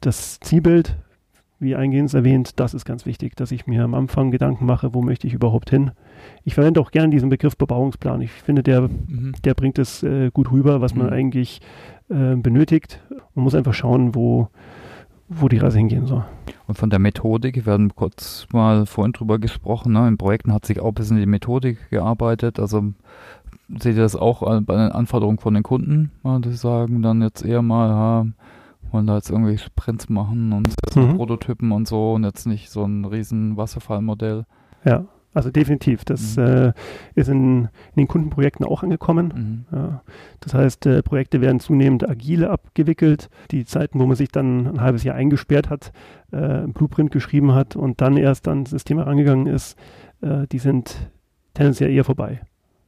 Das 0.00 0.38
Zielbild 0.40 0.96
wie 1.58 1.74
eingehend 1.74 2.12
erwähnt, 2.12 2.60
das 2.60 2.74
ist 2.74 2.84
ganz 2.84 3.06
wichtig, 3.06 3.34
dass 3.36 3.50
ich 3.50 3.66
mir 3.66 3.82
am 3.84 3.94
Anfang 3.94 4.30
Gedanken 4.30 4.66
mache, 4.66 4.92
wo 4.92 5.02
möchte 5.02 5.26
ich 5.26 5.34
überhaupt 5.34 5.70
hin. 5.70 5.92
Ich 6.44 6.54
verwende 6.54 6.80
auch 6.80 6.90
gerne 6.90 7.10
diesen 7.10 7.30
Begriff 7.30 7.56
Bebauungsplan. 7.56 8.20
Ich 8.20 8.30
finde, 8.30 8.62
der, 8.62 8.82
mhm. 8.82 9.34
der 9.44 9.54
bringt 9.54 9.78
es 9.78 10.02
äh, 10.02 10.30
gut 10.30 10.50
rüber, 10.50 10.80
was 10.80 10.94
man 10.94 11.06
mhm. 11.06 11.12
eigentlich 11.12 11.60
äh, 12.08 12.36
benötigt. 12.36 13.00
Man 13.34 13.44
muss 13.44 13.54
einfach 13.54 13.72
schauen, 13.72 14.14
wo, 14.14 14.48
wo 15.28 15.48
die 15.48 15.58
Reise 15.58 15.78
hingehen 15.78 16.06
soll. 16.06 16.24
Und 16.66 16.76
von 16.76 16.90
der 16.90 16.98
Methodik, 16.98 17.64
wir 17.64 17.72
haben 17.72 17.94
kurz 17.94 18.46
mal 18.52 18.84
vorhin 18.84 19.12
drüber 19.12 19.38
gesprochen, 19.38 19.92
ne? 19.92 20.06
in 20.08 20.18
Projekten 20.18 20.52
hat 20.52 20.66
sich 20.66 20.80
auch 20.80 20.88
ein 20.88 20.94
bisschen 20.94 21.16
die 21.16 21.26
Methodik 21.26 21.90
gearbeitet. 21.90 22.60
Also 22.60 22.92
seht 23.68 23.96
ihr 23.96 24.02
das 24.02 24.14
auch 24.14 24.42
bei 24.62 24.76
den 24.76 24.92
Anforderungen 24.92 25.38
von 25.38 25.54
den 25.54 25.62
Kunden, 25.62 26.10
die 26.24 26.52
sagen 26.52 27.02
dann 27.02 27.22
jetzt 27.22 27.44
eher 27.44 27.62
mal, 27.62 27.88
ja, 27.88 28.26
wollen 28.96 29.06
da 29.06 29.16
jetzt 29.16 29.30
irgendwie 29.30 29.58
Sprints 29.58 30.08
machen 30.08 30.52
und 30.52 30.74
mhm. 30.94 31.16
Prototypen 31.16 31.70
und 31.70 31.86
so 31.86 32.14
und 32.14 32.24
jetzt 32.24 32.46
nicht 32.46 32.70
so 32.70 32.82
ein 32.84 33.04
riesen 33.04 33.58
Wasserfallmodell. 33.58 34.46
Ja, 34.86 35.04
also 35.34 35.50
definitiv. 35.50 36.06
Das 36.06 36.38
mhm. 36.38 36.42
äh, 36.42 36.72
ist 37.14 37.28
in, 37.28 37.64
in, 37.64 37.68
den 37.96 38.08
Kundenprojekten 38.08 38.64
auch 38.64 38.82
angekommen. 38.82 39.66
Mhm. 39.70 39.78
Ja. 39.78 40.02
Das 40.40 40.54
heißt, 40.54 40.86
äh, 40.86 41.02
Projekte 41.02 41.42
werden 41.42 41.60
zunehmend 41.60 42.08
agile 42.08 42.48
abgewickelt. 42.48 43.28
Die 43.50 43.66
Zeiten, 43.66 44.00
wo 44.00 44.06
man 44.06 44.16
sich 44.16 44.30
dann 44.30 44.66
ein 44.66 44.80
halbes 44.80 45.04
Jahr 45.04 45.14
eingesperrt 45.14 45.68
hat, 45.68 45.92
äh, 46.32 46.36
ein 46.36 46.72
Blueprint 46.72 47.10
geschrieben 47.10 47.52
hat 47.52 47.76
und 47.76 48.00
dann 48.00 48.16
erst 48.16 48.48
ans 48.48 48.70
System 48.70 48.96
herangegangen 48.96 49.46
ist, 49.46 49.78
äh, 50.22 50.46
die 50.46 50.58
sind 50.58 51.10
tendenziell 51.52 51.90
eher 51.90 52.04
vorbei. 52.04 52.40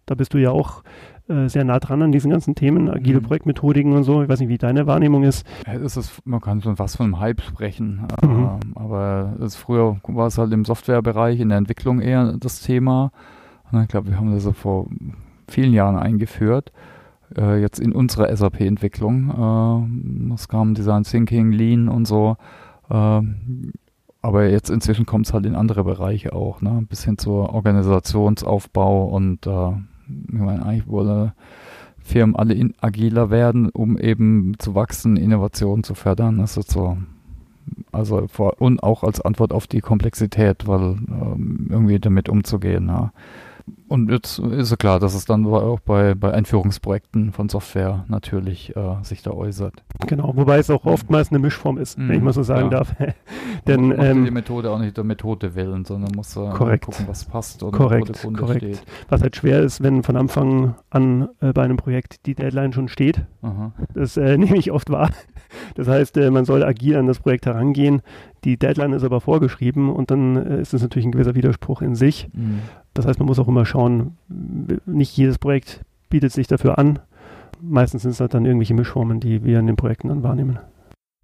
Da 0.09 0.15
bist 0.15 0.35
du 0.35 0.39
ja 0.39 0.51
auch 0.51 0.83
äh, 1.29 1.49
sehr 1.49 1.65
nah 1.65 1.79
dran 1.79 2.03
an 2.03 2.13
diesen 2.13 2.31
ganzen 2.31 2.55
Themen, 2.55 2.89
agile 2.89 3.21
mhm. 3.21 3.25
Projektmethodiken 3.25 3.93
und 3.93 4.05
so. 4.05 4.23
Ich 4.23 4.29
weiß 4.29 4.41
nicht, 4.41 4.49
wie 4.49 4.59
deine 4.59 4.87
Wahrnehmung 4.87 5.25
ist. 5.25 5.47
Ja, 5.67 5.75
ist 5.75 5.97
es, 5.97 6.21
man 6.25 6.41
kann 6.41 6.63
schon 6.63 6.79
was 6.79 6.97
von 6.97 7.07
einem 7.07 7.21
Hype 7.21 7.43
sprechen, 7.43 8.07
mhm. 8.23 8.61
äh, 8.75 8.79
aber 8.79 9.35
es, 9.41 9.55
früher 9.57 9.99
war 10.07 10.27
es 10.29 10.39
halt 10.39 10.53
im 10.53 10.65
Softwarebereich, 10.65 11.41
in 11.41 11.51
der 11.51 11.59
Entwicklung 11.59 12.01
eher 12.01 12.35
das 12.39 12.61
Thema. 12.63 13.13
Und 13.71 13.83
ich 13.83 13.89
glaube, 13.89 14.09
wir 14.09 14.17
haben 14.17 14.33
das 14.33 14.45
so 14.45 14.53
vor 14.53 14.89
vielen 15.47 15.75
Jahren 15.75 15.97
eingeführt. 15.97 16.73
Äh, 17.37 17.61
jetzt 17.61 17.79
in 17.79 17.93
unserer 17.93 18.35
SAP-Entwicklung. 18.35 20.31
Äh, 20.31 20.35
es 20.35 20.49
kam 20.49 20.75
Design 20.75 21.03
Thinking, 21.03 21.53
Lean 21.53 21.89
und 21.89 22.07
so. 22.07 22.37
Ähm, 22.91 23.73
aber 24.23 24.49
jetzt 24.49 24.71
inzwischen 24.71 25.07
kommt 25.07 25.27
es 25.27 25.35
halt 25.35 25.45
in 25.47 25.55
andere 25.55 25.85
Bereiche 25.85 26.33
auch, 26.33 26.61
ne? 26.61 26.85
Bis 26.89 27.05
hin 27.05 27.19
zur 27.19 27.53
Organisationsaufbau 27.55 29.07
und 29.07 29.47
ich 30.09 30.39
meine, 30.39 30.65
eigentlich 30.65 30.89
wollen 30.89 31.33
Firmen 31.99 32.37
alle 32.37 32.55
in, 32.55 32.75
agiler 32.81 33.31
werden, 33.31 33.69
um 33.69 33.99
eben 33.99 34.55
zu 34.59 34.75
wachsen, 34.75 35.17
Innovationen 35.17 35.85
zu 35.85 35.95
fördern. 35.95 36.39
Das 36.39 36.57
ist 36.57 36.71
so 36.71 36.97
also 37.93 38.27
vor, 38.29 38.61
und 38.61 38.83
auch 38.83 39.05
als 39.05 39.21
Antwort 39.21 39.53
auf 39.53 39.67
die 39.67 39.81
Komplexität, 39.81 40.67
weil 40.67 40.97
ähm, 41.11 41.67
irgendwie 41.71 41.99
damit 41.99 42.29
umzugehen. 42.29 42.89
Ja. 42.89 43.13
Und 43.89 44.11
jetzt 44.11 44.39
ist 44.39 44.71
ja 44.71 44.77
klar, 44.77 45.01
dass 45.01 45.15
es 45.15 45.25
dann 45.25 45.47
auch 45.47 45.81
bei, 45.81 46.15
bei 46.15 46.33
Einführungsprojekten 46.33 47.33
von 47.33 47.49
Software 47.49 48.05
natürlich 48.09 48.75
äh, 48.77 49.03
sich 49.03 49.23
da 49.23 49.31
äußert. 49.31 49.83
Genau, 50.07 50.33
wobei 50.37 50.59
es 50.59 50.71
auch 50.71 50.85
oftmals 50.85 51.31
eine 51.31 51.39
Mischform 51.39 51.79
ist, 51.79 51.99
mhm, 51.99 52.09
wenn 52.09 52.17
ich 52.17 52.23
mal 52.23 52.33
so 52.33 52.43
sagen 52.43 52.71
ja. 52.71 52.79
darf. 52.79 52.95
Denn 53.67 53.95
ähm, 53.99 54.25
die 54.25 54.31
Methode 54.31 54.71
auch 54.71 54.79
nicht 54.79 54.97
der 54.97 55.05
Methode 55.05 55.55
wählen, 55.55 55.85
sondern 55.85 56.13
muss 56.15 56.37
äh, 56.37 56.51
gucken, 56.51 57.07
was 57.07 57.25
passt 57.25 57.63
und 57.63 57.73
korrekt, 57.73 58.25
wo 58.25 58.31
der 58.31 58.41
korrekt. 58.41 58.63
steht. 58.63 58.83
Was 59.09 59.23
halt 59.23 59.37
schwer 59.37 59.61
ist, 59.61 59.83
wenn 59.83 60.03
von 60.03 60.17
Anfang 60.17 60.75
an 60.91 61.29
äh, 61.41 61.53
bei 61.53 61.63
einem 61.63 61.77
Projekt 61.77 62.27
die 62.27 62.35
Deadline 62.35 62.73
schon 62.73 62.89
steht. 62.89 63.25
Aha. 63.43 63.73
Das 63.95 64.17
äh, 64.17 64.37
nehme 64.39 64.57
ich 64.57 64.71
oft 64.71 64.91
wahr. 64.91 65.11
Das 65.75 65.89
heißt, 65.89 66.17
äh, 66.17 66.31
man 66.31 66.45
soll 66.45 66.63
agil 66.63 66.97
an 66.97 67.07
das 67.07 67.21
Projekt 67.21 67.47
herangehen. 67.47 68.03
Die 68.45 68.57
Deadline 68.57 68.93
ist 68.93 69.05
aber 69.05 69.21
vorgeschrieben 69.21 69.91
und 69.91 70.11
dann 70.11 70.37
äh, 70.37 70.61
ist 70.61 70.75
es 70.75 70.83
natürlich 70.83 71.07
ein 71.07 71.13
gewisser 71.13 71.35
Widerspruch 71.35 71.83
in 71.83 71.95
sich. 71.95 72.29
Mhm. 72.33 72.61
Das 72.95 73.07
heißt, 73.07 73.19
man 73.19 73.27
muss 73.27 73.39
auch 73.39 73.49
immer 73.49 73.67
schauen, 73.67 74.17
nicht 74.87 75.17
jedes 75.17 75.39
Projekt 75.39 75.85
bietet 76.11 76.33
sich 76.33 76.47
dafür 76.47 76.79
an. 76.79 77.01
Meistens 77.61 78.03
sind 78.03 78.13
es 78.13 78.21
halt 78.21 78.35
dann 78.35 78.45
irgendwelche 78.45 78.75
Mischformen, 78.75 79.21
die 79.21 79.45
wir 79.45 79.59
in 79.59 79.67
den 79.67 79.77
Projekten 79.77 80.09
dann 80.09 80.23
wahrnehmen. 80.23 80.59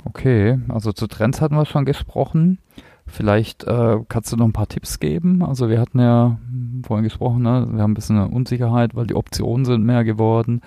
Okay, 0.05 0.59
also 0.69 0.93
zu 0.93 1.07
Trends 1.07 1.41
hatten 1.41 1.55
wir 1.55 1.65
schon 1.65 1.85
gesprochen. 1.85 2.59
Vielleicht 3.07 3.65
äh, 3.65 3.99
kannst 4.09 4.33
du 4.33 4.37
noch 4.37 4.47
ein 4.47 4.53
paar 4.53 4.69
Tipps 4.69 4.99
geben. 4.99 5.43
Also 5.43 5.69
wir 5.69 5.81
hatten 5.81 6.01
ja 6.01 6.39
vorhin 6.87 7.05
gesprochen, 7.05 7.43
ne? 7.43 7.67
wir 7.71 7.83
haben 7.83 7.93
ein 7.93 7.95
bisschen 7.95 8.17
eine 8.19 8.29
Unsicherheit, 8.29 8.95
weil 8.95 9.07
die 9.07 9.15
Optionen 9.15 9.65
sind 9.65 9.85
mehr 9.85 10.05
geworden. 10.05 10.63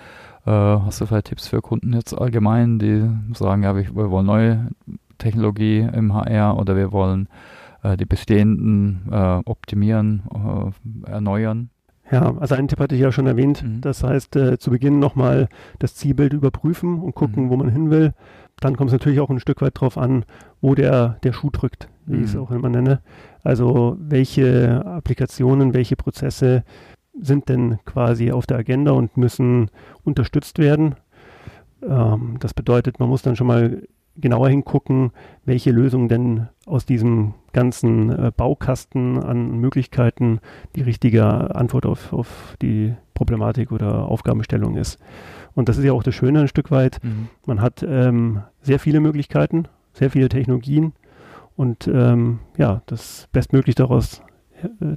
Äh, 0.46 0.50
hast 0.50 1.00
du 1.00 1.06
vielleicht 1.06 1.26
Tipps 1.26 1.48
für 1.48 1.60
Kunden 1.60 1.92
jetzt 1.92 2.16
allgemein, 2.16 2.78
die 2.78 3.08
sagen, 3.34 3.64
ja, 3.64 3.76
wir, 3.76 3.84
wir 3.94 4.10
wollen 4.10 4.26
neue 4.26 4.68
Technologie 5.18 5.80
im 5.80 6.14
HR 6.14 6.58
oder 6.58 6.76
wir 6.76 6.92
wollen 6.92 7.28
äh, 7.82 7.96
die 7.96 8.06
bestehenden 8.06 9.08
äh, 9.10 9.40
optimieren, 9.44 10.22
äh, 11.06 11.10
erneuern? 11.10 11.70
Ja, 12.10 12.34
also 12.38 12.54
einen 12.54 12.68
Tipp 12.68 12.80
hatte 12.80 12.94
ich 12.94 13.00
ja 13.00 13.12
schon 13.12 13.26
erwähnt. 13.26 13.62
Mhm. 13.62 13.80
Das 13.80 14.02
heißt, 14.02 14.36
äh, 14.36 14.58
zu 14.58 14.70
Beginn 14.70 14.98
nochmal 14.98 15.48
das 15.78 15.94
Zielbild 15.94 16.32
überprüfen 16.32 17.00
und 17.00 17.14
gucken, 17.14 17.46
mhm. 17.46 17.50
wo 17.50 17.56
man 17.56 17.68
hin 17.68 17.90
will. 17.90 18.14
Dann 18.60 18.76
kommt 18.76 18.88
es 18.88 18.92
natürlich 18.92 19.20
auch 19.20 19.30
ein 19.30 19.40
Stück 19.40 19.60
weit 19.60 19.80
drauf 19.80 19.98
an, 19.98 20.24
wo 20.60 20.74
der, 20.74 21.18
der 21.22 21.32
Schuh 21.32 21.50
drückt, 21.50 21.88
wie 22.06 22.16
mhm. 22.16 22.24
ich 22.24 22.30
es 22.30 22.36
auch 22.36 22.50
immer 22.50 22.68
nenne. 22.68 23.00
Also 23.44 23.96
welche 24.00 24.84
Applikationen, 24.84 25.74
welche 25.74 25.96
Prozesse 25.96 26.64
sind 27.20 27.48
denn 27.48 27.78
quasi 27.84 28.32
auf 28.32 28.46
der 28.46 28.58
Agenda 28.58 28.92
und 28.92 29.16
müssen 29.16 29.70
unterstützt 30.04 30.58
werden. 30.58 30.94
Ähm, 31.82 32.36
das 32.40 32.54
bedeutet, 32.54 33.00
man 33.00 33.08
muss 33.08 33.22
dann 33.22 33.36
schon 33.36 33.46
mal 33.46 33.82
genauer 34.20 34.48
hingucken, 34.48 35.12
welche 35.44 35.70
Lösung 35.70 36.08
denn 36.08 36.48
aus 36.66 36.84
diesem 36.84 37.34
ganzen 37.52 38.10
äh, 38.10 38.32
Baukasten 38.36 39.22
an 39.22 39.58
Möglichkeiten 39.58 40.40
die 40.76 40.82
richtige 40.82 41.54
Antwort 41.54 41.86
auf, 41.86 42.12
auf 42.12 42.56
die 42.60 42.94
Problematik 43.14 43.72
oder 43.72 44.06
Aufgabenstellung 44.06 44.76
ist. 44.76 44.98
Und 45.54 45.68
das 45.68 45.78
ist 45.78 45.84
ja 45.84 45.92
auch 45.92 46.02
das 46.02 46.14
Schöne 46.14 46.42
ein 46.42 46.48
Stück 46.48 46.70
weit. 46.70 47.02
Mhm. 47.02 47.28
Man 47.46 47.60
hat 47.60 47.82
ähm, 47.82 48.42
sehr 48.60 48.78
viele 48.78 49.00
Möglichkeiten, 49.00 49.66
sehr 49.92 50.10
viele 50.10 50.28
Technologien 50.28 50.92
und 51.56 51.88
ähm, 51.88 52.38
ja, 52.56 52.82
das 52.86 53.28
bestmöglich 53.32 53.74
daraus 53.74 54.22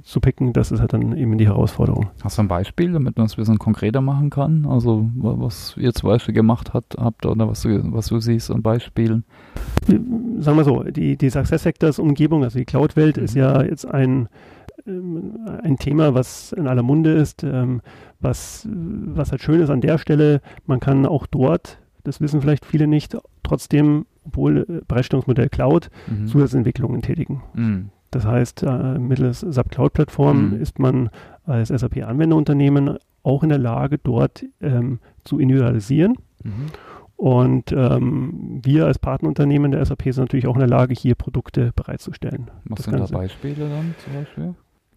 zu 0.02 0.20
picken, 0.20 0.52
das 0.52 0.72
ist 0.72 0.80
halt 0.80 0.92
dann 0.92 1.16
eben 1.16 1.38
die 1.38 1.46
Herausforderung. 1.46 2.10
Hast 2.22 2.38
du 2.38 2.42
ein 2.42 2.48
Beispiel, 2.48 2.92
damit 2.92 3.16
man 3.16 3.26
es 3.26 3.34
ein 3.34 3.36
bisschen 3.36 3.58
konkreter 3.58 4.00
machen 4.00 4.30
kann? 4.30 4.66
Also 4.66 5.08
was 5.14 5.76
ihr 5.78 5.92
zum 5.92 6.08
Beispiel 6.08 6.34
gemacht 6.34 6.74
hat, 6.74 6.84
habt 6.98 7.26
oder 7.26 7.48
was 7.48 7.62
du, 7.62 7.92
was 7.92 8.06
du 8.06 8.20
siehst 8.20 8.50
an 8.50 8.62
Beispielen? 8.62 9.24
Sagen 10.38 10.56
wir 10.56 10.64
so, 10.64 10.82
die, 10.82 11.16
die 11.16 11.30
Success 11.30 11.62
Sectors 11.62 11.98
Umgebung, 11.98 12.44
also 12.44 12.58
die 12.58 12.64
Cloud-Welt 12.64 13.16
mhm. 13.16 13.24
ist 13.24 13.34
ja 13.34 13.62
jetzt 13.62 13.84
ein, 13.84 14.28
ähm, 14.86 15.38
ein 15.62 15.76
Thema, 15.78 16.14
was 16.14 16.52
in 16.52 16.66
aller 16.66 16.82
Munde 16.82 17.12
ist, 17.12 17.44
ähm, 17.44 17.80
was, 18.20 18.68
was 18.70 19.30
halt 19.30 19.42
schön 19.42 19.60
ist 19.60 19.70
an 19.70 19.80
der 19.80 19.98
Stelle, 19.98 20.40
man 20.66 20.80
kann 20.80 21.06
auch 21.06 21.26
dort, 21.26 21.78
das 22.04 22.20
wissen 22.20 22.40
vielleicht 22.40 22.64
viele 22.64 22.86
nicht, 22.86 23.16
trotzdem, 23.42 24.06
obwohl 24.24 24.66
äh, 24.68 24.80
Bereitstellungsmodell 24.86 25.48
Cloud, 25.48 25.90
mhm. 26.08 26.26
Zusatzentwicklungen 26.26 27.02
tätigen. 27.02 27.42
Mhm. 27.54 27.90
Das 28.12 28.24
heißt, 28.24 28.62
äh, 28.62 28.98
mittels 28.98 29.40
SAP 29.40 29.70
Cloud 29.70 29.94
Plattform 29.94 30.50
mhm. 30.50 30.60
ist 30.60 30.78
man 30.78 31.10
als 31.44 31.68
SAP-Anwenderunternehmen 31.68 32.98
auch 33.24 33.42
in 33.42 33.48
der 33.48 33.58
Lage, 33.58 33.98
dort 33.98 34.44
ähm, 34.60 35.00
zu 35.24 35.38
individualisieren. 35.38 36.16
Mhm. 36.44 36.66
Und 37.16 37.72
ähm, 37.72 38.60
wir 38.62 38.86
als 38.86 38.98
Partnerunternehmen 38.98 39.70
der 39.70 39.84
SAP 39.84 40.02
sind 40.04 40.18
natürlich 40.18 40.46
auch 40.46 40.54
in 40.54 40.60
der 40.60 40.68
Lage, 40.68 40.92
hier 40.92 41.14
Produkte 41.14 41.72
bereitzustellen. 41.74 42.50
Was 42.64 42.84
sind 42.84 42.96
Ganze. 42.96 43.12
da 43.12 43.18
Beispiele 43.18 43.68
dann 43.68 43.94
zum 44.04 44.12
Beispiel? 44.12 44.54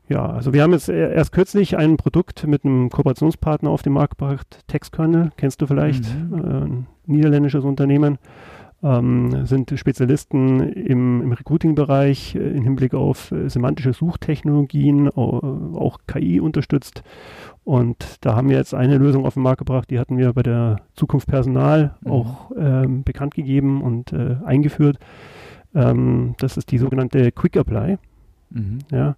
Ja, 0.09 0.25
also 0.25 0.53
wir 0.53 0.61
haben 0.61 0.73
jetzt 0.73 0.89
erst 0.89 1.31
kürzlich 1.31 1.77
ein 1.77 1.97
Produkt 1.97 2.45
mit 2.45 2.65
einem 2.65 2.89
Kooperationspartner 2.89 3.69
auf 3.69 3.81
den 3.81 3.93
Markt 3.93 4.17
gebracht, 4.17 4.59
Textkernel, 4.67 5.31
kennst 5.37 5.61
du 5.61 5.67
vielleicht, 5.67 6.03
mhm. 6.03 6.33
äh, 6.33 6.65
ein 6.65 6.87
niederländisches 7.05 7.63
Unternehmen 7.63 8.17
ähm, 8.85 9.45
sind 9.47 9.73
Spezialisten 9.75 10.59
im, 10.59 11.21
im 11.21 11.31
Recruiting-Bereich 11.31 12.35
äh, 12.35 12.39
im 12.39 12.63
Hinblick 12.63 12.93
auf 12.93 13.31
äh, 13.31 13.49
semantische 13.49 13.93
Suchtechnologien, 13.93 15.09
auch, 15.09 15.41
auch 15.73 15.99
KI 16.05 16.39
unterstützt. 16.39 17.03
Und 17.63 18.17
da 18.21 18.35
haben 18.35 18.47
wir 18.47 18.57
jetzt 18.57 18.75
eine 18.75 18.99
Lösung 18.99 19.25
auf 19.25 19.33
den 19.33 19.43
Markt 19.43 19.57
gebracht, 19.57 19.89
die 19.89 19.97
hatten 19.97 20.19
wir 20.19 20.31
bei 20.33 20.43
der 20.43 20.81
Zukunft 20.93 21.27
Personal 21.27 21.95
mhm. 22.01 22.11
auch 22.11 22.51
ähm, 22.55 23.03
bekannt 23.03 23.33
gegeben 23.33 23.81
und 23.81 24.13
äh, 24.13 24.35
eingeführt. 24.45 24.99
Ähm, 25.73 26.35
das 26.37 26.57
ist 26.57 26.71
die 26.71 26.77
sogenannte 26.77 27.31
Quick 27.31 27.55
Apply. 27.55 27.97
Mhm. 28.51 28.79
Ja, 28.91 29.15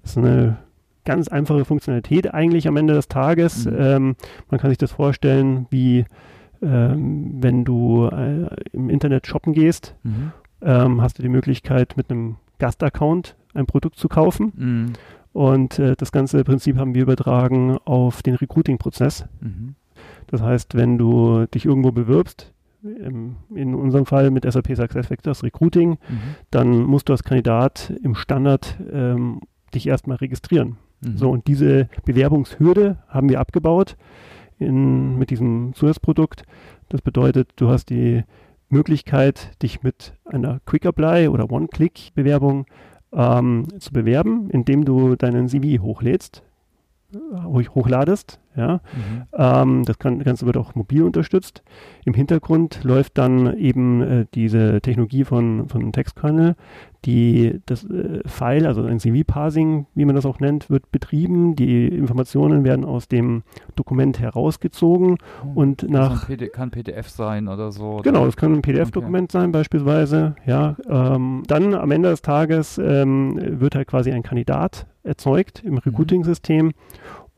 das 0.00 0.12
ist 0.12 0.18
eine 0.18 0.56
ganz 1.04 1.28
einfache 1.28 1.66
Funktionalität 1.66 2.32
eigentlich 2.32 2.66
am 2.68 2.78
Ende 2.78 2.94
des 2.94 3.08
Tages. 3.08 3.66
Mhm. 3.66 3.76
Ähm, 3.78 4.16
man 4.50 4.60
kann 4.60 4.70
sich 4.70 4.78
das 4.78 4.92
vorstellen 4.92 5.66
wie 5.68 6.06
wenn 6.66 7.64
du 7.64 8.06
äh, 8.06 8.48
im 8.72 8.90
Internet 8.90 9.26
shoppen 9.26 9.52
gehst, 9.52 9.94
mhm. 10.02 10.32
ähm, 10.60 11.00
hast 11.00 11.18
du 11.18 11.22
die 11.22 11.28
Möglichkeit, 11.28 11.96
mit 11.96 12.10
einem 12.10 12.36
Gastaccount 12.58 13.36
ein 13.54 13.66
Produkt 13.66 13.96
zu 13.96 14.08
kaufen. 14.08 14.52
Mhm. 14.56 14.92
Und 15.32 15.78
äh, 15.78 15.96
das 15.96 16.12
ganze 16.12 16.42
Prinzip 16.44 16.76
haben 16.76 16.94
wir 16.94 17.02
übertragen 17.02 17.78
auf 17.84 18.22
den 18.22 18.34
Recruiting-Prozess. 18.34 19.26
Mhm. 19.40 19.74
Das 20.26 20.42
heißt, 20.42 20.74
wenn 20.74 20.98
du 20.98 21.46
dich 21.46 21.66
irgendwo 21.66 21.92
bewirbst, 21.92 22.52
im, 22.82 23.36
in 23.54 23.74
unserem 23.74 24.06
Fall 24.06 24.30
mit 24.30 24.50
SAP 24.50 24.74
SuccessFactors 24.74 25.42
Recruiting, 25.42 25.90
mhm. 25.90 25.96
dann 26.50 26.82
musst 26.82 27.08
du 27.08 27.12
als 27.12 27.24
Kandidat 27.24 27.92
im 28.02 28.14
Standard 28.14 28.78
ähm, 28.90 29.40
dich 29.74 29.86
erstmal 29.86 30.16
registrieren. 30.16 30.76
Mhm. 31.00 31.16
So, 31.16 31.30
und 31.30 31.46
diese 31.46 31.88
Bewerbungshürde 32.04 32.98
haben 33.08 33.28
wir 33.28 33.40
abgebaut 33.40 33.96
in, 34.60 35.16
mit 35.16 35.30
diesem 35.30 35.72
Zusatzprodukt. 35.74 36.44
Das 36.88 37.02
bedeutet, 37.02 37.50
du 37.56 37.68
hast 37.68 37.90
die 37.90 38.24
Möglichkeit, 38.68 39.60
dich 39.62 39.82
mit 39.82 40.14
einer 40.24 40.60
Quick 40.64 40.84
Apply 40.84 41.28
oder 41.28 41.50
One-Click-Bewerbung 41.50 42.66
ähm, 43.12 43.66
zu 43.78 43.92
bewerben, 43.92 44.48
indem 44.50 44.84
du 44.84 45.16
deinen 45.16 45.48
CV 45.48 45.82
hochlädst, 45.82 46.42
äh, 47.12 47.18
hochladest. 47.44 48.40
Ja. 48.56 48.80
Mhm. 48.94 49.22
Ähm, 49.32 49.84
das 49.84 49.98
kann, 49.98 50.22
Ganze 50.24 50.44
wird 50.46 50.56
auch 50.56 50.74
mobil 50.74 51.02
unterstützt. 51.04 51.62
Im 52.04 52.14
Hintergrund 52.14 52.80
läuft 52.82 53.16
dann 53.16 53.56
eben 53.56 54.02
äh, 54.02 54.26
diese 54.34 54.80
Technologie 54.80 55.24
von, 55.24 55.68
von 55.68 55.92
Textkernel, 55.92 56.56
die 57.04 57.60
das 57.66 57.84
äh, 57.84 58.20
File, 58.26 58.66
also 58.66 58.82
ein 58.82 58.98
CV-Parsing, 58.98 59.86
wie 59.94 60.04
man 60.04 60.16
das 60.16 60.26
auch 60.26 60.40
nennt, 60.40 60.68
wird 60.68 60.90
betrieben. 60.90 61.54
Die 61.54 61.86
Informationen 61.86 62.64
werden 62.64 62.84
aus 62.84 63.06
dem 63.06 63.42
Dokument 63.76 64.18
herausgezogen 64.18 65.18
oh, 65.44 65.60
und 65.60 65.88
nach. 65.88 66.26
Kann, 66.26 66.36
PD, 66.36 66.48
kann, 66.48 66.70
PDF 66.70 67.08
sein 67.08 67.46
oder 67.46 67.70
so. 67.70 68.00
Genau, 68.02 68.26
das 68.26 68.36
kann 68.36 68.52
ein 68.52 68.62
PDF-Dokument 68.62 69.30
okay. 69.30 69.40
sein 69.40 69.52
beispielsweise. 69.52 70.34
Ja, 70.44 70.76
ähm, 70.88 71.44
dann 71.46 71.74
am 71.74 71.90
Ende 71.90 72.10
des 72.10 72.22
Tages 72.22 72.78
ähm, 72.78 73.38
wird 73.60 73.76
halt 73.76 73.86
quasi 73.86 74.10
ein 74.10 74.22
Kandidat 74.22 74.86
erzeugt 75.02 75.62
im 75.64 75.72
mhm. 75.72 75.78
Recruiting-System. 75.78 76.72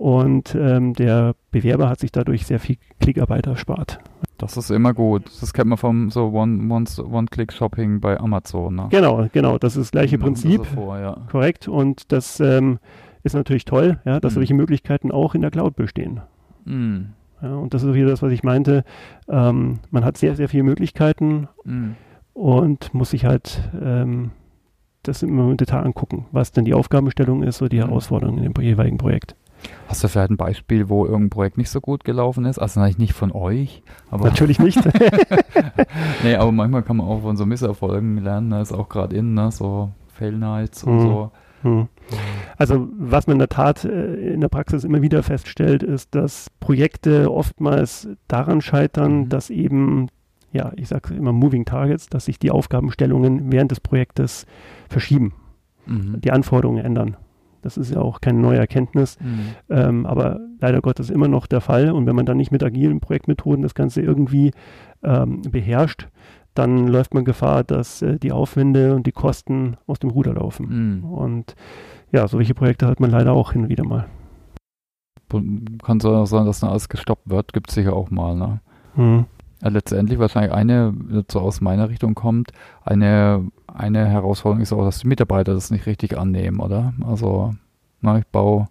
Und 0.02 0.56
ähm, 0.56 0.94
der 0.94 1.36
Bewerber 1.52 1.88
hat 1.88 2.00
sich 2.00 2.10
dadurch 2.10 2.44
sehr 2.44 2.58
viel 2.58 2.74
Klickarbeit 2.98 3.46
erspart. 3.46 4.00
Das 4.36 4.56
ist 4.56 4.68
immer 4.72 4.94
gut. 4.94 5.22
Das 5.40 5.52
kennt 5.52 5.68
man 5.68 5.78
vom 5.78 6.10
so 6.10 6.32
One-Click-Shopping 6.32 8.00
bei 8.00 8.18
Amazon. 8.18 8.74
Ne? 8.74 8.88
Genau, 8.90 9.28
genau. 9.32 9.58
Das 9.58 9.76
ist 9.76 9.82
das 9.82 9.90
gleiche 9.92 10.18
Prinzip. 10.18 10.66
Vor, 10.66 10.98
ja. 10.98 11.18
Korrekt. 11.30 11.68
Und 11.68 12.10
das 12.10 12.40
ähm, 12.40 12.80
ist 13.22 13.36
natürlich 13.36 13.64
toll, 13.64 14.00
ja, 14.04 14.18
dass 14.18 14.32
mhm. 14.32 14.40
solche 14.40 14.55
Möglichkeiten 14.55 15.12
auch 15.12 15.36
in 15.36 15.40
der 15.40 15.53
Cloud 15.53 15.76
bestehen. 15.76 16.20
Mhm. 16.64 17.11
Ja, 17.40 17.55
und 17.55 17.72
das 17.72 17.84
ist 17.84 17.94
wieder 17.94 18.09
das, 18.09 18.22
was 18.22 18.32
ich 18.32 18.42
meinte. 18.42 18.82
Ähm, 19.28 19.78
man 19.92 20.05
hat 20.05 20.16
sehr, 20.16 20.34
sehr 20.34 20.48
viele 20.48 20.64
Möglichkeiten 20.64 21.46
mhm. 21.62 21.94
und 22.32 22.92
muss 22.92 23.11
sich 23.11 23.24
halt 23.24 23.70
ähm, 23.80 24.32
das 25.05 25.22
immer 25.22 25.48
im 25.48 25.57
Detail 25.57 25.84
angucken, 25.84 26.26
was 26.32 26.50
denn 26.50 26.64
die 26.64 26.74
Aufgabenstellung 26.74 27.44
ist 27.44 27.62
oder 27.62 27.68
die 27.68 27.76
mhm. 27.76 27.86
Herausforderung 27.86 28.38
in 28.38 28.53
dem 28.53 28.61
jeweiligen 28.61 28.98
Projekt. 28.98 29.36
Hast 29.88 30.02
du 30.02 30.08
vielleicht 30.08 30.30
ein 30.30 30.36
Beispiel, 30.36 30.88
wo 30.88 31.04
irgendein 31.04 31.30
Projekt 31.30 31.58
nicht 31.58 31.70
so 31.70 31.80
gut 31.80 32.04
gelaufen 32.04 32.44
ist? 32.44 32.58
Also 32.58 32.80
nicht 32.80 33.12
von 33.12 33.32
euch. 33.32 33.82
Aber 34.10 34.24
natürlich 34.24 34.58
nicht. 34.58 34.80
nee, 36.22 36.34
aber 36.34 36.50
manchmal 36.50 36.82
kann 36.82 36.96
man 36.96 37.06
auch 37.06 37.20
von 37.20 37.36
so 37.36 37.44
Misserfolgen 37.44 38.18
lernen. 38.18 38.50
Das 38.50 38.70
ne? 38.70 38.76
ist 38.76 38.80
auch 38.80 38.88
gerade 38.88 39.14
in, 39.16 39.34
ne? 39.34 39.50
so 39.50 39.90
Fail 40.14 40.32
Nights 40.32 40.84
und 40.84 40.96
mhm. 40.96 41.00
so. 41.00 41.30
Mhm. 41.62 41.88
Also 42.56 42.88
was 42.92 43.26
man 43.26 43.34
in 43.34 43.40
der 43.40 43.48
Tat 43.48 43.84
äh, 43.84 44.32
in 44.32 44.40
der 44.40 44.48
Praxis 44.48 44.84
immer 44.84 45.02
wieder 45.02 45.22
feststellt, 45.22 45.82
ist, 45.82 46.14
dass 46.14 46.48
Projekte 46.60 47.30
oftmals 47.30 48.08
daran 48.28 48.60
scheitern, 48.60 49.20
mhm. 49.20 49.28
dass 49.28 49.50
eben, 49.50 50.08
ja, 50.52 50.72
ich 50.76 50.88
sage 50.88 51.14
immer 51.14 51.32
Moving 51.32 51.64
Targets, 51.64 52.08
dass 52.08 52.26
sich 52.26 52.38
die 52.38 52.50
Aufgabenstellungen 52.50 53.52
während 53.52 53.70
des 53.70 53.80
Projektes 53.80 54.46
verschieben, 54.88 55.34
mhm. 55.86 56.20
die 56.20 56.32
Anforderungen 56.32 56.84
ändern. 56.84 57.16
Das 57.62 57.76
ist 57.76 57.92
ja 57.92 58.00
auch 58.00 58.20
keine 58.20 58.40
neue 58.40 58.58
Erkenntnis, 58.58 59.18
mhm. 59.20 59.54
ähm, 59.70 60.06
aber 60.06 60.40
leider 60.60 60.80
Gottes 60.80 61.10
immer 61.10 61.28
noch 61.28 61.46
der 61.46 61.60
Fall. 61.60 61.90
Und 61.90 62.06
wenn 62.06 62.16
man 62.16 62.26
dann 62.26 62.36
nicht 62.36 62.52
mit 62.52 62.62
agilen 62.62 63.00
Projektmethoden 63.00 63.62
das 63.62 63.74
Ganze 63.74 64.02
irgendwie 64.02 64.52
ähm, 65.02 65.42
beherrscht, 65.42 66.08
dann 66.54 66.86
läuft 66.86 67.14
man 67.14 67.24
Gefahr, 67.24 67.64
dass 67.64 68.02
äh, 68.02 68.18
die 68.18 68.32
Aufwände 68.32 68.94
und 68.94 69.06
die 69.06 69.12
Kosten 69.12 69.76
aus 69.86 69.98
dem 69.98 70.10
Ruder 70.10 70.34
laufen. 70.34 71.00
Mhm. 71.00 71.04
Und 71.04 71.54
ja, 72.10 72.28
solche 72.28 72.54
Projekte 72.54 72.86
hat 72.86 73.00
man 73.00 73.10
leider 73.10 73.32
auch 73.32 73.52
hin 73.52 73.62
und 73.62 73.68
wieder 73.68 73.84
mal. 73.84 74.06
Kann 75.82 76.00
so 76.00 76.14
auch 76.14 76.26
sein, 76.26 76.44
dass 76.44 76.60
dann 76.60 76.70
alles 76.70 76.90
gestoppt 76.90 77.30
wird, 77.30 77.54
gibt 77.54 77.70
es 77.70 77.74
sicher 77.74 77.94
auch 77.94 78.10
mal. 78.10 78.36
Ne? 78.36 78.60
Mhm. 78.96 79.24
Ja, 79.62 79.68
letztendlich 79.68 80.18
wahrscheinlich 80.18 80.52
eine, 80.52 80.92
so 81.30 81.40
aus 81.40 81.60
meiner 81.60 81.88
Richtung 81.88 82.14
kommt, 82.14 82.52
eine, 82.84 83.46
eine 83.75 84.07
Herausforderung 84.07 84.62
ist 84.62 84.73
auch, 84.73 84.85
dass 84.85 85.01
die 85.01 85.09
Mitarbeiter 85.09 85.55
das 85.55 85.70
nicht 85.70 85.87
richtig 85.87 86.18
annehmen, 86.18 86.61
oder? 86.61 86.93
Also, 87.05 87.55
na, 88.01 88.18
ich 88.18 88.27
baue 88.27 88.68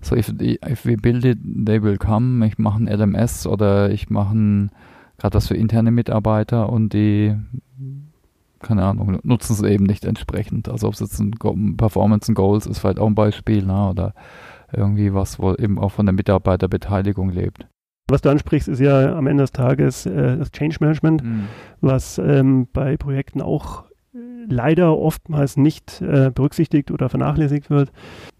so, 0.00 0.14
if, 0.14 0.32
if 0.40 0.86
we 0.86 0.96
build 0.96 1.24
it, 1.24 1.38
they 1.42 1.82
will 1.82 1.98
come. 1.98 2.46
Ich 2.46 2.58
mache 2.58 2.82
ein 2.82 2.88
LMS 2.88 3.46
oder 3.46 3.90
ich 3.90 4.10
mache 4.10 4.36
ein, 4.36 4.70
gerade 5.18 5.32
das 5.32 5.48
für 5.48 5.56
interne 5.56 5.90
Mitarbeiter 5.90 6.70
und 6.70 6.92
die, 6.92 7.34
keine 8.60 8.84
Ahnung, 8.84 9.18
nutzen 9.24 9.54
es 9.54 9.62
eben 9.62 9.84
nicht 9.84 10.04
entsprechend. 10.04 10.68
Also 10.68 10.86
ob 10.86 10.94
es 10.94 11.00
jetzt 11.00 11.18
ein 11.18 11.32
Performance 11.76 12.30
and 12.30 12.36
Goals 12.36 12.66
ist 12.66 12.78
vielleicht 12.78 13.00
auch 13.00 13.06
ein 13.06 13.14
Beispiel, 13.14 13.64
ne? 13.64 13.88
oder 13.90 14.14
irgendwie 14.72 15.14
was, 15.14 15.38
wo 15.40 15.54
eben 15.54 15.78
auch 15.78 15.90
von 15.90 16.06
der 16.06 16.12
Mitarbeiterbeteiligung 16.12 17.30
lebt. 17.30 17.66
Was 18.10 18.22
du 18.22 18.30
ansprichst, 18.30 18.68
ist 18.68 18.80
ja 18.80 19.16
am 19.16 19.26
Ende 19.26 19.42
des 19.42 19.52
Tages 19.52 20.06
äh, 20.06 20.38
das 20.38 20.50
Change 20.50 20.76
Management, 20.80 21.22
mhm. 21.22 21.44
was 21.80 22.18
ähm, 22.18 22.68
bei 22.72 22.96
Projekten 22.96 23.42
auch 23.42 23.84
leider 24.48 24.96
oftmals 24.96 25.56
nicht 25.56 26.00
äh, 26.00 26.30
berücksichtigt 26.34 26.90
oder 26.90 27.08
vernachlässigt 27.08 27.70
wird. 27.70 27.92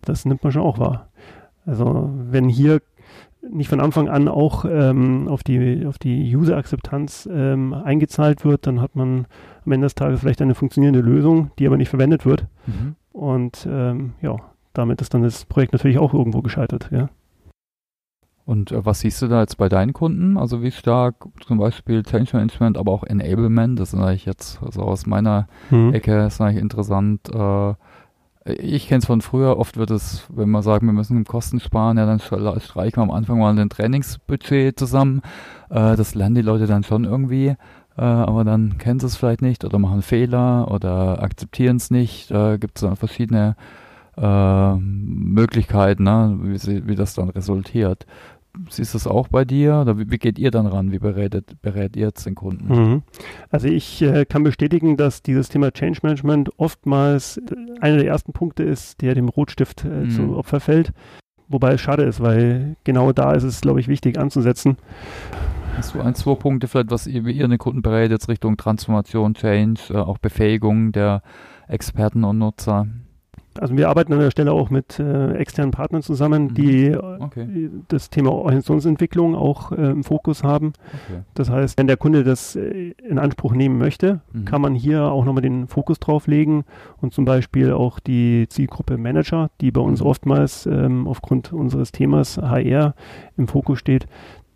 Das 0.02 0.24
nimmt 0.24 0.42
man 0.42 0.52
schon 0.52 0.62
auch 0.62 0.78
wahr. 0.78 1.08
Also 1.66 2.10
wenn 2.30 2.48
hier 2.48 2.80
nicht 3.50 3.68
von 3.68 3.80
Anfang 3.80 4.08
an 4.08 4.28
auch 4.28 4.64
ähm, 4.64 5.28
auf 5.28 5.42
die, 5.42 5.86
auf 5.86 5.98
die 5.98 6.34
User-Akzeptanz 6.34 7.28
ähm, 7.30 7.72
eingezahlt 7.72 8.44
wird, 8.44 8.66
dann 8.66 8.80
hat 8.80 8.96
man 8.96 9.26
am 9.64 9.72
Ende 9.72 9.86
des 9.86 9.94
Tages 9.94 10.20
vielleicht 10.20 10.42
eine 10.42 10.54
funktionierende 10.54 11.00
Lösung, 11.00 11.50
die 11.58 11.66
aber 11.66 11.76
nicht 11.76 11.88
verwendet 11.88 12.26
wird. 12.26 12.46
Mhm. 12.66 12.96
Und 13.12 13.66
ähm, 13.70 14.14
ja, 14.22 14.36
damit 14.72 15.00
ist 15.00 15.14
dann 15.14 15.22
das 15.22 15.44
Projekt 15.44 15.72
natürlich 15.72 15.98
auch 15.98 16.14
irgendwo 16.14 16.42
gescheitert. 16.42 16.88
Ja. 16.90 17.08
Und 18.48 18.72
äh, 18.72 18.86
was 18.86 19.00
siehst 19.00 19.20
du 19.20 19.28
da 19.28 19.40
jetzt 19.42 19.58
bei 19.58 19.68
deinen 19.68 19.92
Kunden? 19.92 20.38
Also 20.38 20.62
wie 20.62 20.70
stark 20.70 21.16
zum 21.46 21.58
Beispiel 21.58 22.02
Change 22.02 22.30
Management, 22.32 22.78
aber 22.78 22.92
auch 22.92 23.04
Enablement, 23.04 23.78
das 23.78 23.92
ist 23.92 24.00
eigentlich 24.00 24.24
jetzt 24.24 24.62
also 24.62 24.80
aus 24.80 25.04
meiner 25.04 25.48
mhm. 25.68 25.92
Ecke, 25.92 26.24
ist 26.24 26.40
eigentlich 26.40 26.62
interessant. 26.62 27.28
Äh, 27.30 27.74
ich 28.46 28.88
kenne 28.88 29.00
es 29.00 29.04
von 29.04 29.20
früher, 29.20 29.58
oft 29.58 29.76
wird 29.76 29.90
es, 29.90 30.24
wenn 30.34 30.48
man 30.48 30.62
sagt, 30.62 30.82
wir 30.82 30.94
müssen 30.94 31.24
Kosten 31.24 31.60
sparen, 31.60 31.98
ja, 31.98 32.06
dann 32.06 32.20
streichen 32.20 32.96
wir 32.96 33.02
am 33.02 33.10
Anfang 33.10 33.38
mal 33.38 33.54
ein 33.54 33.68
Trainingsbudget 33.68 34.78
zusammen. 34.78 35.20
Äh, 35.68 35.96
das 35.96 36.14
lernen 36.14 36.36
die 36.36 36.40
Leute 36.40 36.66
dann 36.66 36.84
schon 36.84 37.04
irgendwie, 37.04 37.48
äh, 37.48 38.00
aber 38.00 38.44
dann 38.44 38.78
kennen 38.78 38.98
sie 38.98 39.08
es 39.08 39.16
vielleicht 39.16 39.42
nicht 39.42 39.62
oder 39.66 39.78
machen 39.78 40.00
Fehler 40.00 40.70
oder 40.70 41.22
akzeptieren 41.22 41.76
es 41.76 41.90
nicht. 41.90 42.30
Da 42.30 42.56
gibt 42.56 42.78
es 42.78 42.80
dann 42.80 42.96
verschiedene 42.96 43.56
äh, 44.16 44.74
Möglichkeiten, 44.76 46.04
ne, 46.04 46.38
wie, 46.40 46.56
sie, 46.56 46.86
wie 46.88 46.96
das 46.96 47.12
dann 47.12 47.28
resultiert. 47.28 48.06
Siehst 48.70 48.94
du 48.94 48.98
es 48.98 49.06
auch 49.06 49.28
bei 49.28 49.44
dir 49.44 49.80
oder 49.80 49.98
wie, 49.98 50.10
wie, 50.10 50.18
geht 50.18 50.38
ihr 50.38 50.50
dann 50.50 50.66
ran? 50.66 50.90
Wie 50.90 50.98
berätet, 50.98 51.60
berät 51.62 51.96
ihr 51.96 52.06
jetzt 52.06 52.26
den 52.26 52.34
Kunden? 52.34 52.68
Mhm. 52.68 53.02
Also 53.50 53.68
ich 53.68 54.02
äh, 54.02 54.24
kann 54.24 54.42
bestätigen, 54.42 54.96
dass 54.96 55.22
dieses 55.22 55.48
Thema 55.48 55.70
Change 55.70 56.00
Management 56.02 56.50
oftmals 56.56 57.36
äh, 57.36 57.42
einer 57.80 57.98
der 57.98 58.06
ersten 58.06 58.32
Punkte 58.32 58.64
ist, 58.64 59.00
der 59.00 59.14
dem 59.14 59.28
Rotstift 59.28 59.84
äh, 59.84 59.88
mhm. 59.88 60.10
zu 60.10 60.36
Opfer 60.36 60.60
fällt. 60.60 60.92
Wobei 61.48 61.74
es 61.74 61.80
schade 61.80 62.02
ist, 62.02 62.20
weil 62.20 62.76
genau 62.84 63.12
da 63.12 63.32
ist 63.32 63.44
es, 63.44 63.60
glaube 63.60 63.80
ich, 63.80 63.88
wichtig 63.88 64.18
anzusetzen. 64.18 64.76
Hast 65.76 65.94
du 65.94 66.00
ein, 66.00 66.14
zwei 66.14 66.34
Punkte 66.34 66.66
vielleicht, 66.66 66.90
was 66.90 67.06
ihr, 67.06 67.24
wie 67.24 67.32
ihr 67.32 67.46
den 67.46 67.58
Kunden 67.58 67.82
berät, 67.82 68.28
Richtung 68.28 68.56
Transformation, 68.56 69.34
Change, 69.34 69.80
äh, 69.90 69.96
auch 69.96 70.18
Befähigung 70.18 70.92
der 70.92 71.22
Experten 71.68 72.24
und 72.24 72.38
Nutzer? 72.38 72.88
Also 73.58 73.76
wir 73.76 73.88
arbeiten 73.88 74.12
an 74.12 74.20
der 74.20 74.30
Stelle 74.30 74.52
auch 74.52 74.70
mit 74.70 74.98
äh, 74.98 75.32
externen 75.34 75.70
Partnern 75.70 76.02
zusammen, 76.02 76.44
mhm. 76.44 76.54
die 76.54 76.86
äh, 76.86 76.96
okay. 76.96 77.70
das 77.88 78.10
Thema 78.10 78.32
Organisationsentwicklung 78.32 79.34
auch 79.34 79.72
äh, 79.72 79.90
im 79.90 80.04
Fokus 80.04 80.44
haben. 80.44 80.72
Okay. 81.06 81.22
Das 81.34 81.50
heißt, 81.50 81.78
wenn 81.78 81.86
der 81.86 81.96
Kunde 81.96 82.24
das 82.24 82.56
äh, 82.56 82.94
in 83.08 83.18
Anspruch 83.18 83.52
nehmen 83.52 83.78
möchte, 83.78 84.20
mhm. 84.32 84.44
kann 84.44 84.60
man 84.60 84.74
hier 84.74 85.04
auch 85.04 85.24
nochmal 85.24 85.42
den 85.42 85.68
Fokus 85.68 85.98
drauf 85.98 86.26
legen 86.26 86.64
und 87.00 87.12
zum 87.12 87.24
Beispiel 87.24 87.72
auch 87.72 87.98
die 88.00 88.46
Zielgruppe 88.48 88.96
Manager, 88.98 89.50
die 89.60 89.70
bei 89.70 89.80
uns 89.80 90.00
mhm. 90.00 90.06
oftmals 90.06 90.66
ähm, 90.66 91.06
aufgrund 91.06 91.52
unseres 91.52 91.92
Themas 91.92 92.38
HR 92.38 92.94
im 93.36 93.48
Fokus 93.48 93.78
steht, 93.78 94.06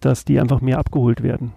dass 0.01 0.25
die 0.25 0.41
einfach 0.41 0.61
mehr 0.61 0.79
abgeholt 0.79 1.23
werden. 1.23 1.53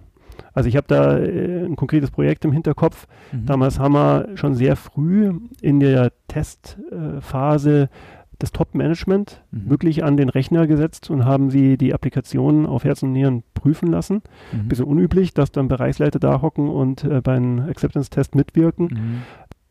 Also 0.56 0.68
ich 0.70 0.76
habe 0.76 0.86
da 0.88 1.18
äh, 1.18 1.64
ein 1.64 1.76
konkretes 1.76 2.10
Projekt 2.10 2.44
im 2.44 2.52
Hinterkopf. 2.52 3.06
Mhm. 3.30 3.46
Damals 3.46 3.78
haben 3.78 3.92
wir 3.92 4.28
schon 4.36 4.54
sehr 4.54 4.74
früh 4.74 5.32
in 5.60 5.80
der 5.80 6.12
Testphase 6.28 7.90
das 8.38 8.52
Top-Management 8.52 9.42
mhm. 9.50 9.70
wirklich 9.70 10.04
an 10.04 10.16
den 10.16 10.28
Rechner 10.28 10.66
gesetzt 10.66 11.10
und 11.10 11.24
haben 11.24 11.50
sie 11.50 11.76
die 11.76 11.94
Applikationen 11.94 12.66
auf 12.66 12.84
Herz 12.84 13.02
und 13.02 13.12
Nieren 13.12 13.42
prüfen 13.54 13.90
lassen. 13.90 14.22
Mhm. 14.52 14.68
Bisschen 14.68 14.84
unüblich, 14.86 15.34
dass 15.34 15.52
dann 15.52 15.68
Bereichsleiter 15.68 16.18
da 16.18 16.42
hocken 16.42 16.68
und 16.68 17.04
äh, 17.04 17.20
beim 17.20 17.60
Acceptance-Test 17.60 18.34
mitwirken. 18.34 18.86
Mhm. 18.86 19.22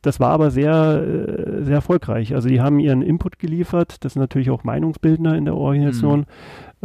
Das 0.05 0.19
war 0.19 0.29
aber 0.29 0.51
sehr, 0.51 1.03
äh, 1.03 1.63
sehr 1.63 1.75
erfolgreich. 1.75 2.35
Also 2.35 2.47
die 2.47 2.61
haben 2.61 2.79
ihren 2.79 3.01
Input 3.01 3.39
geliefert. 3.39 4.03
Das 4.03 4.13
sind 4.13 4.19
natürlich 4.19 4.51
auch 4.51 4.63
Meinungsbildner 4.63 5.35
in 5.35 5.45
der 5.45 5.55
Organisation. 5.55 6.25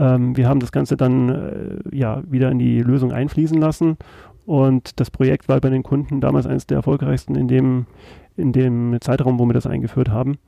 Ähm, 0.00 0.36
wir 0.36 0.48
haben 0.48 0.60
das 0.60 0.72
Ganze 0.72 0.96
dann 0.96 1.28
äh, 1.28 1.96
ja 1.96 2.22
wieder 2.28 2.50
in 2.50 2.58
die 2.58 2.80
Lösung 2.80 3.12
einfließen 3.12 3.60
lassen. 3.60 3.98
Und 4.46 4.98
das 4.98 5.10
Projekt 5.10 5.48
war 5.48 5.60
bei 5.60 5.68
den 5.68 5.82
Kunden 5.82 6.20
damals 6.20 6.46
eines 6.46 6.66
der 6.66 6.78
erfolgreichsten 6.78 7.34
in 7.36 7.46
dem, 7.46 7.86
in 8.36 8.52
dem 8.52 8.96
Zeitraum, 9.00 9.38
wo 9.38 9.44
wir 9.44 9.52
das 9.52 9.66
eingeführt 9.66 10.08
haben. 10.08 10.38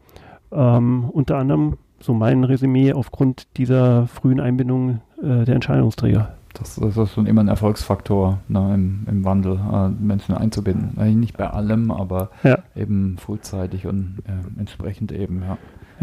Ähm, 0.51 1.09
unter 1.11 1.37
anderem, 1.37 1.77
so 2.01 2.15
mein 2.15 2.45
Resümee, 2.45 2.95
aufgrund 2.95 3.47
dieser 3.59 4.07
frühen 4.07 4.41
Einbindung 4.41 5.01
äh, 5.23 5.45
der 5.45 5.55
Entscheidungsträger. 5.55 6.35
Das, 6.55 6.77
das, 6.77 6.97
ist 6.97 7.13
schon 7.13 7.27
immer 7.27 7.43
ein 7.43 7.49
Erfolgsfaktor 7.49 8.39
ne, 8.49 8.75
im, 8.75 9.07
im, 9.09 9.25
Wandel, 9.25 9.59
äh, 9.73 9.89
Menschen 9.89 10.35
einzubinden. 10.35 11.19
Nicht 11.19 11.37
bei 11.37 11.49
allem, 11.49 11.91
aber 11.91 12.31
ja. 12.43 12.59
eben 12.75 13.17
frühzeitig 13.19 13.87
und 13.87 14.19
äh, 14.27 14.61
entsprechend 14.61 15.13
eben, 15.13 15.43
ja. 15.43 15.59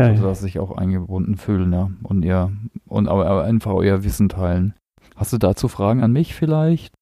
Ja 0.05 0.11
also, 0.11 0.23
dass 0.23 0.39
sie 0.39 0.45
sich 0.45 0.59
auch 0.59 0.75
eingebunden 0.75 1.37
fühlen, 1.37 1.71
ja. 1.73 1.89
Und 2.03 2.23
ihr, 2.23 2.51
und 2.87 3.07
aber 3.07 3.43
einfach 3.43 3.73
euer 3.73 4.03
Wissen 4.03 4.29
teilen. 4.29 4.73
Hast 5.15 5.33
du 5.33 5.37
dazu 5.37 5.67
Fragen 5.67 6.01
an 6.01 6.11
mich 6.11 6.33
vielleicht? 6.33 6.93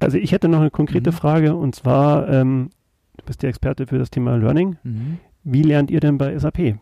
Also 0.00 0.18
ich 0.18 0.32
hätte 0.32 0.48
noch 0.48 0.60
eine 0.60 0.70
konkrete 0.70 1.10
mhm. 1.10 1.14
Frage 1.14 1.54
und 1.54 1.74
zwar, 1.74 2.28
ähm, 2.28 2.70
du 3.16 3.24
bist 3.24 3.42
der 3.42 3.50
Experte 3.50 3.86
für 3.86 3.98
das 3.98 4.10
Thema 4.10 4.36
Learning. 4.36 4.76
Mhm. 4.82 5.18
Wie 5.42 5.62
lernt 5.62 5.90
ihr 5.90 6.00
denn 6.00 6.18
bei 6.18 6.38
SAP? 6.38 6.78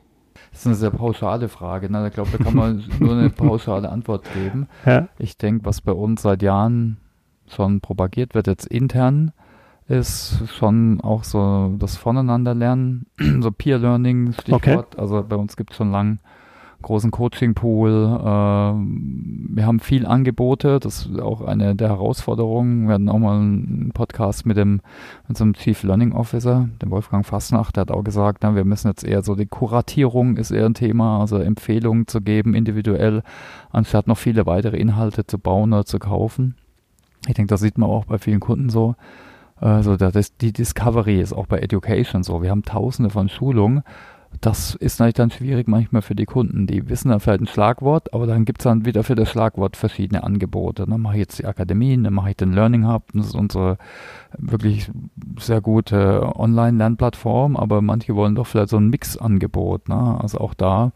Das 0.51 0.61
ist 0.61 0.67
eine 0.67 0.75
sehr 0.75 0.91
pauschale 0.91 1.49
Frage. 1.49 1.91
Ne? 1.91 2.07
Ich 2.09 2.15
glaube, 2.15 2.31
da 2.37 2.43
kann 2.43 2.55
man 2.55 2.85
nur 3.01 3.12
eine 3.12 3.31
pauschale 3.31 3.89
Antwort 3.89 4.27
geben. 4.35 4.69
Ja. 4.85 5.09
Ich 5.19 5.37
denke, 5.37 5.65
was 5.65 5.81
bei 5.81 5.93
uns 5.93 6.23
seit 6.23 6.43
Jahren 6.43 6.99
schon 7.49 7.81
propagiert 7.81 8.35
wird, 8.35 8.47
jetzt 8.47 8.67
intern, 8.67 9.33
ist 9.89 10.43
schon 10.49 11.01
auch 11.03 11.24
so 11.24 11.74
das 11.78 11.97
Voneinanderlernen, 11.97 13.07
so 13.41 13.51
Peer 13.51 13.78
Learning, 13.78 14.32
Stichwort. 14.32 14.95
Okay. 14.95 15.01
Also 15.01 15.24
bei 15.28 15.37
uns 15.37 15.57
gibt 15.57 15.72
es 15.72 15.76
schon 15.76 15.91
lange 15.91 16.18
großen 16.85 17.11
Coaching-Pool. 17.11 17.91
Äh, 17.91 18.24
wir 18.24 19.66
haben 19.66 19.80
viel 19.80 20.07
Angebote, 20.07 20.78
das 20.78 21.07
ist 21.07 21.20
auch 21.20 21.41
eine 21.41 21.74
der 21.74 21.89
Herausforderungen. 21.89 22.87
Wir 22.87 22.95
hatten 22.95 23.09
auch 23.09 23.18
mal 23.18 23.39
einen 23.39 23.91
Podcast 23.93 24.47
mit 24.47 24.57
dem 24.57 24.80
mit 25.26 25.37
so 25.37 25.45
einem 25.45 25.55
Chief 25.55 25.82
Learning 25.82 26.12
Officer, 26.12 26.68
dem 26.80 26.91
Wolfgang 26.91 27.26
Fassnacht, 27.26 27.76
der 27.76 27.82
hat 27.82 27.91
auch 27.91 28.05
gesagt, 28.05 28.39
na, 28.43 28.55
wir 28.55 28.64
müssen 28.64 28.89
jetzt 28.89 29.05
eher 29.05 29.22
so 29.22 29.35
die 29.35 29.47
Kuratierung 29.47 30.37
ist 30.37 30.51
eher 30.51 30.66
ein 30.66 30.74
Thema, 30.74 31.20
also 31.20 31.39
Empfehlungen 31.39 32.07
zu 32.07 32.20
geben, 32.20 32.55
individuell, 32.55 33.22
anstatt 33.70 34.07
noch 34.07 34.18
viele 34.18 34.47
weitere 34.47 34.76
Inhalte 34.76 35.26
zu 35.26 35.39
bauen 35.39 35.72
oder 35.72 35.85
zu 35.85 35.99
kaufen. 35.99 36.55
Ich 37.26 37.35
denke, 37.35 37.49
das 37.49 37.61
sieht 37.61 37.78
man 37.78 37.89
auch 37.89 38.05
bei 38.05 38.18
vielen 38.18 38.41
Kunden 38.41 38.68
so. 38.68 38.95
Also 39.57 39.97
das, 39.97 40.37
die 40.37 40.53
Discovery 40.53 41.21
ist 41.21 41.33
auch 41.33 41.47
bei 41.47 41.59
Education 41.59 42.23
so. 42.23 42.43
Wir 42.43 42.51
haben 42.51 42.65
tausende 42.65 43.11
von 43.11 43.29
Schulungen 43.29 43.83
das 44.41 44.75
ist 44.75 44.99
natürlich 44.99 45.15
dann 45.15 45.31
schwierig 45.31 45.69
manchmal 45.69 46.03
für 46.03 46.15
die 46.15 46.25
Kunden. 46.25 46.67
Die 46.67 46.89
wissen 46.89 47.09
dann 47.11 47.21
vielleicht 47.21 47.41
ein 47.41 47.47
Schlagwort, 47.47 48.13
aber 48.13 48.27
dann 48.27 48.45
gibt 48.45 48.61
es 48.61 48.65
dann 48.65 48.85
wieder 48.85 49.05
für 49.05 49.15
das 49.15 49.31
Schlagwort 49.31 49.77
verschiedene 49.77 50.25
Angebote. 50.25 50.87
Dann 50.87 51.01
mache 51.01 51.15
ich 51.15 51.21
jetzt 51.21 51.39
die 51.39 51.47
Akademien, 51.47 52.05
dann 52.05 52.15
mache 52.15 52.31
ich 52.31 52.37
den 52.37 52.53
Learning 52.53 52.87
Hub, 52.87 53.05
das 53.13 53.27
ist 53.27 53.35
unsere 53.35 53.79
wirklich 54.37 54.91
sehr 55.39 55.61
gute 55.61 56.37
Online-Lernplattform, 56.37 57.57
aber 57.57 57.83
manche 57.83 58.15
wollen 58.15 58.35
doch 58.35 58.47
vielleicht 58.47 58.71
so 58.71 58.77
ein 58.77 58.89
Mix-Angebot. 58.89 59.89
Ne? 59.89 60.19
Also 60.21 60.39
auch 60.39 60.55
da 60.55 60.93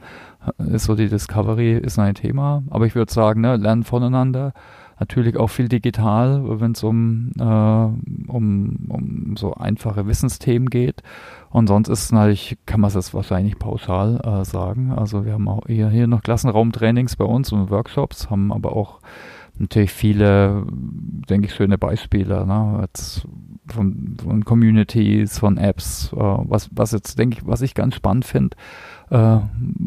ist 0.59 0.85
so 0.85 0.95
die 0.95 1.09
Discovery 1.09 1.79
ist 1.79 1.99
ein 1.99 2.15
Thema, 2.15 2.63
aber 2.71 2.87
ich 2.87 2.95
würde 2.95 3.13
sagen, 3.13 3.41
ne, 3.41 3.57
lernen 3.57 3.85
voneinander 3.85 4.53
natürlich 5.01 5.37
auch 5.37 5.49
viel 5.49 5.69
digital, 5.69 6.61
wenn 6.61 6.73
es 6.73 6.83
um, 6.83 7.31
äh, 7.39 7.43
um, 7.43 8.77
um 8.89 9.37
so 9.37 9.55
einfache 9.55 10.07
Wissensthemen 10.07 10.71
geht. 10.71 11.03
Und 11.51 11.69
sonst 11.69 11.89
ist 11.89 12.13
natürlich, 12.13 12.59
kann 12.67 12.81
man 12.81 12.93
das 12.93 13.15
wahrscheinlich 13.15 13.59
pauschal 13.59 14.21
äh, 14.25 14.45
sagen. 14.45 14.93
Also 14.93 15.25
wir 15.25 15.35
haben 15.35 15.49
auch 15.49 15.67
hier, 15.67 15.89
hier 15.89 16.07
noch 16.07 16.23
Klassenraumtrainings 16.23 17.17
bei 17.17 17.25
uns 17.25 17.53
und 17.53 17.71
Workshops, 17.71 18.31
haben 18.31 18.53
aber 18.53 18.75
auch 18.75 19.01
natürlich 19.59 19.93
viele, 19.93 20.65
denke 21.29 21.47
ich, 21.47 21.55
schöne 21.55 21.79
Beispiele, 21.79 22.47
ne? 22.47 22.79
Jetzt 22.83 23.27
von, 23.67 24.17
von 24.23 24.45
Communities, 24.45 25.39
von 25.39 25.59
Apps, 25.59 26.13
äh, 26.13 26.17
was, 26.17 26.71
was 26.73 26.93
jetzt, 26.93 27.19
denke 27.19 27.39
ich, 27.39 27.47
was 27.47 27.63
ich 27.63 27.75
ganz 27.75 27.95
spannend 27.95 28.25
finde, 28.25 28.57
äh, 29.11 29.39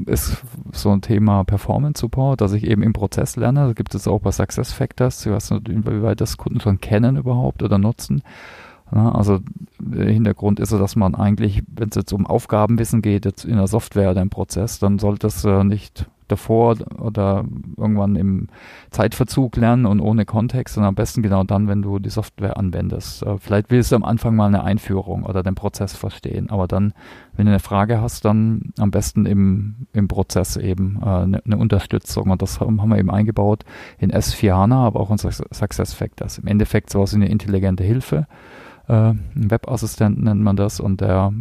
ist 0.05 0.43
so 0.71 0.89
ein 0.89 1.01
Thema 1.01 1.43
Performance 1.43 1.99
Support, 2.01 2.41
dass 2.41 2.53
ich 2.53 2.65
eben 2.65 2.83
im 2.83 2.93
Prozess 2.93 3.35
lerne. 3.35 3.67
Da 3.67 3.73
gibt 3.73 3.95
es 3.95 4.07
auch 4.07 4.19
bei 4.19 4.31
Success 4.31 4.71
Factors. 4.71 5.25
Weiß 5.25 5.51
nicht, 5.51 5.69
inwieweit 5.69 6.21
das 6.21 6.37
Kunden 6.37 6.59
schon 6.59 6.79
kennen 6.79 7.17
überhaupt 7.17 7.63
oder 7.63 7.77
nutzen. 7.77 8.23
Ja, 8.93 9.11
also 9.11 9.39
der 9.79 10.11
Hintergrund 10.11 10.59
ist 10.59 10.69
so, 10.69 10.77
dass 10.77 10.95
man 10.95 11.15
eigentlich, 11.15 11.63
wenn 11.73 11.89
es 11.89 11.95
jetzt 11.95 12.11
um 12.11 12.27
Aufgabenwissen 12.27 13.01
geht, 13.01 13.25
jetzt 13.25 13.45
in 13.45 13.55
der 13.55 13.67
Software 13.67 14.11
oder 14.11 14.21
im 14.21 14.29
Prozess, 14.29 14.79
dann 14.79 14.99
sollte 14.99 15.27
es 15.27 15.45
äh, 15.45 15.63
nicht 15.63 16.07
davor 16.31 16.77
oder 16.99 17.45
irgendwann 17.77 18.15
im 18.15 18.47
Zeitverzug 18.89 19.55
lernen 19.57 19.85
und 19.85 19.99
ohne 19.99 20.25
Kontext, 20.25 20.75
sondern 20.75 20.89
am 20.89 20.95
besten 20.95 21.21
genau 21.21 21.43
dann, 21.43 21.67
wenn 21.67 21.81
du 21.81 21.99
die 21.99 22.09
Software 22.09 22.57
anwendest. 22.57 23.23
Äh, 23.23 23.37
vielleicht 23.39 23.69
willst 23.69 23.91
du 23.91 23.95
am 23.95 24.03
Anfang 24.03 24.35
mal 24.35 24.47
eine 24.47 24.63
Einführung 24.63 25.23
oder 25.23 25.43
den 25.43 25.55
Prozess 25.55 25.95
verstehen, 25.95 26.49
aber 26.49 26.67
dann, 26.67 26.93
wenn 27.35 27.45
du 27.45 27.51
eine 27.51 27.59
Frage 27.59 28.01
hast, 28.01 28.25
dann 28.25 28.71
am 28.79 28.91
besten 28.91 29.25
im, 29.25 29.87
im 29.93 30.07
Prozess 30.07 30.57
eben 30.57 30.99
äh, 31.01 31.05
eine, 31.05 31.41
eine 31.45 31.57
Unterstützung 31.57 32.29
und 32.29 32.41
das 32.41 32.59
haben 32.59 32.89
wir 32.89 32.97
eben 32.97 33.11
eingebaut 33.11 33.63
in 33.97 34.11
S4 34.11 34.53
HANA, 34.53 34.85
aber 34.85 34.99
auch 34.99 35.11
in 35.11 35.17
Success 35.17 35.93
Factors. 35.93 36.37
Im 36.37 36.47
Endeffekt 36.47 36.89
sowas 36.89 37.11
wie 37.13 37.17
eine 37.17 37.29
intelligente 37.29 37.83
Hilfe 37.83 38.27
äh, 38.87 39.13
Webassistent 39.33 40.21
nennt 40.23 40.41
man 40.41 40.55
das 40.55 40.79
und 40.79 41.01
der, 41.01 41.33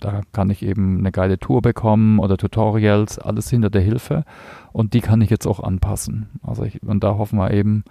da 0.00 0.22
kann 0.32 0.50
ich 0.50 0.64
eben 0.64 0.98
eine 0.98 1.12
geile 1.12 1.38
Tour 1.38 1.62
bekommen 1.62 2.18
oder 2.18 2.36
Tutorials, 2.36 3.18
alles 3.18 3.50
hinter 3.50 3.70
der 3.70 3.82
Hilfe 3.82 4.24
und 4.72 4.94
die 4.94 5.00
kann 5.00 5.20
ich 5.20 5.30
jetzt 5.30 5.46
auch 5.46 5.60
anpassen. 5.60 6.28
Also 6.42 6.64
ich, 6.64 6.82
und 6.82 7.04
da 7.04 7.16
hoffen 7.16 7.38
wir 7.38 7.52
eben 7.52 7.84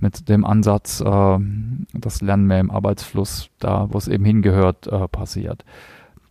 mit 0.00 0.28
dem 0.28 0.44
Ansatz, 0.44 1.00
äh, 1.00 1.38
das 1.94 2.20
Lernen 2.20 2.46
mehr 2.46 2.60
im 2.60 2.70
Arbeitsfluss, 2.70 3.50
da 3.58 3.88
wo 3.90 3.98
es 3.98 4.08
eben 4.08 4.24
hingehört, 4.24 4.86
äh, 4.86 5.08
passiert. 5.08 5.64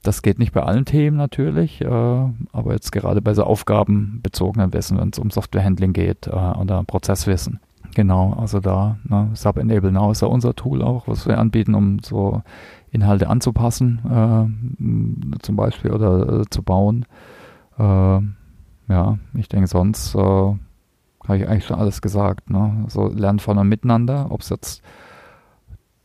Das 0.03 0.21
geht 0.21 0.39
nicht 0.39 0.53
bei 0.53 0.63
allen 0.63 0.85
Themen 0.85 1.17
natürlich, 1.17 1.81
äh, 1.81 1.87
aber 1.87 2.71
jetzt 2.71 2.91
gerade 2.91 3.21
bei 3.21 3.33
so 3.33 3.43
aufgabenbezogenen 3.43 4.71
Wissen, 4.73 4.97
wenn 4.97 5.09
es 5.09 5.19
um 5.19 5.31
Softwarehandling 5.31 5.93
geht 5.93 6.27
äh, 6.27 6.31
oder 6.31 6.83
Prozesswissen. 6.83 7.59
Genau, 7.97 8.33
also 8.33 8.59
da, 8.59 8.99
ne, 9.05 9.31
Sub 9.33 9.57
Enable 9.57 9.91
Now 9.91 10.11
ist 10.11 10.21
ja 10.21 10.27
unser 10.27 10.53
Tool 10.53 10.83
auch, 10.83 11.07
was 11.07 11.27
wir 11.27 11.39
anbieten, 11.39 11.73
um 11.73 11.97
so 11.97 12.43
Inhalte 12.91 13.27
anzupassen, 13.27 14.01
äh, 14.05 15.39
zum 15.39 15.55
Beispiel 15.55 15.89
oder 15.89 16.41
äh, 16.41 16.43
zu 16.47 16.61
bauen. 16.61 17.07
Äh, 17.79 17.81
ja, 17.81 19.17
ich 19.33 19.49
denke, 19.49 19.65
sonst 19.65 20.13
äh, 20.13 20.19
habe 20.19 20.57
ich 21.37 21.47
eigentlich 21.47 21.65
schon 21.65 21.79
alles 21.79 21.99
gesagt. 21.99 22.51
Ne? 22.51 22.85
So 22.87 23.07
lernen 23.07 23.39
von 23.39 23.57
einem 23.57 23.69
Miteinander, 23.69 24.27
ob 24.29 24.41
es 24.41 24.49
jetzt 24.49 24.83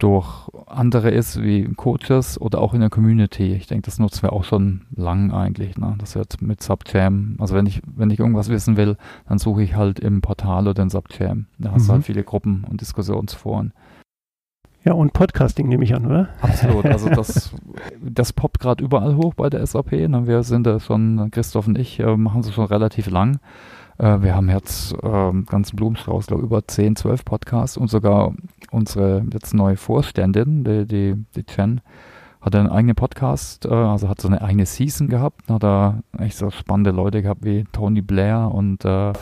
durch 0.02 0.48
andere 0.66 1.10
ist, 1.10 1.40
wie 1.42 1.64
Coaches 1.74 2.40
oder 2.40 2.60
auch 2.60 2.74
in 2.74 2.80
der 2.80 2.90
Community. 2.90 3.52
Ich 3.52 3.68
denke, 3.68 3.84
das 3.84 4.00
nutzen 4.00 4.22
wir 4.22 4.32
auch 4.32 4.42
schon 4.42 4.82
lang 4.96 5.30
eigentlich. 5.30 5.76
Ne? 5.76 5.94
Das 5.98 6.16
wird 6.16 6.42
mit 6.42 6.60
Subjam, 6.60 7.36
also 7.38 7.54
wenn 7.54 7.66
ich, 7.66 7.82
wenn 7.86 8.10
ich 8.10 8.18
irgendwas 8.18 8.48
wissen 8.48 8.76
will, 8.76 8.96
dann 9.28 9.38
suche 9.38 9.62
ich 9.62 9.76
halt 9.76 10.00
im 10.00 10.20
Portal 10.20 10.66
oder 10.66 10.82
in 10.82 10.90
Subjam. 10.90 11.46
Da 11.58 11.70
hast 11.72 11.86
du 11.86 11.92
halt 11.92 12.00
mhm. 12.00 12.04
viele 12.04 12.24
Gruppen 12.24 12.64
und 12.68 12.80
Diskussionsforen. 12.80 13.72
Ja, 14.84 14.94
und 14.94 15.12
Podcasting 15.12 15.68
nehme 15.68 15.84
ich 15.84 15.94
an, 15.94 16.06
oder? 16.06 16.28
Absolut. 16.40 16.84
Also 16.86 17.08
das, 17.14 17.54
das 18.00 18.32
poppt 18.32 18.58
gerade 18.58 18.82
überall 18.82 19.14
hoch 19.14 19.34
bei 19.34 19.48
der 19.48 19.64
SAP. 19.64 19.92
Ne? 19.92 20.26
Wir 20.26 20.42
sind 20.42 20.66
da 20.66 20.80
schon, 20.80 21.30
Christoph 21.30 21.68
und 21.68 21.78
ich, 21.78 22.00
äh, 22.00 22.16
machen 22.16 22.40
es 22.40 22.52
schon 22.52 22.66
relativ 22.66 23.08
lang. 23.08 23.38
Äh, 24.02 24.22
wir 24.22 24.34
haben 24.34 24.50
jetzt 24.50 24.92
äh, 24.94 25.32
ganzen 25.46 25.76
Blumenstrauß, 25.76 26.26
glaube 26.26 26.42
über 26.42 26.66
10, 26.66 26.96
12 26.96 27.24
Podcasts 27.24 27.76
und 27.76 27.88
sogar 27.88 28.34
unsere 28.72 29.24
jetzt 29.32 29.54
neue 29.54 29.76
Vorständin, 29.76 30.64
die, 30.64 30.86
die, 30.86 31.24
die 31.36 31.44
Jen, 31.56 31.80
hat 32.40 32.56
einen 32.56 32.68
eigenen 32.68 32.96
Podcast, 32.96 33.64
äh, 33.64 33.68
also 33.68 34.08
hat 34.08 34.20
so 34.20 34.26
eine 34.26 34.42
eigene 34.42 34.66
Season 34.66 35.08
gehabt, 35.08 35.48
hat 35.48 35.62
da 35.62 36.02
echt 36.18 36.36
so 36.36 36.50
spannende 36.50 36.90
Leute 36.90 37.22
gehabt 37.22 37.44
wie 37.44 37.64
Tony 37.70 38.02
Blair 38.02 38.50
und 38.52 38.84
äh, 38.84 39.12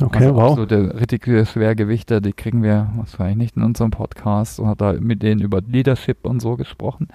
okay, 0.00 0.26
also 0.26 0.36
wow. 0.36 0.56
so 0.56 0.66
der 0.66 1.00
richtige 1.00 1.44
Schwergewichte, 1.44 2.22
die 2.22 2.32
kriegen 2.32 2.62
wir 2.62 2.92
wahrscheinlich 2.94 3.38
nicht 3.38 3.56
in 3.56 3.64
unserem 3.64 3.90
Podcast 3.90 4.60
und 4.60 4.68
hat 4.68 4.80
da 4.80 4.92
mit 4.92 5.24
denen 5.24 5.40
über 5.40 5.60
Leadership 5.60 6.24
und 6.24 6.38
so 6.38 6.56
gesprochen. 6.56 7.08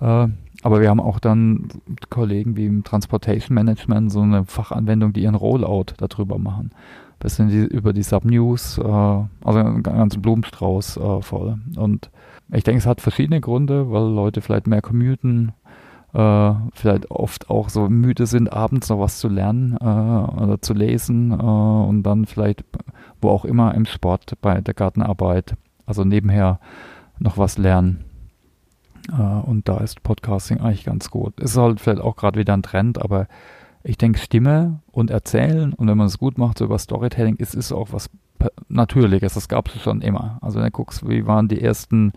Äh, 0.00 0.28
aber 0.62 0.80
wir 0.80 0.90
haben 0.90 1.00
auch 1.00 1.18
dann 1.18 1.68
Kollegen 2.10 2.56
wie 2.56 2.66
im 2.66 2.84
Transportation 2.84 3.54
Management 3.54 4.12
so 4.12 4.20
eine 4.20 4.44
Fachanwendung, 4.44 5.12
die 5.12 5.22
ihren 5.22 5.34
Rollout 5.34 5.94
darüber 5.98 6.38
machen. 6.38 6.70
Bisschen 7.18 7.48
die, 7.48 7.64
über 7.64 7.92
die 7.92 8.02
Subnews, 8.02 8.78
äh, 8.78 8.82
also 8.82 9.28
einen 9.44 9.82
ganzen 9.82 10.22
Blumenstrauß 10.22 10.96
äh, 10.96 11.22
voll. 11.22 11.58
Und 11.76 12.10
ich 12.52 12.64
denke, 12.64 12.78
es 12.78 12.86
hat 12.86 13.00
verschiedene 13.00 13.40
Gründe, 13.40 13.90
weil 13.90 14.04
Leute 14.04 14.40
vielleicht 14.40 14.66
mehr 14.66 14.82
commuten, 14.82 15.52
äh, 16.12 16.52
vielleicht 16.72 17.10
oft 17.10 17.48
auch 17.50 17.68
so 17.68 17.88
müde 17.88 18.26
sind, 18.26 18.52
abends 18.52 18.88
noch 18.88 18.98
was 18.98 19.18
zu 19.18 19.28
lernen 19.28 19.76
äh, 19.80 19.84
oder 19.84 20.58
zu 20.60 20.74
lesen 20.74 21.30
äh, 21.30 21.34
und 21.34 22.02
dann 22.02 22.26
vielleicht, 22.26 22.64
wo 23.20 23.28
auch 23.28 23.44
immer 23.44 23.74
im 23.74 23.86
Sport, 23.86 24.34
bei 24.40 24.60
der 24.60 24.74
Gartenarbeit, 24.74 25.54
also 25.86 26.04
nebenher 26.04 26.58
noch 27.18 27.38
was 27.38 27.58
lernen. 27.58 28.04
Äh, 29.08 29.22
und 29.22 29.68
da 29.68 29.78
ist 29.78 30.02
Podcasting 30.02 30.60
eigentlich 30.60 30.84
ganz 30.84 31.10
gut. 31.10 31.38
Ist 31.40 31.56
halt 31.56 31.80
vielleicht 31.80 32.00
auch 32.00 32.16
gerade 32.16 32.38
wieder 32.38 32.54
ein 32.54 32.62
Trend, 32.62 33.00
aber 33.00 33.26
ich 33.82 33.96
denke, 33.96 34.18
Stimme 34.18 34.80
und 34.92 35.10
Erzählen 35.10 35.72
und 35.72 35.88
wenn 35.88 35.96
man 35.96 36.06
es 36.06 36.18
gut 36.18 36.36
macht, 36.36 36.58
so 36.58 36.66
über 36.66 36.78
Storytelling, 36.78 37.36
ist 37.36 37.54
es 37.54 37.72
auch 37.72 37.88
was 37.92 38.10
Natürliches. 38.68 39.34
Das 39.34 39.48
gab 39.48 39.68
es 39.68 39.82
schon 39.82 40.00
immer. 40.00 40.38
Also 40.40 40.58
wenn 40.58 40.66
du 40.66 40.70
guckst, 40.70 41.06
wie 41.08 41.26
waren 41.26 41.48
die 41.48 41.60
ersten 41.60 42.12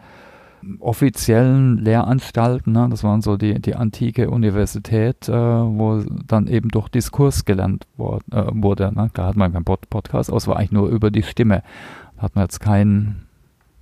offiziellen 0.80 1.78
Lehranstalten, 1.78 2.72
ne? 2.72 2.88
das 2.90 3.04
waren 3.04 3.22
so 3.22 3.36
die, 3.36 3.60
die 3.60 3.76
antike 3.76 4.30
Universität, 4.30 5.28
äh, 5.28 5.34
wo 5.34 6.04
dann 6.26 6.48
eben 6.48 6.70
durch 6.70 6.90
Diskurs 6.90 7.44
gelernt 7.44 7.86
wo, 7.98 8.20
äh, 8.32 8.46
wurde. 8.54 8.94
Ne? 8.94 9.10
Da 9.14 9.26
hat 9.26 9.36
man 9.36 9.52
keinen 9.52 9.66
Pod 9.66 9.90
Podcast, 9.90 10.30
aber 10.30 10.38
es 10.38 10.48
war 10.48 10.58
eigentlich 10.58 10.72
nur 10.72 10.88
über 10.88 11.12
die 11.12 11.24
Stimme. 11.24 11.64
Da 12.16 12.24
hat 12.24 12.36
man 12.36 12.46
jetzt 12.46 12.60
keinen, 12.60 13.26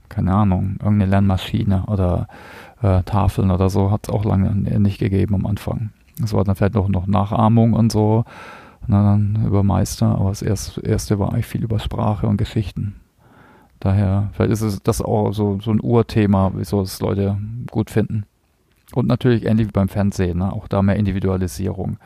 keine 0.09 0.33
Ahnung, 0.33 0.77
irgendeine 0.79 1.11
Lernmaschine 1.11 1.85
oder 1.85 2.27
äh, 2.81 3.03
Tafeln 3.03 3.51
oder 3.51 3.69
so 3.69 3.91
hat 3.91 4.07
es 4.07 4.09
auch 4.13 4.25
lange 4.25 4.53
nicht 4.79 4.99
gegeben 4.99 5.35
am 5.35 5.45
Anfang. 5.45 5.91
Es 6.23 6.33
war 6.33 6.43
dann 6.43 6.55
vielleicht 6.55 6.73
noch, 6.73 6.89
noch 6.89 7.07
Nachahmung 7.07 7.73
und 7.73 7.91
so, 7.91 8.25
und 8.87 8.91
dann 8.91 9.43
über 9.45 9.63
Meister, 9.63 10.07
aber 10.07 10.29
das 10.29 10.41
erste, 10.41 10.81
erste 10.81 11.19
war 11.19 11.31
eigentlich 11.31 11.45
viel 11.45 11.63
über 11.63 11.79
Sprache 11.79 12.27
und 12.27 12.37
Geschichten. 12.37 12.95
Daher, 13.79 14.29
vielleicht 14.33 14.51
ist 14.51 14.61
es 14.61 14.81
das 14.83 15.01
auch 15.01 15.31
so, 15.31 15.59
so 15.59 15.71
ein 15.71 15.81
Urthema, 15.81 16.51
wieso 16.55 16.81
es 16.81 16.99
Leute 16.99 17.37
gut 17.69 17.89
finden. 17.89 18.25
Und 18.93 19.07
natürlich 19.07 19.45
ähnlich 19.45 19.67
wie 19.67 19.71
beim 19.71 19.87
Fernsehen, 19.87 20.39
ne? 20.39 20.51
auch 20.51 20.67
da 20.67 20.81
mehr 20.81 20.97
Individualisierung. 20.97 21.97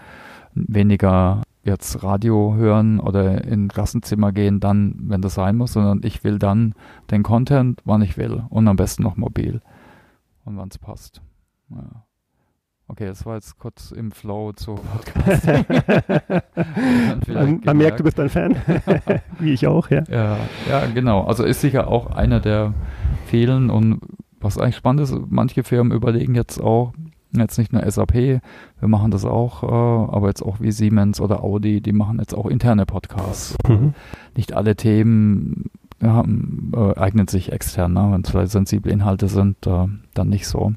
Weniger 0.53 1.41
jetzt 1.63 2.03
Radio 2.03 2.53
hören 2.55 2.99
oder 2.99 3.43
in 3.43 3.67
Klassenzimmer 3.67 4.31
gehen, 4.31 4.59
dann, 4.59 4.95
wenn 4.99 5.21
das 5.21 5.33
sein 5.33 5.57
muss, 5.57 5.73
sondern 5.73 6.01
ich 6.03 6.23
will 6.23 6.39
dann 6.39 6.75
den 7.11 7.23
Content, 7.23 7.81
wann 7.85 8.01
ich 8.01 8.17
will 8.17 8.43
und 8.49 8.67
am 8.67 8.75
besten 8.75 9.03
noch 9.03 9.17
mobil 9.17 9.61
und 10.45 10.57
wann 10.57 10.69
es 10.69 10.77
passt. 10.77 11.21
Ja. 11.69 12.05
Okay, 12.87 13.07
das 13.07 13.25
war 13.25 13.33
jetzt 13.33 13.57
kurz 13.57 13.91
im 13.91 14.11
Flow 14.11 14.53
zu 14.53 14.75
Podcast. 14.93 15.47
man, 17.27 17.61
man 17.63 17.77
merkt, 17.77 17.99
du 17.99 18.03
bist 18.03 18.19
ein 18.19 18.29
Fan, 18.29 18.55
wie 19.39 19.53
ich 19.53 19.65
auch, 19.65 19.89
ja. 19.89 20.03
ja. 20.09 20.37
Ja, 20.69 20.85
genau. 20.85 21.23
Also 21.23 21.43
ist 21.43 21.61
sicher 21.61 21.87
auch 21.87 22.07
einer 22.07 22.39
der 22.39 22.73
vielen 23.25 23.71
und 23.71 24.01
was 24.39 24.59
eigentlich 24.59 24.75
spannend 24.75 25.01
ist, 25.01 25.15
manche 25.29 25.63
Firmen 25.63 25.91
überlegen 25.91 26.35
jetzt 26.35 26.61
auch, 26.61 26.93
jetzt 27.35 27.57
nicht 27.57 27.73
nur 27.73 27.89
SAP, 27.89 28.13
wir 28.13 28.87
machen 28.87 29.09
das 29.09 29.25
auch, 29.25 29.63
äh, 29.63 29.65
aber 30.15 30.27
jetzt 30.27 30.43
auch 30.43 30.59
wie 30.59 30.71
Siemens 30.71 31.19
oder 31.19 31.43
Audi, 31.43 31.81
die 31.81 31.93
machen 31.93 32.19
jetzt 32.19 32.35
auch 32.35 32.45
interne 32.45 32.85
Podcasts. 32.85 33.55
Mhm. 33.67 33.95
Nicht 34.35 34.53
alle 34.53 34.75
Themen 34.75 35.71
ja, 36.01 36.23
äh, 36.73 36.97
eignet 36.97 37.29
sich 37.29 37.51
extern, 37.51 37.93
ne? 37.93 38.09
wenn 38.11 38.41
es 38.43 38.51
sensible 38.51 38.91
Inhalte 38.91 39.27
sind, 39.27 39.65
äh, 39.65 39.87
dann 40.13 40.29
nicht 40.29 40.47
so. 40.47 40.73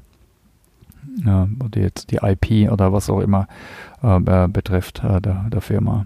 Ja, 1.25 1.49
die 1.73 1.79
jetzt 1.79 2.11
die 2.11 2.19
IP 2.21 2.71
oder 2.71 2.93
was 2.93 3.09
auch 3.09 3.19
immer 3.19 3.47
äh, 4.01 4.47
betrifft 4.47 5.03
äh, 5.03 5.19
der, 5.19 5.47
der 5.49 5.61
Firma. 5.61 6.05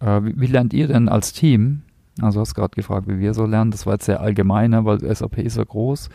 Äh, 0.00 0.24
wie, 0.24 0.40
wie, 0.40 0.46
lernt 0.46 0.74
ihr 0.74 0.88
denn 0.88 1.08
als 1.08 1.32
Team? 1.32 1.82
Also 2.20 2.40
hast 2.40 2.54
gerade 2.54 2.74
gefragt, 2.74 3.08
wie 3.08 3.18
wir 3.18 3.34
so 3.34 3.46
lernen. 3.46 3.70
Das 3.70 3.86
war 3.86 3.94
jetzt 3.94 4.04
sehr 4.04 4.20
allgemein, 4.20 4.70
ne? 4.70 4.84
weil 4.84 5.00
SAP 5.14 5.38
ist 5.38 5.56
ja 5.56 5.64
groß. 5.64 6.08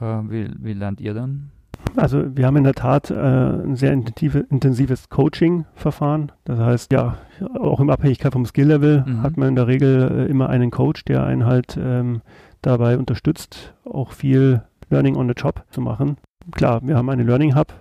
Äh, 0.00 0.04
wie, 0.04 0.50
wie 0.58 0.72
lernt 0.72 1.00
ihr 1.00 1.12
denn? 1.12 1.50
Also 1.96 2.24
wir 2.36 2.46
haben 2.46 2.56
in 2.56 2.64
der 2.64 2.74
Tat 2.74 3.10
äh, 3.10 3.14
ein 3.14 3.76
sehr 3.76 3.92
intensive, 3.92 4.46
intensives 4.50 5.08
Coaching-Verfahren. 5.08 6.32
Das 6.44 6.58
heißt, 6.58 6.92
ja, 6.92 7.18
auch 7.58 7.80
in 7.80 7.90
Abhängigkeit 7.90 8.32
vom 8.32 8.46
Skill-Level 8.46 9.04
mhm. 9.06 9.22
hat 9.22 9.36
man 9.36 9.48
in 9.48 9.56
der 9.56 9.66
Regel 9.66 10.26
äh, 10.26 10.30
immer 10.30 10.48
einen 10.48 10.70
Coach, 10.70 11.04
der 11.04 11.24
einen 11.24 11.46
halt 11.46 11.78
ähm, 11.80 12.22
dabei 12.62 12.98
unterstützt, 12.98 13.74
auch 13.84 14.12
viel 14.12 14.62
Learning 14.90 15.16
on 15.16 15.28
the 15.28 15.34
Job 15.36 15.64
zu 15.70 15.80
machen. 15.80 16.16
Klar, 16.52 16.80
wir 16.82 16.96
haben 16.96 17.08
eine 17.08 17.22
Learning 17.22 17.54
Hub, 17.54 17.72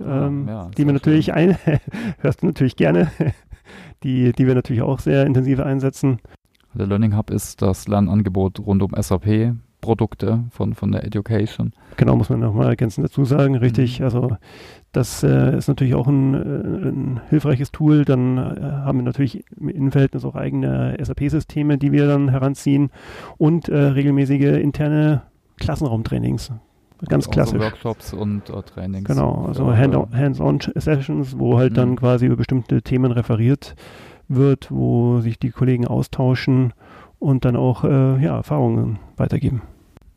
ähm, 0.00 0.46
ja, 0.48 0.68
die 0.76 0.86
wir 0.86 0.92
natürlich 0.92 1.32
ein, 1.32 1.56
hörst 2.18 2.42
du 2.42 2.46
natürlich 2.46 2.76
gerne, 2.76 3.10
die, 4.02 4.32
die 4.32 4.46
wir 4.46 4.54
natürlich 4.54 4.82
auch 4.82 4.98
sehr 4.98 5.26
intensiv 5.26 5.60
einsetzen. 5.60 6.18
Der 6.74 6.86
Learning 6.86 7.16
Hub 7.16 7.30
ist 7.30 7.62
das 7.62 7.88
Lernangebot 7.88 8.60
rund 8.60 8.82
um 8.82 8.92
SAP, 8.96 9.54
Produkte 9.80 10.44
von, 10.50 10.74
von 10.74 10.92
der 10.92 11.04
Education. 11.04 11.72
Genau, 11.96 12.16
muss 12.16 12.28
man 12.28 12.40
nochmal 12.40 12.68
ergänzend 12.68 13.06
dazu 13.06 13.24
sagen, 13.24 13.56
richtig. 13.56 14.00
Mhm. 14.00 14.04
Also 14.04 14.36
das 14.92 15.22
äh, 15.22 15.56
ist 15.56 15.68
natürlich 15.68 15.94
auch 15.94 16.08
ein, 16.08 16.34
äh, 16.34 16.88
ein 16.88 17.20
hilfreiches 17.28 17.72
Tool. 17.72 18.04
Dann 18.04 18.38
äh, 18.38 18.60
haben 18.60 18.98
wir 18.98 19.04
natürlich 19.04 19.44
im 19.58 19.68
Innenverhältnis 19.68 20.24
auch 20.24 20.34
eigene 20.34 20.96
SAP-Systeme, 21.00 21.78
die 21.78 21.92
wir 21.92 22.06
dann 22.06 22.28
heranziehen 22.28 22.90
und 23.38 23.68
äh, 23.68 23.76
regelmäßige 23.76 24.60
interne 24.60 25.22
Klassenraumtrainings. 25.58 26.52
Ganz 27.08 27.26
also 27.26 27.30
klassisch. 27.30 27.60
Workshops 27.60 28.12
und 28.12 28.50
uh, 28.50 28.60
Trainings. 28.60 29.08
Genau, 29.08 29.46
also 29.46 29.74
Hands-on-Sessions, 29.74 31.38
wo 31.38 31.56
halt 31.56 31.72
mhm. 31.72 31.76
dann 31.76 31.96
quasi 31.96 32.26
über 32.26 32.36
bestimmte 32.36 32.82
Themen 32.82 33.12
referiert 33.12 33.74
wird, 34.28 34.70
wo 34.70 35.20
sich 35.20 35.38
die 35.38 35.50
Kollegen 35.50 35.86
austauschen 35.86 36.72
und 37.18 37.44
dann 37.44 37.56
auch 37.56 37.84
äh, 37.84 38.22
ja, 38.22 38.36
Erfahrungen 38.36 38.98
weitergeben. 39.16 39.62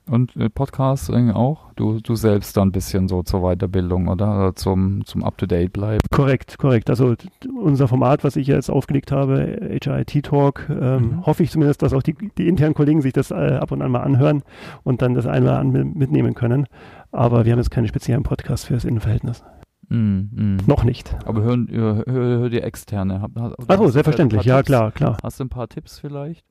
Und 0.09 0.35
äh, 0.35 0.49
Podcasts 0.49 1.09
auch? 1.09 1.71
Du, 1.75 1.99
du 2.01 2.15
selbst 2.15 2.57
dann 2.57 2.69
ein 2.69 2.71
bisschen 2.71 3.07
so 3.07 3.23
zur 3.23 3.41
Weiterbildung 3.41 4.09
oder 4.09 4.53
zum, 4.55 5.05
zum 5.05 5.23
Up-to-Date 5.23 5.71
bleiben? 5.71 6.01
Korrekt, 6.11 6.57
korrekt. 6.57 6.89
Also 6.89 7.15
unser 7.61 7.87
Format, 7.87 8.23
was 8.23 8.35
ich 8.35 8.47
jetzt 8.47 8.69
aufgelegt 8.69 9.11
habe, 9.11 9.79
HIT 9.81 10.25
Talk, 10.25 10.67
ähm, 10.69 10.75
mhm. 11.01 11.25
hoffe 11.25 11.43
ich 11.43 11.51
zumindest, 11.51 11.81
dass 11.81 11.93
auch 11.93 12.03
die, 12.03 12.15
die 12.37 12.47
internen 12.47 12.73
Kollegen 12.73 13.01
sich 13.01 13.13
das 13.13 13.31
äh, 13.31 13.35
ab 13.35 13.71
und 13.71 13.81
an 13.81 13.91
mal 13.91 14.01
anhören 14.01 14.43
und 14.83 15.01
dann 15.01 15.13
das 15.13 15.25
einmal 15.25 15.55
an 15.55 15.71
mitnehmen 15.71 16.33
können. 16.33 16.67
Aber 17.11 17.45
wir 17.45 17.53
haben 17.53 17.59
jetzt 17.59 17.71
keine 17.71 17.87
speziellen 17.87 18.23
Podcasts 18.23 18.65
für 18.65 18.73
das 18.73 18.85
Innenverhältnis. 18.85 19.43
Mm, 19.87 20.21
mm. 20.31 20.57
Noch 20.67 20.83
nicht. 20.83 21.15
Aber 21.25 21.43
hören, 21.43 21.67
hör, 21.71 22.03
hör, 22.07 22.39
hör 22.39 22.49
die 22.49 22.61
externe. 22.61 23.29
Achso, 23.67 23.87
selbstverständlich, 23.87 24.43
ja 24.43 24.63
klar, 24.63 24.91
klar. 24.91 25.17
Hast 25.23 25.39
du 25.39 25.45
ein 25.45 25.49
paar 25.49 25.69
Tipps 25.69 25.99
vielleicht? 25.99 26.45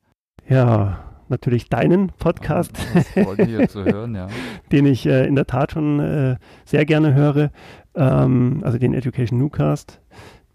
Ja, 0.48 0.98
natürlich 1.28 1.68
deinen 1.68 2.08
Podcast, 2.18 2.76
hören, 3.14 4.14
ja. 4.14 4.28
den 4.70 4.86
ich 4.86 5.06
äh, 5.06 5.26
in 5.26 5.34
der 5.34 5.46
Tat 5.46 5.72
schon 5.72 6.00
äh, 6.00 6.36
sehr 6.64 6.84
gerne 6.84 7.14
höre, 7.14 7.50
ähm, 7.94 8.60
also 8.64 8.78
den 8.78 8.94
Education 8.94 9.38
Newscast, 9.38 10.00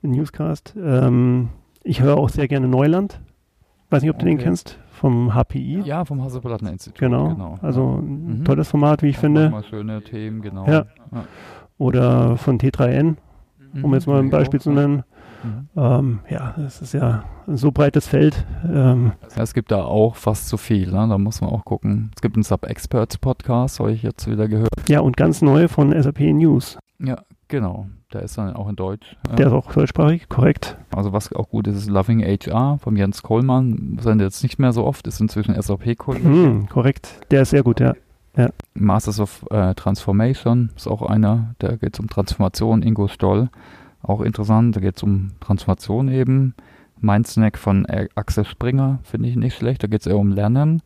Newscast. 0.02 0.76
Ähm, 0.82 1.50
ich 1.84 2.02
höre 2.02 2.18
auch 2.18 2.30
sehr 2.30 2.48
gerne 2.48 2.68
Neuland. 2.68 3.22
Weiß 3.90 4.02
nicht, 4.02 4.12
ob 4.12 4.20
du 4.20 4.26
den 4.26 4.38
kennst, 4.38 4.78
vom 4.92 5.34
HPI. 5.34 5.82
Ja, 5.86 6.04
vom 6.04 6.22
Hasse-Platten-Institut. 6.22 7.00
Genau. 7.00 7.30
genau. 7.30 7.58
Also 7.62 8.00
ein 8.00 8.40
mhm. 8.40 8.46
tolles 8.46 8.68
Format, 8.68 9.02
wie 9.02 9.08
ich 9.08 9.18
auch 9.18 9.22
finde. 9.22 9.50
Mal 9.50 9.64
schöne 9.64 10.02
Themen, 10.02 10.42
genau. 10.42 10.66
Ja. 10.66 10.86
ja. 11.14 11.26
Oder 11.78 12.36
von 12.38 12.60
T3N, 12.60 13.16
um 13.82 13.90
mhm. 13.90 13.94
jetzt 13.94 14.08
mal 14.08 14.20
ein 14.20 14.30
Beispiel 14.30 14.60
zu 14.60 14.72
nennen. 14.72 15.04
Mhm. 15.44 15.68
Ähm, 15.76 16.20
ja, 16.30 16.56
es 16.66 16.82
ist 16.82 16.94
ja 16.94 17.24
ein 17.48 17.58
so 17.58 17.72
breites 17.72 18.08
Feld. 18.08 18.46
Ähm, 18.66 19.14
ja, 19.36 19.44
es 19.44 19.54
gibt 19.54 19.72
da 19.72 19.84
auch 19.84 20.16
fast 20.16 20.48
zu 20.48 20.58
viel, 20.58 20.92
ne? 20.92 21.08
da 21.08 21.18
muss 21.18 21.42
man 21.42 21.50
auch 21.50 21.66
gucken. 21.66 22.12
Es 22.16 22.22
gibt 22.22 22.36
einen 22.36 22.44
Sub-Experts-Podcast, 22.44 23.80
habe 23.80 23.92
ich 23.92 24.04
jetzt 24.04 24.30
wieder 24.30 24.48
gehört. 24.48 24.70
Ja, 24.88 25.02
und 25.02 25.18
ganz 25.18 25.42
neu 25.42 25.68
von 25.68 25.92
SAP 26.02 26.20
News. 26.20 26.78
Ja, 27.00 27.22
genau. 27.48 27.88
Der 28.14 28.22
ist 28.22 28.38
dann 28.38 28.56
auch 28.56 28.70
in 28.70 28.76
Deutsch. 28.76 29.18
Der 29.38 29.48
ist 29.48 29.54
auch 29.54 29.72
deutschsprachig, 29.72 30.30
korrekt. 30.30 30.78
Also 30.96 31.12
was 31.12 31.32
auch 31.34 31.50
gut 31.50 31.68
ist, 31.68 31.76
ist 31.76 31.90
Loving 31.90 32.22
HR 32.22 32.78
von 32.80 32.96
Jens 32.96 33.22
Kohlmann. 33.22 34.00
Sendet 34.02 34.28
jetzt 34.28 34.44
nicht 34.44 34.60
mehr 34.60 34.72
so 34.72 34.86
oft, 34.86 35.06
ist 35.08 35.20
inzwischen 35.20 35.62
SAP-Kollege. 35.62 36.28
Mhm, 36.28 36.70
korrekt. 36.70 37.20
Der 37.32 37.42
ist 37.42 37.50
sehr 37.50 37.64
gut, 37.64 37.82
ja. 37.82 37.96
ja. 38.38 38.50
Masters 38.74 39.20
of 39.20 39.46
äh, 39.52 39.76
Transformation 39.76 40.72
ist 40.78 40.88
auch 40.88 41.02
einer, 41.02 41.56
der 41.60 41.78
geht 41.78 42.00
um 42.00 42.08
Transformation, 42.08 42.82
Ingo 42.82 43.10
Stoll. 43.10 43.50
Auch 44.08 44.22
interessant, 44.22 44.76
da 44.76 44.80
geht 44.80 44.96
es 44.96 45.04
um 45.04 45.32
Transformation 45.42 46.08
eben. 46.08 46.56
Mein 47.00 47.26
Snack 47.26 47.58
von 47.58 47.86
Axel 48.16 48.46
Springer 48.46 49.00
finde 49.04 49.30
ich 49.30 49.36
nicht 49.36 49.56
schlecht, 49.56 49.84
da 49.84 49.88
geht 49.88 50.02
es 50.02 50.08
eher 50.08 50.18
um 50.18 50.32
Lernen. 50.32 50.82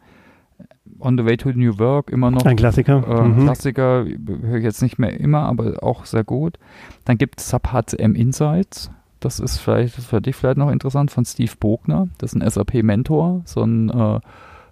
On 1.00 1.18
the 1.18 1.24
Way 1.24 1.38
to 1.38 1.50
New 1.52 1.78
Work 1.80 2.10
immer 2.10 2.32
noch. 2.32 2.46
Ein 2.46 2.56
Klassiker. 2.56 3.04
Äh, 3.08 3.28
mhm. 3.28 3.46
Klassiker, 3.46 4.06
höre 4.06 4.58
ich 4.58 4.64
jetzt 4.64 4.82
nicht 4.82 5.00
mehr 5.00 5.20
immer, 5.20 5.44
aber 5.44 5.84
auch 5.84 6.06
sehr 6.06 6.24
gut. 6.24 6.58
Dann 7.06 7.18
gibt 7.18 7.40
es 7.40 7.50
SAP 7.50 7.72
HCM 7.72 8.16
Insights. 8.16 8.92
Das 9.20 9.40
ist 9.40 9.60
vielleicht 9.60 9.98
das 9.98 10.06
ist 10.06 10.10
für 10.10 10.20
dich 10.20 10.36
vielleicht 10.36 10.58
noch 10.58 10.72
interessant 10.72 11.12
von 11.12 11.24
Steve 11.24 11.54
Bogner. 11.60 12.08
Das 12.18 12.34
ist 12.34 12.42
ein 12.42 12.50
SAP-Mentor, 12.50 13.44
so 13.46 13.62
ein 13.62 13.90
äh, 13.90 14.20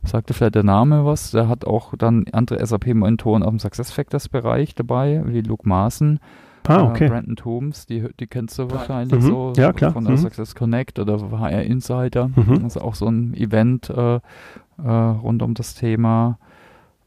sagte 0.03 0.33
vielleicht 0.33 0.55
der 0.55 0.63
Name 0.63 1.05
was. 1.05 1.31
Der 1.31 1.47
hat 1.47 1.65
auch 1.65 1.93
dann 1.95 2.25
andere 2.31 2.65
SAP-Mentoren 2.65 3.43
aus 3.43 3.51
dem 3.51 3.59
SuccessFactors-Bereich 3.59 4.73
dabei, 4.73 5.21
wie 5.25 5.41
Luke 5.41 5.67
Maaßen 5.69 6.19
Ah, 6.69 6.83
okay. 6.83 7.05
Äh, 7.05 7.09
Brandon 7.09 7.35
Toombs, 7.35 7.87
die, 7.87 8.07
die 8.19 8.27
kennst 8.27 8.59
du 8.59 8.69
wahrscheinlich 8.69 9.23
mhm. 9.23 9.27
so, 9.27 9.53
ja, 9.57 9.73
klar. 9.73 9.91
von 9.91 10.05
der 10.05 10.13
mhm. 10.13 10.19
Success 10.19 10.53
Connect 10.53 10.99
oder 10.99 11.19
HR 11.31 11.63
Insider. 11.63 12.27
Mhm. 12.27 12.61
Das 12.61 12.75
ist 12.75 12.81
auch 12.81 12.93
so 12.93 13.07
ein 13.07 13.33
Event 13.33 13.89
äh, 13.89 14.15
äh, 14.15 14.19
rund 14.87 15.41
um 15.41 15.55
das 15.55 15.73
Thema. 15.73 16.37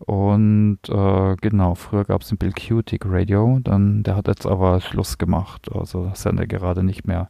Und 0.00 0.80
äh, 0.88 1.36
genau, 1.40 1.76
früher 1.76 2.04
gab 2.04 2.22
es 2.22 2.28
den 2.28 2.38
Bill 2.38 2.52
Cutic 2.52 3.04
Radio, 3.06 3.60
dann, 3.62 4.02
der 4.02 4.16
hat 4.16 4.26
jetzt 4.26 4.46
aber 4.46 4.80
Schluss 4.80 5.16
gemacht. 5.16 5.70
Also 5.72 6.10
sendet 6.14 6.48
gerade 6.48 6.82
nicht 6.82 7.06
mehr. 7.06 7.28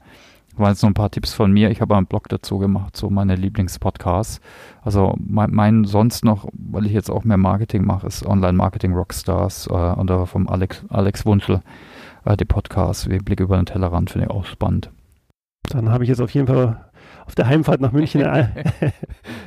Das 0.53 0.59
waren 0.59 0.71
jetzt 0.71 0.83
noch 0.83 0.91
ein 0.91 0.95
paar 0.95 1.11
Tipps 1.11 1.35
von 1.35 1.53
mir. 1.53 1.71
Ich 1.71 1.83
habe 1.83 1.95
einen 1.97 2.07
Blog 2.07 2.31
dazu 2.31 2.59
gemacht, 2.59 2.97
so 2.97 3.11
meine 3.11 3.37
Lieblingspodcasts. 3.37 4.41
Also 4.81 5.15
mein, 5.19 5.51
mein, 5.51 5.85
sonst 5.85 6.25
noch, 6.25 6.49
weil 6.55 6.87
ich 6.87 6.93
jetzt 6.93 7.11
auch 7.11 7.25
mehr 7.25 7.37
Marketing 7.37 7.85
mache, 7.85 8.07
ist 8.07 8.25
Online 8.25 8.55
Marketing 8.55 8.95
Rockstars 8.95 9.67
äh, 9.67 9.73
oder 9.73 10.25
vom 10.27 10.49
Alex, 10.49 10.83
Alex 10.89 11.27
Wunschel 11.27 11.61
äh, 12.25 12.37
die 12.37 12.45
Podcasts 12.45 13.09
wie 13.09 13.19
Blick 13.19 13.41
über 13.41 13.57
den 13.57 13.67
Tellerrand 13.67 14.11
finde 14.11 14.27
ich 14.27 14.31
auch 14.31 14.45
spannend. 14.45 14.91
Dann 15.69 15.91
habe 15.91 16.05
ich 16.05 16.11
jetzt 16.11 16.21
auf 16.21 16.31
jeden 16.31 16.47
Fall 16.47 16.93
auf 17.27 17.35
der 17.35 17.47
Heimfahrt 17.47 17.81
nach 17.81 17.93
München 17.93 18.23
eine, 18.25 18.53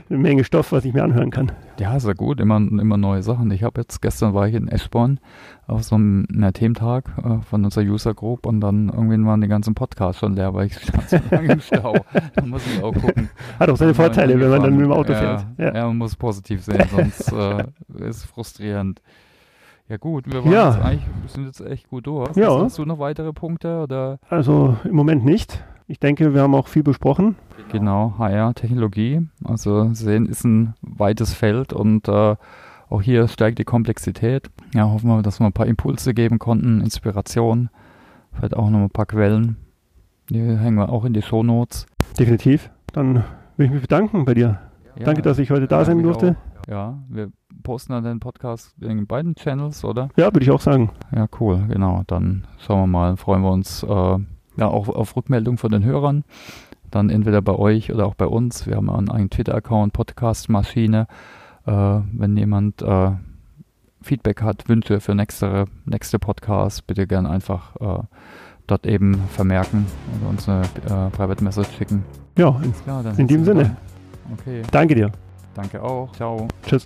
eine 0.09 0.17
Menge 0.17 0.43
Stoff, 0.43 0.71
was 0.71 0.85
ich 0.85 0.93
mir 0.93 1.03
anhören 1.03 1.29
kann. 1.29 1.51
Ja, 1.79 1.99
sehr 1.99 2.15
gut, 2.15 2.39
immer, 2.39 2.57
immer 2.57 2.97
neue 2.97 3.21
Sachen. 3.21 3.51
Ich 3.51 3.63
habe 3.63 3.81
jetzt, 3.81 4.01
gestern 4.01 4.33
war 4.33 4.47
ich 4.47 4.55
in 4.55 4.67
Eschborn 4.67 5.19
auf 5.67 5.83
so 5.83 5.95
einem, 5.95 6.25
einem 6.33 6.53
Thementag 6.53 7.05
äh, 7.23 7.41
von 7.41 7.65
unserer 7.65 7.83
User 7.83 8.13
Group 8.13 8.45
und 8.45 8.61
dann 8.61 8.89
irgendwann 8.89 9.25
waren 9.25 9.41
die 9.41 9.47
ganzen 9.47 9.75
Podcasts 9.75 10.19
schon 10.19 10.33
leer, 10.33 10.53
weil 10.53 10.67
ich 10.67 10.79
stand 10.79 11.09
so 11.09 11.19
lange 11.29 11.53
im 11.53 11.59
Stau. 11.59 11.95
Da 12.35 12.45
muss 12.45 12.65
ich 12.65 12.81
auch 12.81 12.93
gucken. 12.93 13.29
Hat 13.59 13.69
auch 13.69 13.77
seine 13.77 13.93
Vorteile, 13.93 14.39
wenn 14.39 14.49
man 14.49 14.63
dann 14.63 14.75
mit 14.75 14.85
dem 14.85 14.91
Auto 14.91 15.13
ja, 15.13 15.19
fährt. 15.19 15.45
Ja. 15.57 15.75
ja, 15.75 15.87
man 15.87 15.97
muss 15.97 16.15
positiv 16.15 16.63
sehen, 16.63 16.87
sonst 16.89 17.31
äh, 17.33 17.65
ist 18.07 18.17
es 18.17 18.25
frustrierend. 18.25 19.01
Ja 19.87 19.97
gut, 19.97 20.25
wir, 20.25 20.41
ja. 20.51 20.71
Jetzt 20.71 20.83
eigentlich, 20.83 21.07
wir 21.21 21.29
sind 21.29 21.45
jetzt 21.45 21.61
echt 21.61 21.89
gut 21.89 22.07
durch. 22.07 22.35
Ja. 22.35 22.59
Hast 22.59 22.79
du 22.79 22.85
noch 22.85 22.97
weitere 22.97 23.33
Punkte? 23.33 23.83
Oder? 23.83 24.17
Also 24.29 24.77
im 24.83 24.95
Moment 24.95 25.23
nicht. 25.23 25.63
Ich 25.87 25.99
denke, 25.99 26.33
wir 26.33 26.41
haben 26.41 26.55
auch 26.55 26.67
viel 26.67 26.81
besprochen. 26.81 27.35
Genau, 27.71 28.15
HR-Technologie. 28.17 29.27
Also 29.43 29.93
sehen 29.93 30.25
ist 30.25 30.43
ein 30.43 30.73
weites 30.81 31.35
Feld 31.35 31.71
und 31.71 32.07
äh, 32.07 32.35
auch 32.89 33.01
hier 33.01 33.27
steigt 33.27 33.59
die 33.59 33.63
Komplexität. 33.63 34.49
Ja, 34.73 34.89
hoffen 34.89 35.07
wir, 35.07 35.21
dass 35.21 35.39
wir 35.39 35.45
ein 35.45 35.53
paar 35.53 35.67
Impulse 35.67 36.15
geben 36.15 36.39
konnten, 36.39 36.81
Inspiration, 36.81 37.69
vielleicht 38.31 38.55
auch 38.55 38.71
noch 38.71 38.79
ein 38.79 38.89
paar 38.89 39.05
Quellen. 39.05 39.57
Die 40.31 40.39
hängen 40.39 40.77
wir 40.77 40.89
auch 40.89 41.05
in 41.05 41.13
die 41.13 41.21
Shownotes. 41.21 41.85
Definitiv. 42.17 42.71
Dann 42.93 43.23
will 43.57 43.67
ich 43.67 43.71
mich 43.71 43.81
bedanken 43.81 44.25
bei 44.25 44.33
dir. 44.33 44.59
Ja, 44.97 45.05
Danke, 45.05 45.21
dass 45.21 45.37
ich 45.37 45.51
heute 45.51 45.67
da 45.67 45.85
sein 45.85 46.01
durfte. 46.01 46.37
Auch. 46.63 46.67
Ja, 46.71 46.97
wir 47.09 47.29
posten 47.63 47.93
dann 47.93 48.03
den 48.03 48.19
Podcast 48.19 48.73
in 48.81 49.07
beiden 49.07 49.35
Channels, 49.35 49.83
oder? 49.83 50.09
Ja, 50.15 50.25
würde 50.25 50.43
ich 50.43 50.51
auch 50.51 50.61
sagen. 50.61 50.91
Ja, 51.15 51.27
cool, 51.39 51.65
genau. 51.67 52.03
Dann 52.07 52.45
schauen 52.59 52.81
wir 52.81 52.87
mal, 52.87 53.17
freuen 53.17 53.41
wir 53.41 53.51
uns 53.51 53.83
äh, 53.83 54.17
ja 54.57 54.67
auch 54.67 54.87
auf 54.89 55.15
Rückmeldung 55.15 55.57
von 55.57 55.71
den 55.71 55.83
Hörern. 55.83 56.23
Dann 56.91 57.09
entweder 57.09 57.41
bei 57.41 57.53
euch 57.53 57.91
oder 57.91 58.05
auch 58.05 58.15
bei 58.15 58.27
uns. 58.27 58.67
Wir 58.67 58.75
haben 58.75 58.89
einen 58.89 59.09
eigenen 59.09 59.29
Twitter-Account, 59.29 59.93
Podcast-Maschine. 59.93 61.07
Äh, 61.65 61.71
wenn 61.71 62.37
jemand 62.37 62.81
äh, 62.81 63.11
Feedback 64.01 64.41
hat, 64.41 64.69
Wünsche 64.69 64.99
für 65.01 65.15
nächste, 65.15 65.65
nächste 65.85 66.19
Podcasts, 66.19 66.81
bitte 66.81 67.07
gerne 67.07 67.29
einfach 67.29 67.75
äh, 67.77 68.03
dort 68.67 68.85
eben 68.85 69.15
vermerken 69.29 69.85
oder 70.19 70.29
uns 70.29 70.47
eine 70.47 70.61
äh, 70.61 71.09
Private 71.09 71.43
Message 71.43 71.69
schicken. 71.77 72.03
Ja, 72.37 72.59
in, 72.63 72.73
klar, 72.73 73.03
in 73.17 73.27
dem 73.27 73.43
Sinne. 73.43 73.75
Okay. 74.33 74.61
Danke 74.71 74.95
dir. 74.95 75.11
Danke 75.53 75.81
auch. 75.81 76.11
Ciao. 76.13 76.47
Tschüss. 76.65 76.85